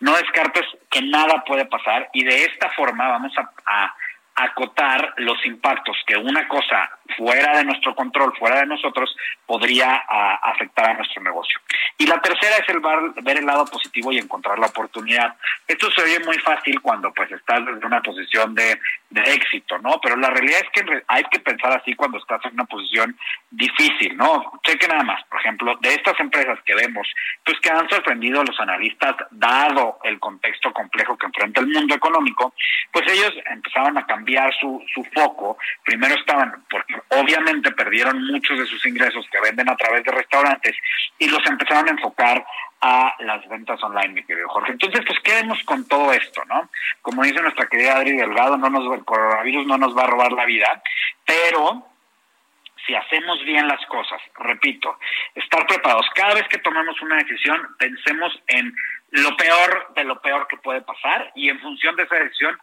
No 0.01 0.16
descartes 0.16 0.66
que 0.91 1.03
nada 1.03 1.45
puede 1.45 1.66
pasar 1.66 2.09
y 2.12 2.25
de 2.25 2.45
esta 2.45 2.71
forma 2.71 3.09
vamos 3.09 3.33
a, 3.66 3.95
acotar 4.33 5.12
los 5.18 5.45
impactos 5.45 5.97
que 6.07 6.16
una 6.16 6.49
cosa 6.49 6.91
fuera 7.17 7.59
de 7.59 7.65
nuestro 7.65 7.95
control, 7.95 8.37
fuera 8.39 8.61
de 8.61 8.67
nosotros, 8.67 9.15
podría 9.47 9.97
afectar 10.43 10.91
a 10.91 10.95
nuestro 10.95 11.23
negocio. 11.23 11.61
Y 11.99 12.07
la 12.07 12.21
tercera 12.21 12.57
es 12.57 12.69
el 12.69 12.81
ver 13.23 13.39
el 13.39 13.47
lado 13.47 13.65
positivo 13.67 14.13
y 14.13 14.19
encontrar 14.19 14.59
la 14.59 14.67
oportunidad. 14.67 15.37
Esto 15.67 15.91
se 15.91 16.03
oye 16.03 16.21
muy 16.21 16.39
fácil 16.39 16.81
cuando 16.81 17.13
pues 17.13 17.31
estás 17.31 17.65
desde 17.65 17.87
una 17.87 18.01
posición 18.03 18.55
de, 18.55 18.79
de 19.11 19.21
éxito, 19.35 19.79
¿no? 19.79 20.01
Pero 20.01 20.17
la 20.17 20.31
realidad 20.31 20.61
es 20.63 20.71
que 20.73 21.03
hay 21.09 21.25
que 21.25 21.41
pensar 21.41 21.73
así 21.73 21.95
cuando 21.95 22.19
estás 22.19 22.45
en 22.45 22.55
una 22.55 22.65
posición 22.65 23.17
difícil, 23.51 24.17
¿no? 24.17 24.61
Cheque 24.63 24.87
nada 24.89 25.03
más, 25.03 25.23
por 25.25 25.41
ejemplo, 25.41 25.77
de 25.81 25.95
estas 25.95 26.19
empresas 26.21 26.59
que 26.65 26.75
vemos, 26.75 27.07
pues 27.45 27.59
que 27.61 27.71
han 27.71 27.89
sorprendido 27.89 28.41
a 28.41 28.45
los 28.45 28.59
analistas, 28.61 29.17
dado 29.31 29.99
el 30.05 30.19
contexto 30.21 30.73
complejo 30.73 31.19
que 31.19 31.27
enfrenta 31.27 31.61
el 31.61 31.69
mundo 31.69 31.95
económico, 31.95 32.55
pues 32.93 33.11
ellos 33.11 33.33
empezaban 33.47 33.99
a 33.99 34.07
cambiar 34.07 34.53
su, 34.61 34.83
su 34.95 35.05
foco. 35.13 35.59
Primero 35.85 36.15
estaban, 36.15 36.65
porque 36.71 36.95
obviamente 37.09 37.70
perdieron 37.72 38.24
muchos 38.26 38.59
de 38.59 38.66
sus 38.66 38.84
ingresos 38.86 39.26
que 39.30 39.40
venden 39.40 39.68
a 39.68 39.76
través 39.76 40.05
de 40.05 40.12
restaurantes 40.12 40.76
y 41.18 41.28
los 41.28 41.44
empezaron 41.46 41.88
a 41.88 41.92
enfocar 41.92 42.44
a 42.80 43.14
las 43.20 43.46
ventas 43.48 43.82
online, 43.82 44.09
mi 44.09 44.24
querido 44.24 44.48
Jorge. 44.48 44.72
Entonces, 44.72 45.05
pues 45.07 45.18
quedemos 45.20 45.62
con 45.64 45.86
todo 45.86 46.12
esto, 46.12 46.42
¿no? 46.46 46.70
Como 47.03 47.22
dice 47.22 47.42
nuestra 47.42 47.66
querida 47.66 47.96
Adri 47.96 48.16
Delgado, 48.16 48.57
no 48.57 48.70
nos, 48.70 48.92
el 48.96 49.05
coronavirus 49.05 49.66
no 49.66 49.76
nos 49.76 49.96
va 49.96 50.05
a 50.05 50.07
robar 50.07 50.32
la 50.32 50.46
vida, 50.46 50.82
pero 51.26 51.86
si 52.86 52.94
hacemos 52.94 53.44
bien 53.44 53.68
las 53.68 53.84
cosas, 53.86 54.20
repito, 54.36 54.98
estar 55.34 55.66
preparados. 55.66 56.07
Cada 56.14 56.34
vez 56.34 56.48
que 56.48 56.59
tomemos 56.59 57.01
una 57.03 57.16
decisión, 57.16 57.76
pensemos 57.78 58.32
en 58.46 58.74
lo 59.11 59.37
peor 59.37 59.93
de 59.95 60.05
lo 60.05 60.21
peor 60.21 60.47
que 60.47 60.57
puede 60.59 60.83
pasar 60.83 61.33
y 61.35 61.49
en 61.49 61.61
función 61.61 61.97
de 61.97 62.05
esa 62.05 62.17
decisión 62.17 62.57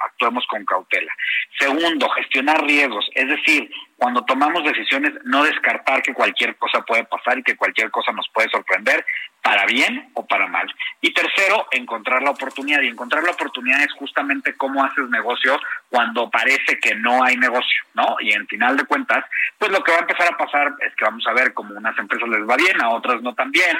actuemos 0.00 0.44
con 0.48 0.64
cautela. 0.64 1.12
Segundo, 1.58 2.08
gestionar 2.10 2.64
riesgos, 2.64 3.08
es 3.14 3.28
decir, 3.28 3.70
cuando 3.96 4.24
tomamos 4.24 4.64
decisiones 4.64 5.12
no 5.24 5.44
descartar 5.44 6.02
que 6.02 6.12
cualquier 6.12 6.56
cosa 6.56 6.82
puede 6.82 7.04
pasar 7.04 7.38
y 7.38 7.42
que 7.42 7.56
cualquier 7.56 7.90
cosa 7.90 8.12
nos 8.12 8.28
puede 8.32 8.50
sorprender, 8.50 9.04
para 9.46 9.64
bien 9.64 10.10
o 10.14 10.26
para 10.26 10.48
mal. 10.48 10.66
Y 11.00 11.14
tercero, 11.14 11.68
encontrar 11.70 12.20
la 12.20 12.30
oportunidad. 12.30 12.82
Y 12.82 12.88
encontrar 12.88 13.22
la 13.22 13.30
oportunidad 13.30 13.80
es 13.80 13.92
justamente 13.92 14.56
cómo 14.56 14.84
haces 14.84 15.08
negocio 15.08 15.56
cuando 15.88 16.28
parece 16.28 16.80
que 16.80 16.96
no 16.96 17.22
hay 17.22 17.36
negocio, 17.36 17.84
¿no? 17.94 18.16
Y 18.18 18.32
en 18.32 18.48
final 18.48 18.76
de 18.76 18.86
cuentas, 18.86 19.24
pues 19.56 19.70
lo 19.70 19.84
que 19.84 19.92
va 19.92 19.98
a 19.98 20.00
empezar 20.00 20.34
a 20.34 20.36
pasar 20.36 20.74
es 20.80 20.92
que 20.96 21.04
vamos 21.04 21.24
a 21.28 21.32
ver 21.32 21.54
cómo 21.54 21.76
unas 21.76 21.96
empresas 21.96 22.28
les 22.28 22.40
va 22.40 22.56
bien, 22.56 22.82
a 22.82 22.88
otras 22.88 23.22
no 23.22 23.34
tan 23.36 23.52
bien, 23.52 23.76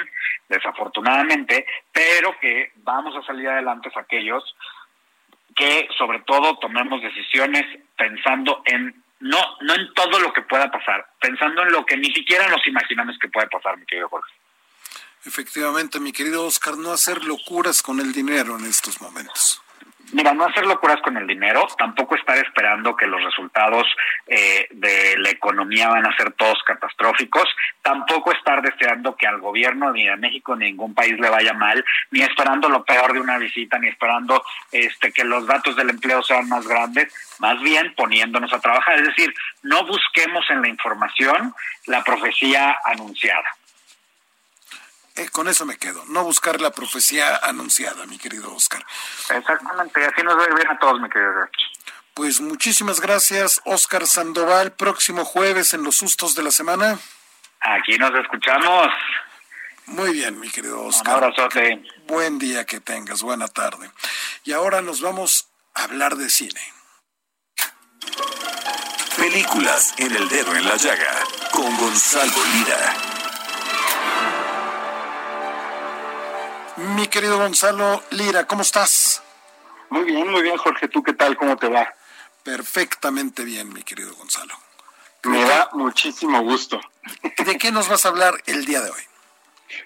desafortunadamente, 0.47 1.65
pero 1.97 2.37
que 2.39 2.73
vamos 2.75 3.15
a 3.15 3.25
salir 3.25 3.49
adelante 3.49 3.89
aquellos 3.95 4.43
que 5.55 5.87
sobre 5.97 6.19
todo 6.19 6.59
tomemos 6.59 7.01
decisiones 7.01 7.63
pensando 7.97 8.61
en 8.65 9.03
no 9.19 9.39
no 9.61 9.73
en 9.73 9.91
todo 9.95 10.19
lo 10.19 10.31
que 10.31 10.43
pueda 10.43 10.69
pasar, 10.69 11.07
pensando 11.19 11.63
en 11.63 11.71
lo 11.71 11.83
que 11.87 11.97
ni 11.97 12.13
siquiera 12.13 12.47
nos 12.49 12.65
imaginamos 12.67 13.17
que 13.19 13.29
puede 13.29 13.47
pasar, 13.47 13.77
mi 13.77 13.85
querido 13.87 14.09
Jorge. 14.09 14.31
Efectivamente, 15.25 15.99
mi 15.99 16.13
querido 16.13 16.45
Oscar, 16.45 16.77
no 16.77 16.91
hacer 16.91 17.23
locuras 17.23 17.81
con 17.81 17.99
el 17.99 18.13
dinero 18.13 18.59
en 18.59 18.65
estos 18.65 19.01
momentos. 19.01 19.59
Mira, 20.13 20.33
no 20.33 20.45
hacer 20.45 20.65
locuras 20.65 21.01
con 21.01 21.17
el 21.17 21.27
dinero, 21.27 21.67
tampoco 21.77 22.15
estar 22.15 22.37
esperando 22.37 22.95
que 22.95 23.07
los 23.07 23.21
resultados 23.21 23.85
eh, 24.25 24.67
de 24.71 25.17
la 25.17 25.29
economía 25.29 25.89
van 25.89 26.05
a 26.05 26.15
ser 26.15 26.31
todos 26.31 26.63
catastróficos, 26.63 27.43
tampoco 27.81 28.31
estar 28.31 28.61
deseando 28.61 29.17
que 29.17 29.27
al 29.27 29.41
gobierno 29.41 29.91
ni 29.91 30.07
de 30.07 30.15
México 30.15 30.55
ni 30.55 30.67
ningún 30.67 30.93
país 30.93 31.19
le 31.19 31.29
vaya 31.29 31.53
mal, 31.53 31.83
ni 32.11 32.21
esperando 32.21 32.69
lo 32.69 32.85
peor 32.85 33.11
de 33.11 33.19
una 33.19 33.37
visita, 33.37 33.77
ni 33.79 33.89
esperando 33.89 34.41
este 34.71 35.11
que 35.11 35.25
los 35.25 35.45
datos 35.45 35.75
del 35.75 35.89
empleo 35.89 36.23
sean 36.23 36.47
más 36.47 36.65
grandes, 36.65 37.13
más 37.39 37.59
bien 37.61 37.93
poniéndonos 37.95 38.53
a 38.53 38.61
trabajar. 38.61 38.95
Es 38.99 39.07
decir, 39.07 39.33
no 39.63 39.85
busquemos 39.85 40.49
en 40.49 40.61
la 40.61 40.69
información 40.69 41.53
la 41.85 42.01
profecía 42.03 42.77
anunciada. 42.85 43.49
Eh, 45.17 45.29
con 45.31 45.47
eso 45.47 45.65
me 45.65 45.77
quedo. 45.77 46.05
No 46.09 46.23
buscar 46.23 46.61
la 46.61 46.69
profecía 46.69 47.37
anunciada, 47.37 48.05
mi 48.05 48.19
querido 48.19 48.53
Oscar. 48.53 48.85
Exactamente, 49.35 50.05
así 50.05 50.21
nos 50.21 50.37
va 50.37 50.45
bien 50.45 50.69
a 50.69 50.77
todos, 50.77 51.01
mi 51.01 51.09
querido 51.09 51.49
Pues 52.13 52.39
muchísimas 52.39 53.01
gracias, 53.01 53.59
Oscar 53.65 54.05
Sandoval. 54.05 54.73
Próximo 54.73 55.25
jueves 55.25 55.73
en 55.73 55.81
los 55.81 55.95
sustos 55.97 56.35
de 56.35 56.43
la 56.43 56.51
semana. 56.51 56.99
Aquí 57.61 57.97
nos 57.97 58.13
escuchamos. 58.13 58.89
Muy 59.87 60.11
bien, 60.11 60.39
mi 60.39 60.49
querido 60.49 60.83
Oscar. 60.83 61.17
Un 61.17 61.23
abrazote. 61.23 61.83
Buen 62.05 62.37
día 62.37 62.65
que 62.65 62.79
tengas, 62.79 63.23
buena 63.23 63.47
tarde. 63.47 63.89
Y 64.43 64.53
ahora 64.53 64.81
nos 64.81 65.01
vamos 65.01 65.49
a 65.73 65.85
hablar 65.85 66.15
de 66.15 66.29
cine. 66.29 66.61
Películas 69.17 69.95
en 69.97 70.15
el 70.15 70.29
dedo 70.29 70.55
en 70.55 70.63
la 70.63 70.75
llaga 70.75 71.23
con 71.51 71.75
Gonzalo 71.77 72.45
Lira. 72.53 73.16
Mi 76.77 77.07
querido 77.07 77.39
Gonzalo 77.39 78.03
Lira, 78.11 78.45
¿cómo 78.45 78.61
estás? 78.61 79.23
Muy 79.89 80.03
bien, 80.03 80.29
muy 80.29 80.43
bien, 80.43 80.57
Jorge. 80.57 80.87
¿Tú 80.87 81.01
qué 81.01 81.13
tal? 81.13 81.35
¿Cómo 81.35 81.57
te 81.57 81.67
va? 81.67 81.91
Perfectamente 82.43 83.43
bien, 83.43 83.73
mi 83.73 83.81
querido 83.81 84.13
Gonzalo. 84.15 84.53
Me 85.23 85.43
da 85.43 85.69
muchísimo 85.73 86.39
gusto. 86.43 86.79
¿De 87.45 87.57
qué 87.57 87.71
nos 87.71 87.89
vas 87.89 88.05
a 88.05 88.09
hablar 88.09 88.35
el 88.45 88.65
día 88.65 88.81
de 88.81 88.91
hoy? 88.91 89.01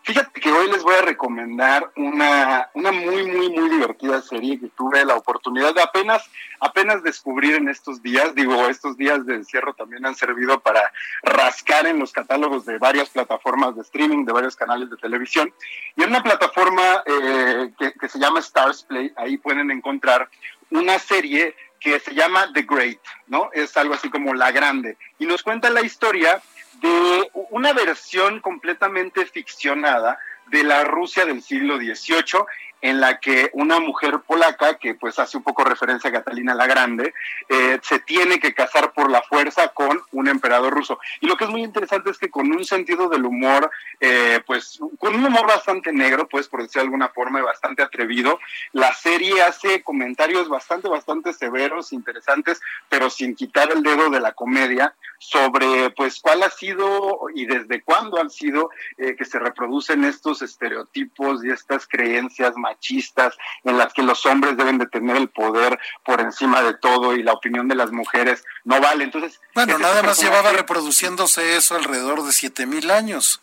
Fíjate 0.04 0.40
que 0.40 0.52
hoy 0.52 0.70
les 0.72 0.84
voy 0.84 0.96
a 0.96 1.02
recomendar 1.02 1.92
una, 1.96 2.70
una 2.74 2.92
muy, 2.92 3.26
muy, 3.26 3.50
muy 3.50 3.70
divertida 3.70 4.22
serie 4.22 4.60
que 4.60 4.68
tuve 4.70 5.04
la 5.06 5.16
oportunidad 5.16 5.74
de 5.74 5.82
apenas, 5.82 6.30
apenas 6.60 7.04
descubrir 7.04 7.56
en 7.56 7.68
estos 7.68 8.02
días. 8.02 8.36
Digo, 8.36 8.68
estos 8.68 8.96
días 8.98 9.26
de 9.26 9.36
encierro 9.36 9.74
también 9.74 10.06
han 10.06 10.16
servido 10.16 10.60
para 10.60 10.92
rascar 11.24 11.88
en 11.88 12.00
los 12.00 12.12
catálogos 12.12 12.66
de 12.66 12.78
varias 12.78 13.10
plataformas 13.10 13.76
de 13.76 13.82
streaming, 13.82 14.26
de 14.26 14.34
varios 14.34 14.56
canales 14.56 14.90
de 14.90 14.98
televisión. 14.98 15.52
Y 15.96 16.04
en 16.04 16.10
una 16.10 16.24
plataforma 16.24 17.04
eh, 17.06 17.72
que, 17.78 17.94
que 17.94 18.10
se 18.10 18.20
llama 18.20 18.40
Stars 18.40 18.84
Play, 18.84 19.12
ahí 19.16 19.38
pueden 19.38 19.72
encontrar 19.72 20.30
una 20.70 21.00
serie 21.00 21.56
que 21.80 22.00
se 22.00 22.14
llama 22.14 22.52
The 22.54 22.62
Great, 22.62 23.00
¿no? 23.28 23.50
Es 23.54 23.76
algo 23.76 23.96
así 23.96 24.10
como 24.10 24.34
La 24.36 24.52
Grande. 24.52 24.98
Y 25.18 25.26
nos 25.26 25.42
cuenta 25.42 25.70
la 25.72 25.82
historia 25.82 26.42
de 26.80 27.30
una 27.50 27.74
versión 27.74 28.40
completamente 28.40 29.26
ficcionada 29.26 30.20
de 30.48 30.64
la 30.64 30.84
Rusia 30.84 31.26
del 31.26 31.42
siglo 31.42 31.78
XVIII 31.78 32.46
en 32.82 33.00
la 33.00 33.20
que 33.20 33.50
una 33.54 33.80
mujer 33.80 34.22
polaca, 34.26 34.78
que 34.78 34.96
pues 34.96 35.20
hace 35.20 35.38
un 35.38 35.44
poco 35.44 35.64
referencia 35.64 36.10
a 36.10 36.14
Catalina 36.14 36.56
la 36.56 36.68
Grande, 36.68 37.14
eh, 37.48 37.80
se 37.84 38.00
tiene 38.00 38.40
que 38.40 38.54
casar 38.54 38.92
por 38.94 39.10
la 39.10 39.22
fuerza 39.22 39.70
con 39.70 40.00
un 40.12 40.28
emperador 40.28 40.74
ruso. 40.74 41.00
Y 41.20 41.28
lo 41.28 41.38
que 41.38 41.46
es 41.46 41.50
muy 41.50 41.64
interesante 41.64 42.10
es 42.10 42.18
que 42.18 42.30
con 42.30 42.52
un 42.52 42.66
sentido 42.66 43.08
del 43.08 43.26
humor, 43.26 43.70
eh, 44.00 44.42
pues 44.46 44.80
con 44.98 45.16
un 45.16 45.26
humor 45.26 45.48
bastante 45.48 45.94
negro, 45.94 46.28
pues 46.28 46.48
por 46.48 46.62
decir 46.62 46.82
de 46.82 46.86
alguna 46.86 47.10
forma, 47.10 47.42
bastante 47.42 47.84
atrevido, 47.84 48.40
la 48.72 48.94
serie 48.94 49.42
hace 49.42 49.84
comentarios 49.84 50.50
bastante, 50.50 50.90
bastante 50.90 51.34
severos, 51.34 51.94
interesantes, 51.94 52.62
pero 52.90 53.10
sin 53.10 53.36
quitar 53.36 53.72
el 53.72 53.84
dedo 53.84 54.10
de 54.10 54.20
la 54.20 54.34
comedia 54.34 54.96
sobre 55.20 55.92
pues 55.92 56.20
cuál 56.20 56.42
ha 56.42 56.50
sido 56.50 57.20
y 57.36 57.46
desde 57.46 57.84
cuándo 57.84 58.20
han 58.20 58.32
sido 58.32 58.72
eh, 58.98 59.16
que 59.16 59.26
se 59.26 59.38
reproducen 59.38 60.04
estos 60.04 60.42
estereotipos 60.42 61.46
y 61.46 61.52
estas 61.52 61.88
creencias 61.88 62.56
machistas 62.72 63.36
en 63.64 63.78
las 63.78 63.94
que 63.94 64.04
los 64.04 64.26
hombres 64.26 64.58
deben 64.58 64.78
de 64.78 64.88
tener 64.88 65.18
el 65.18 65.30
poder 65.30 65.80
por 66.04 66.22
encima 66.22 66.62
de 66.62 66.74
todo 66.76 67.16
y 67.16 67.24
la 67.24 67.34
opinión 67.34 67.68
de 67.68 67.76
las 67.76 67.92
mujeres 67.92 68.44
no 68.64 68.80
vale. 68.80 69.04
Entonces, 69.04 69.40
bueno, 69.54 69.78
nada 69.78 70.04
más 70.04 70.22
llevaba 70.22 70.52
reproduciéndose 70.52 71.58
eso 71.58 71.76
alrededor 71.76 72.24
de 72.24 72.32
siete 72.32 72.66
mil 72.66 72.92
años. 72.92 73.42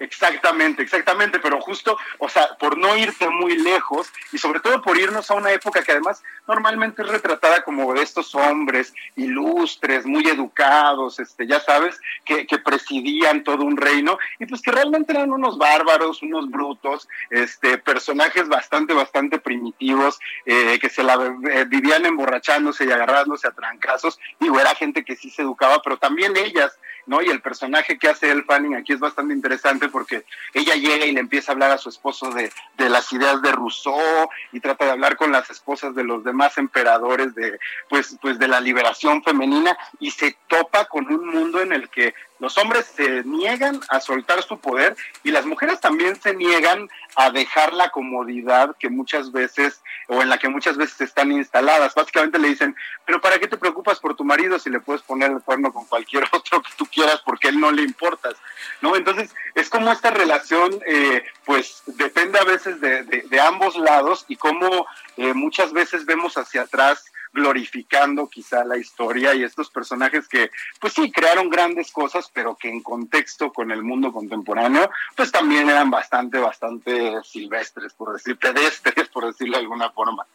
Exactamente, 0.00 0.82
exactamente, 0.82 1.38
pero 1.40 1.60
justo, 1.60 1.98
o 2.18 2.28
sea, 2.30 2.56
por 2.58 2.78
no 2.78 2.96
irte 2.96 3.28
muy 3.28 3.58
lejos 3.58 4.10
y 4.32 4.38
sobre 4.38 4.60
todo 4.60 4.80
por 4.80 4.96
irnos 4.96 5.30
a 5.30 5.34
una 5.34 5.52
época 5.52 5.82
que 5.82 5.92
además 5.92 6.22
normalmente 6.48 7.02
es 7.02 7.08
retratada 7.08 7.62
como 7.64 7.92
de 7.92 8.00
estos 8.02 8.34
hombres 8.34 8.94
ilustres, 9.16 10.06
muy 10.06 10.26
educados, 10.26 11.20
este, 11.20 11.46
ya 11.46 11.60
sabes, 11.60 12.00
que, 12.24 12.46
que 12.46 12.56
presidían 12.56 13.44
todo 13.44 13.62
un 13.62 13.76
reino 13.76 14.18
y 14.38 14.46
pues 14.46 14.62
que 14.62 14.72
realmente 14.72 15.12
eran 15.12 15.32
unos 15.32 15.58
bárbaros, 15.58 16.22
unos 16.22 16.50
brutos, 16.50 17.06
este, 17.28 17.76
personajes 17.76 18.48
bastante, 18.48 18.94
bastante 18.94 19.38
primitivos, 19.38 20.18
eh, 20.46 20.78
que 20.80 20.88
se 20.88 21.02
la 21.02 21.36
eh, 21.50 21.66
vivían 21.66 22.06
emborrachándose 22.06 22.86
y 22.86 22.90
agarrándose 22.90 23.48
a 23.48 23.52
trancazos, 23.52 24.18
digo, 24.38 24.58
era 24.58 24.74
gente 24.74 25.04
que 25.04 25.14
sí 25.14 25.28
se 25.28 25.42
educaba, 25.42 25.82
pero 25.82 25.98
también 25.98 26.34
ellas 26.38 26.78
¿no? 27.06 27.22
Y 27.22 27.28
el 27.28 27.40
personaje 27.40 27.98
que 27.98 28.08
hace 28.08 28.30
El 28.30 28.44
Fanning 28.44 28.74
aquí 28.74 28.92
es 28.92 29.00
bastante 29.00 29.34
interesante 29.34 29.88
porque 29.88 30.24
ella 30.54 30.74
llega 30.74 31.06
y 31.06 31.12
le 31.12 31.20
empieza 31.20 31.52
a 31.52 31.54
hablar 31.54 31.70
a 31.70 31.78
su 31.78 31.88
esposo 31.88 32.30
de, 32.30 32.52
de 32.76 32.88
las 32.88 33.12
ideas 33.12 33.42
de 33.42 33.52
Rousseau 33.52 34.28
y 34.52 34.60
trata 34.60 34.84
de 34.86 34.92
hablar 34.92 35.16
con 35.16 35.32
las 35.32 35.50
esposas 35.50 35.94
de 35.94 36.04
los 36.04 36.24
demás 36.24 36.58
emperadores 36.58 37.34
de, 37.34 37.58
pues, 37.88 38.16
pues 38.20 38.38
de 38.38 38.48
la 38.48 38.60
liberación 38.60 39.22
femenina 39.22 39.76
y 39.98 40.10
se 40.10 40.36
topa 40.46 40.86
con 40.86 41.12
un 41.12 41.26
mundo 41.28 41.60
en 41.60 41.72
el 41.72 41.88
que 41.88 42.14
los 42.40 42.56
hombres 42.58 42.86
se 42.96 43.22
niegan 43.24 43.80
a 43.88 44.00
soltar 44.00 44.42
su 44.42 44.58
poder 44.58 44.96
y 45.22 45.30
las 45.30 45.44
mujeres 45.44 45.78
también 45.78 46.20
se 46.20 46.34
niegan 46.34 46.88
a 47.14 47.30
dejar 47.30 47.72
la 47.74 47.90
comodidad 47.90 48.74
que 48.78 48.88
muchas 48.88 49.30
veces 49.30 49.82
o 50.08 50.22
en 50.22 50.28
la 50.28 50.38
que 50.38 50.48
muchas 50.48 50.76
veces 50.76 51.02
están 51.02 51.30
instaladas. 51.32 51.94
Básicamente 51.94 52.38
le 52.38 52.48
dicen, 52.48 52.74
pero 53.04 53.20
¿para 53.20 53.38
qué 53.38 53.46
te 53.46 53.58
preocupas 53.58 54.00
por 54.00 54.16
tu 54.16 54.24
marido 54.24 54.58
si 54.58 54.70
le 54.70 54.80
puedes 54.80 55.02
poner 55.02 55.30
el 55.30 55.42
cuerno 55.42 55.72
con 55.72 55.84
cualquier 55.84 56.24
otro 56.32 56.62
que 56.62 56.72
tú 56.76 56.86
quieras 56.86 57.20
porque 57.24 57.48
él 57.48 57.60
no 57.60 57.70
le 57.70 57.82
importas? 57.82 58.34
¿No? 58.80 58.96
Entonces 58.96 59.34
es 59.54 59.68
como 59.68 59.92
esta 59.92 60.10
relación, 60.10 60.80
eh, 60.86 61.22
pues 61.44 61.82
depende 61.86 62.38
a 62.38 62.44
veces 62.44 62.80
de, 62.80 63.02
de, 63.04 63.40
ambos 63.40 63.76
lados 63.76 64.24
y 64.28 64.36
como 64.36 64.86
eh, 65.16 65.34
muchas 65.34 65.72
veces 65.72 66.06
vemos 66.06 66.36
hacia 66.36 66.62
atrás 66.62 67.04
glorificando 67.32 68.28
quizá 68.28 68.64
la 68.64 68.76
historia 68.76 69.34
y 69.34 69.44
estos 69.44 69.70
personajes 69.70 70.28
que, 70.28 70.50
pues 70.80 70.92
sí, 70.92 71.10
crearon 71.12 71.48
grandes 71.48 71.92
cosas, 71.92 72.30
pero 72.32 72.56
que 72.56 72.68
en 72.68 72.82
contexto 72.82 73.52
con 73.52 73.70
el 73.70 73.82
mundo 73.82 74.12
contemporáneo, 74.12 74.90
pues 75.16 75.30
también 75.30 75.68
eran 75.68 75.90
bastante, 75.90 76.38
bastante 76.38 77.22
silvestres, 77.24 77.94
por 77.94 78.12
decir, 78.12 78.36
pedestres, 78.36 79.08
por 79.12 79.26
decirlo 79.26 79.56
de 79.56 79.62
alguna 79.62 79.90
forma 79.90 80.26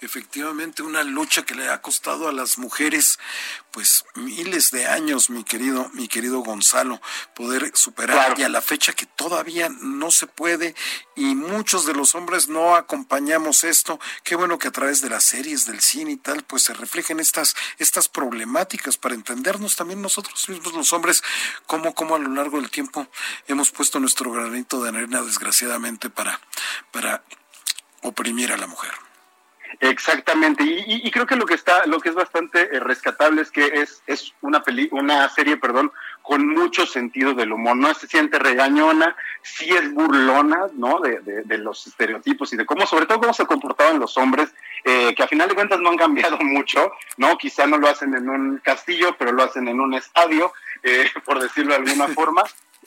efectivamente 0.00 0.82
una 0.82 1.02
lucha 1.02 1.42
que 1.42 1.54
le 1.54 1.68
ha 1.68 1.82
costado 1.82 2.28
a 2.28 2.32
las 2.32 2.58
mujeres 2.58 3.18
pues 3.70 4.04
miles 4.14 4.70
de 4.70 4.86
años, 4.86 5.30
mi 5.30 5.44
querido, 5.44 5.90
mi 5.92 6.08
querido 6.08 6.40
Gonzalo, 6.40 7.00
poder 7.34 7.70
superar 7.74 8.38
y 8.38 8.42
a 8.42 8.48
la 8.48 8.62
fecha 8.62 8.92
que 8.92 9.06
todavía 9.06 9.68
no 9.68 10.10
se 10.10 10.26
puede 10.26 10.74
y 11.14 11.34
muchos 11.34 11.86
de 11.86 11.94
los 11.94 12.14
hombres 12.14 12.48
no 12.48 12.74
acompañamos 12.74 13.64
esto. 13.64 14.00
Qué 14.24 14.34
bueno 14.34 14.58
que 14.58 14.68
a 14.68 14.72
través 14.72 15.00
de 15.00 15.10
las 15.10 15.24
series, 15.24 15.66
del 15.66 15.80
cine 15.80 16.12
y 16.12 16.16
tal, 16.16 16.42
pues 16.44 16.64
se 16.64 16.74
reflejen 16.74 17.20
estas, 17.20 17.54
estas 17.78 18.08
problemáticas 18.08 18.96
para 18.96 19.14
entendernos 19.14 19.76
también 19.76 20.02
nosotros 20.02 20.48
mismos 20.48 20.74
los 20.74 20.92
hombres, 20.92 21.22
cómo, 21.66 21.94
cómo 21.94 22.16
a 22.16 22.18
lo 22.18 22.30
largo 22.30 22.60
del 22.60 22.70
tiempo 22.70 23.06
hemos 23.46 23.70
puesto 23.70 24.00
nuestro 24.00 24.32
granito 24.32 24.82
de 24.82 24.88
arena 24.88 25.22
desgraciadamente 25.22 26.10
para, 26.10 26.40
para 26.90 27.22
oprimir 28.02 28.52
a 28.52 28.56
la 28.56 28.66
mujer. 28.66 29.07
Exactamente, 29.80 30.64
y, 30.64 31.10
creo 31.10 31.26
que 31.26 31.36
lo 31.36 31.46
que 31.46 31.54
está, 31.54 31.86
lo 31.86 32.00
que 32.00 32.08
es 32.08 32.14
bastante 32.14 32.74
eh, 32.74 32.80
rescatable 32.80 33.42
es 33.42 33.50
que 33.50 33.64
es, 33.64 34.02
es 34.06 34.34
una 34.40 34.62
peli, 34.62 34.88
una 34.90 35.28
serie, 35.28 35.56
perdón, 35.56 35.92
con 36.22 36.46
mucho 36.48 36.84
sentido 36.84 37.32
del 37.34 37.52
humor. 37.52 37.76
No 37.76 37.94
se 37.94 38.08
siente 38.08 38.38
regañona, 38.38 39.16
sí 39.42 39.70
es 39.70 39.92
burlona, 39.92 40.66
¿no? 40.74 41.00
De, 41.00 41.20
de, 41.20 41.58
los 41.58 41.86
estereotipos 41.86 42.52
y 42.52 42.56
de 42.56 42.66
cómo, 42.66 42.86
sobre 42.86 43.06
todo 43.06 43.20
cómo 43.20 43.32
se 43.32 43.46
comportaban 43.46 44.00
los 44.00 44.16
hombres, 44.18 44.52
eh, 44.84 45.14
que 45.14 45.22
a 45.22 45.28
final 45.28 45.48
de 45.48 45.54
cuentas 45.54 45.80
no 45.80 45.90
han 45.90 45.96
cambiado 45.96 46.38
mucho, 46.40 46.92
¿no? 47.16 47.38
Quizá 47.38 47.66
no 47.66 47.78
lo 47.78 47.88
hacen 47.88 48.14
en 48.14 48.28
un 48.28 48.58
castillo, 48.58 49.14
pero 49.18 49.32
lo 49.32 49.44
hacen 49.44 49.68
en 49.68 49.80
un 49.80 49.94
estadio, 49.94 50.52
eh, 50.82 51.08
por 51.24 51.40
decirlo 51.40 51.70
de 51.70 51.88
alguna 51.88 52.08
forma. 52.08 52.42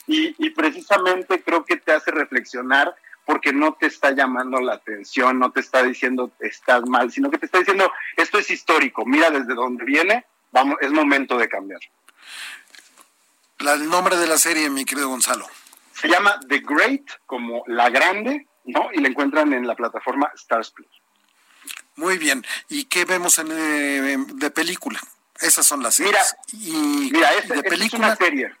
Y, 0.06 0.34
y 0.38 0.50
precisamente 0.50 1.42
creo 1.42 1.64
que 1.64 1.76
te 1.76 1.92
hace 1.92 2.10
reflexionar 2.10 2.94
porque 3.24 3.52
no 3.52 3.74
te 3.74 3.86
está 3.86 4.12
llamando 4.12 4.60
la 4.60 4.74
atención, 4.74 5.38
no 5.38 5.52
te 5.52 5.60
está 5.60 5.82
diciendo 5.82 6.32
estás 6.40 6.82
mal, 6.88 7.10
sino 7.12 7.30
que 7.30 7.38
te 7.38 7.46
está 7.46 7.58
diciendo 7.58 7.90
esto 8.16 8.38
es 8.38 8.50
histórico, 8.50 9.04
mira 9.06 9.30
desde 9.30 9.54
dónde 9.54 9.84
viene, 9.84 10.26
vamos, 10.50 10.76
es 10.80 10.90
momento 10.90 11.38
de 11.38 11.48
cambiar. 11.48 11.80
el 13.60 13.88
nombre 13.88 14.16
de 14.16 14.26
la 14.26 14.38
serie, 14.38 14.68
mi 14.70 14.84
querido 14.84 15.08
Gonzalo. 15.08 15.46
Se 15.92 16.08
llama 16.08 16.40
The 16.48 16.60
Great, 16.60 17.04
como 17.26 17.62
la 17.66 17.88
grande, 17.90 18.48
¿no? 18.64 18.90
Y 18.92 19.00
la 19.00 19.08
encuentran 19.08 19.52
en 19.52 19.66
la 19.66 19.76
plataforma 19.76 20.32
Stars 20.34 20.70
Plus. 20.70 20.88
Muy 21.96 22.18
bien. 22.18 22.44
¿Y 22.68 22.84
qué 22.84 23.04
vemos 23.04 23.38
en, 23.38 23.48
eh, 23.52 24.16
de 24.34 24.50
película? 24.50 25.00
Esas 25.40 25.66
son 25.66 25.82
las 25.82 25.96
series. 25.96 26.36
Mira, 26.52 26.64
y, 26.64 27.10
mira 27.12 27.30
de 27.30 27.62
película, 27.62 27.86
es 27.86 27.94
una 27.94 28.16
serie. 28.16 28.52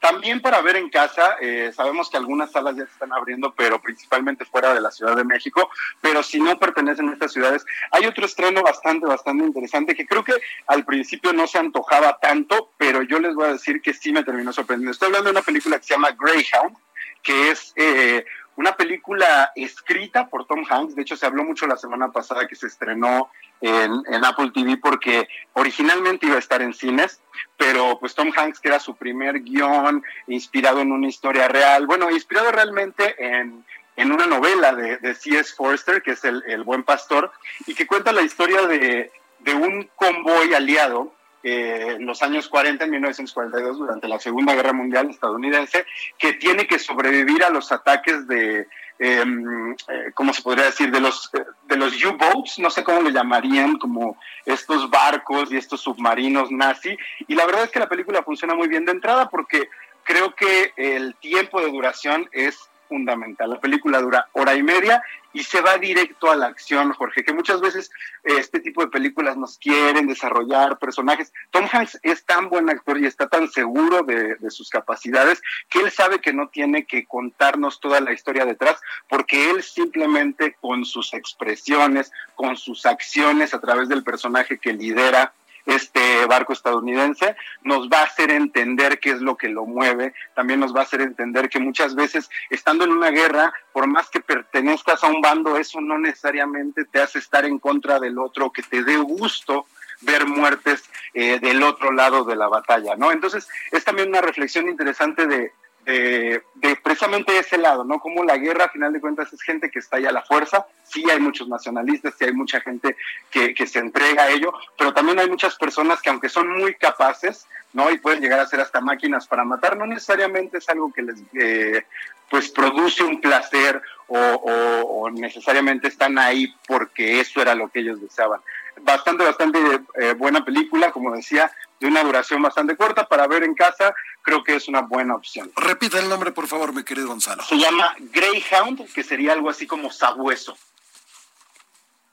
También 0.00 0.40
para 0.40 0.60
ver 0.62 0.76
en 0.76 0.90
casa, 0.90 1.36
eh, 1.40 1.72
sabemos 1.74 2.10
que 2.10 2.16
algunas 2.16 2.50
salas 2.52 2.76
ya 2.76 2.84
se 2.84 2.92
están 2.92 3.12
abriendo, 3.12 3.54
pero 3.54 3.80
principalmente 3.80 4.44
fuera 4.44 4.74
de 4.74 4.80
la 4.80 4.90
Ciudad 4.90 5.16
de 5.16 5.24
México, 5.24 5.70
pero 6.00 6.22
si 6.22 6.40
no 6.40 6.58
pertenecen 6.58 7.08
a 7.08 7.12
estas 7.12 7.32
ciudades, 7.32 7.64
hay 7.90 8.06
otro 8.06 8.26
estreno 8.26 8.62
bastante, 8.62 9.06
bastante 9.06 9.44
interesante 9.44 9.94
que 9.94 10.06
creo 10.06 10.24
que 10.24 10.34
al 10.66 10.84
principio 10.84 11.32
no 11.32 11.46
se 11.46 11.58
antojaba 11.58 12.18
tanto, 12.20 12.72
pero 12.76 13.02
yo 13.02 13.18
les 13.18 13.34
voy 13.34 13.46
a 13.46 13.52
decir 13.52 13.80
que 13.80 13.94
sí 13.94 14.12
me 14.12 14.24
terminó 14.24 14.52
sorprendiendo. 14.52 14.92
Estoy 14.92 15.06
hablando 15.06 15.26
de 15.26 15.32
una 15.32 15.42
película 15.42 15.78
que 15.78 15.84
se 15.84 15.94
llama 15.94 16.16
Greyhound, 16.18 16.76
que 17.22 17.50
es 17.50 17.72
eh, 17.76 18.24
una 18.58 18.76
película 18.76 19.52
escrita 19.54 20.28
por 20.28 20.44
Tom 20.44 20.64
Hanks, 20.68 20.96
de 20.96 21.02
hecho 21.02 21.16
se 21.16 21.24
habló 21.24 21.44
mucho 21.44 21.68
la 21.68 21.76
semana 21.76 22.10
pasada 22.10 22.48
que 22.48 22.56
se 22.56 22.66
estrenó 22.66 23.30
en, 23.60 24.24
Apple 24.24 24.50
TV 24.52 24.78
porque 24.78 25.28
originalmente 25.52 26.26
iba 26.26 26.34
a 26.34 26.40
estar 26.40 26.60
en 26.60 26.74
cines, 26.74 27.22
pero 27.56 28.00
pues 28.00 28.16
Tom 28.16 28.32
Hanks, 28.36 28.58
que 28.58 28.66
era 28.66 28.80
su 28.80 28.96
primer 28.96 29.42
guion, 29.42 30.02
inspirado 30.26 30.80
en 30.80 30.90
una 30.90 31.06
historia 31.06 31.46
real, 31.46 31.86
bueno, 31.86 32.10
inspirado 32.10 32.50
realmente 32.50 33.14
en, 33.18 33.64
en 33.94 34.10
una 34.10 34.26
novela 34.26 34.74
de, 34.74 35.14
C.S. 35.14 35.54
Forrester, 35.54 36.02
que 36.02 36.10
es 36.10 36.24
el, 36.24 36.42
el, 36.48 36.64
Buen 36.64 36.82
Pastor, 36.82 37.30
y 37.64 37.76
que 37.76 37.86
cuenta 37.86 38.10
la 38.10 38.22
historia 38.22 38.66
de, 38.66 39.12
de 39.38 39.54
un 39.54 39.88
convoy 39.94 40.52
aliado 40.52 41.14
eh, 41.42 41.96
en 41.96 42.06
los 42.06 42.22
años 42.22 42.48
40, 42.48 42.84
en 42.84 42.90
1942, 42.90 43.78
durante 43.78 44.08
la 44.08 44.18
Segunda 44.18 44.54
Guerra 44.54 44.72
Mundial 44.72 45.10
estadounidense, 45.10 45.84
que 46.18 46.34
tiene 46.34 46.66
que 46.66 46.78
sobrevivir 46.78 47.44
a 47.44 47.50
los 47.50 47.70
ataques 47.72 48.26
de 48.26 48.66
Em, 49.00 49.72
eh, 49.72 50.10
¿cómo 50.12 50.32
se 50.32 50.42
podría 50.42 50.64
decir? 50.64 50.90
De 50.90 51.00
los, 51.00 51.30
de 51.66 51.76
los 51.76 52.04
U-boats, 52.04 52.58
no 52.58 52.68
sé 52.68 52.82
cómo 52.82 53.00
le 53.02 53.12
llamarían, 53.12 53.78
como 53.78 54.18
estos 54.44 54.90
barcos 54.90 55.52
y 55.52 55.56
estos 55.56 55.80
submarinos 55.80 56.50
nazi. 56.50 56.96
Y 57.28 57.34
la 57.34 57.46
verdad 57.46 57.64
es 57.64 57.70
que 57.70 57.78
la 57.78 57.88
película 57.88 58.22
funciona 58.24 58.54
muy 58.54 58.68
bien 58.68 58.84
de 58.84 58.92
entrada 58.92 59.28
porque 59.28 59.68
creo 60.02 60.34
que 60.34 60.72
el 60.76 61.14
tiempo 61.16 61.60
de 61.60 61.70
duración 61.70 62.28
es 62.32 62.58
fundamental. 62.88 63.50
La 63.50 63.60
película 63.60 64.00
dura 64.00 64.28
hora 64.32 64.54
y 64.54 64.62
media 64.62 65.02
y 65.32 65.42
se 65.42 65.60
va 65.60 65.76
directo 65.78 66.30
a 66.30 66.36
la 66.36 66.46
acción, 66.46 66.92
Jorge, 66.92 67.22
que 67.22 67.32
muchas 67.32 67.60
veces 67.60 67.90
eh, 68.24 68.34
este 68.38 68.60
tipo 68.60 68.82
de 68.82 68.90
películas 68.90 69.36
nos 69.36 69.58
quieren 69.58 70.06
desarrollar 70.06 70.78
personajes. 70.78 71.32
Tom 71.50 71.66
Hanks 71.70 72.00
es 72.02 72.24
tan 72.24 72.48
buen 72.48 72.70
actor 72.70 72.98
y 72.98 73.06
está 73.06 73.28
tan 73.28 73.48
seguro 73.48 74.02
de, 74.02 74.36
de, 74.36 74.50
sus 74.50 74.70
capacidades 74.70 75.42
que 75.68 75.80
él 75.80 75.90
sabe 75.90 76.20
que 76.20 76.32
no 76.32 76.48
tiene 76.48 76.86
que 76.86 77.06
contarnos 77.06 77.78
toda 77.78 78.00
la 78.00 78.12
historia 78.12 78.46
detrás, 78.46 78.80
porque 79.08 79.50
él 79.50 79.62
simplemente 79.62 80.56
con 80.60 80.84
sus 80.84 81.12
expresiones, 81.12 82.10
con 82.34 82.56
sus 82.56 82.86
acciones 82.86 83.52
a 83.54 83.60
través 83.60 83.88
del 83.88 84.02
personaje 84.02 84.58
que 84.58 84.72
lidera, 84.72 85.32
este 85.68 86.24
barco 86.26 86.54
estadounidense, 86.54 87.36
nos 87.62 87.88
va 87.88 88.00
a 88.00 88.04
hacer 88.04 88.30
entender 88.30 88.98
qué 88.98 89.10
es 89.10 89.20
lo 89.20 89.36
que 89.36 89.48
lo 89.48 89.66
mueve, 89.66 90.14
también 90.34 90.60
nos 90.60 90.74
va 90.74 90.80
a 90.80 90.84
hacer 90.84 91.02
entender 91.02 91.48
que 91.48 91.60
muchas 91.60 91.94
veces 91.94 92.30
estando 92.48 92.84
en 92.84 92.92
una 92.92 93.10
guerra, 93.10 93.52
por 93.72 93.86
más 93.86 94.08
que 94.08 94.20
pertenezcas 94.20 95.04
a 95.04 95.08
un 95.08 95.20
bando, 95.20 95.56
eso 95.56 95.80
no 95.80 95.98
necesariamente 95.98 96.86
te 96.86 97.00
hace 97.00 97.18
estar 97.18 97.44
en 97.44 97.58
contra 97.58 98.00
del 98.00 98.18
otro, 98.18 98.50
que 98.50 98.62
te 98.62 98.82
dé 98.82 98.96
gusto 98.96 99.66
ver 100.00 100.26
muertes 100.26 100.84
eh, 101.12 101.38
del 101.38 101.62
otro 101.62 101.92
lado 101.92 102.24
de 102.24 102.36
la 102.36 102.48
batalla, 102.48 102.96
¿no? 102.96 103.12
Entonces, 103.12 103.48
es 103.70 103.84
también 103.84 104.08
una 104.08 104.20
reflexión 104.20 104.68
interesante 104.68 105.26
de, 105.26 105.52
de, 105.88 106.76
precisamente 106.82 107.38
ese 107.38 107.56
lado, 107.56 107.84
¿no? 107.84 107.98
Como 107.98 108.22
la 108.22 108.36
guerra, 108.36 108.66
a 108.66 108.68
final 108.68 108.92
de 108.92 109.00
cuentas, 109.00 109.32
es 109.32 109.40
gente 109.42 109.70
que 109.70 109.78
está 109.78 109.96
ahí 109.96 110.04
a 110.04 110.12
la 110.12 110.22
fuerza. 110.22 110.66
Sí 110.84 111.02
hay 111.10 111.18
muchos 111.18 111.48
nacionalistas, 111.48 112.14
sí 112.18 112.26
hay 112.26 112.32
mucha 112.32 112.60
gente 112.60 112.96
que, 113.30 113.54
se 113.66 113.78
entrega 113.78 114.24
a 114.24 114.30
ello, 114.30 114.52
pero 114.76 114.92
también 114.92 115.18
hay 115.18 115.28
muchas 115.28 115.56
personas 115.56 116.02
que, 116.02 116.10
aunque 116.10 116.28
son 116.28 116.48
muy 116.58 116.74
capaces, 116.74 117.46
¿no? 117.72 117.90
Y 117.90 117.98
pueden 117.98 118.20
llegar 118.20 118.40
a 118.40 118.46
ser 118.46 118.60
hasta 118.60 118.80
máquinas 118.80 119.26
para 119.26 119.44
matar, 119.44 119.76
no 119.76 119.86
necesariamente 119.86 120.58
es 120.58 120.68
algo 120.68 120.92
que 120.92 121.02
les, 121.02 121.16
eh, 121.34 121.84
pues, 122.28 122.50
produce 122.50 123.02
un 123.02 123.20
placer 123.20 123.80
o, 124.08 124.18
o, 124.18 125.10
necesariamente 125.10 125.88
están 125.88 126.18
ahí 126.18 126.54
porque 126.66 127.20
eso 127.20 127.40
era 127.40 127.54
lo 127.54 127.68
que 127.68 127.80
ellos 127.80 128.00
deseaban. 128.00 128.40
Bastante, 128.82 129.24
bastante 129.24 129.58
eh, 129.94 130.12
buena 130.14 130.44
película, 130.44 130.92
como 130.92 131.14
decía, 131.14 131.50
de 131.80 131.86
una 131.86 132.02
duración 132.02 132.42
bastante 132.42 132.76
corta 132.76 133.06
para 133.06 133.26
ver 133.26 133.42
en 133.42 133.54
casa, 133.54 133.94
creo 134.22 134.42
que 134.42 134.56
es 134.56 134.68
una 134.68 134.82
buena 134.82 135.14
opción. 135.14 135.50
Repita 135.56 135.98
el 135.98 136.08
nombre, 136.08 136.32
por 136.32 136.46
favor, 136.46 136.72
mi 136.72 136.84
querido 136.84 137.08
Gonzalo. 137.08 137.42
Se 137.44 137.56
llama 137.56 137.94
Greyhound, 137.98 138.92
que 138.92 139.02
sería 139.02 139.32
algo 139.32 139.50
así 139.50 139.66
como 139.66 139.90
sabueso. 139.90 140.56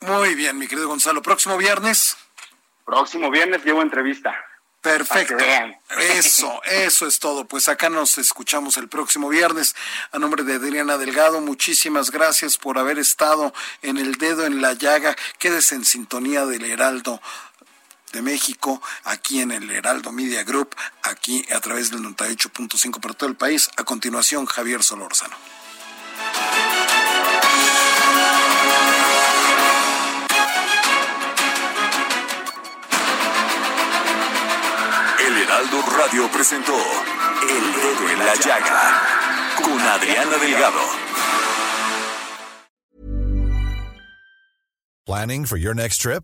Muy 0.01 0.35
bien, 0.35 0.57
mi 0.57 0.67
querido 0.67 0.87
Gonzalo. 0.87 1.21
Próximo 1.21 1.57
viernes. 1.57 2.17
Próximo 2.85 3.31
viernes 3.31 3.63
llevo 3.65 3.81
entrevista. 3.81 4.35
Perfecto. 4.85 5.35
Eso, 5.97 6.61
eso 6.63 7.07
es 7.07 7.17
todo. 7.17 7.45
Pues 7.45 7.67
acá 7.69 7.89
nos 7.89 8.19
escuchamos 8.19 8.77
el 8.77 8.87
próximo 8.87 9.29
viernes. 9.29 9.75
A 10.11 10.19
nombre 10.19 10.43
de 10.43 10.53
Adriana 10.53 10.99
Delgado, 10.99 11.41
muchísimas 11.41 12.11
gracias 12.11 12.59
por 12.59 12.77
haber 12.77 12.99
estado 12.99 13.51
en 13.81 13.97
el 13.97 14.17
dedo 14.17 14.45
en 14.45 14.61
la 14.61 14.73
llaga. 14.73 15.15
Quédese 15.39 15.73
en 15.73 15.85
sintonía 15.85 16.45
del 16.45 16.65
Heraldo 16.65 17.19
de 18.15 18.21
México, 18.21 18.81
aquí 19.03 19.41
en 19.41 19.51
el 19.51 19.69
Heraldo 19.69 20.11
Media 20.11 20.43
Group, 20.43 20.75
aquí 21.03 21.45
a 21.53 21.59
través 21.59 21.91
del 21.91 22.01
98.5 22.01 22.99
para 23.01 23.13
todo 23.13 23.29
el 23.29 23.35
país. 23.35 23.69
A 23.77 23.83
continuación, 23.83 24.45
Javier 24.45 24.81
Solórzano. 24.81 25.35
El 35.19 35.37
Heraldo 35.37 35.81
Radio 35.97 36.31
presentó 36.31 36.73
El 36.73 37.73
Dedo 37.73 38.09
en 38.09 38.19
la 38.19 38.35
Llaga 38.35 39.01
con 39.61 39.79
Adriana 39.79 40.37
Delgado. 40.37 40.79
Planning 45.05 45.45
for 45.45 45.57
your 45.57 45.75
next 45.75 46.01
trip? 46.01 46.23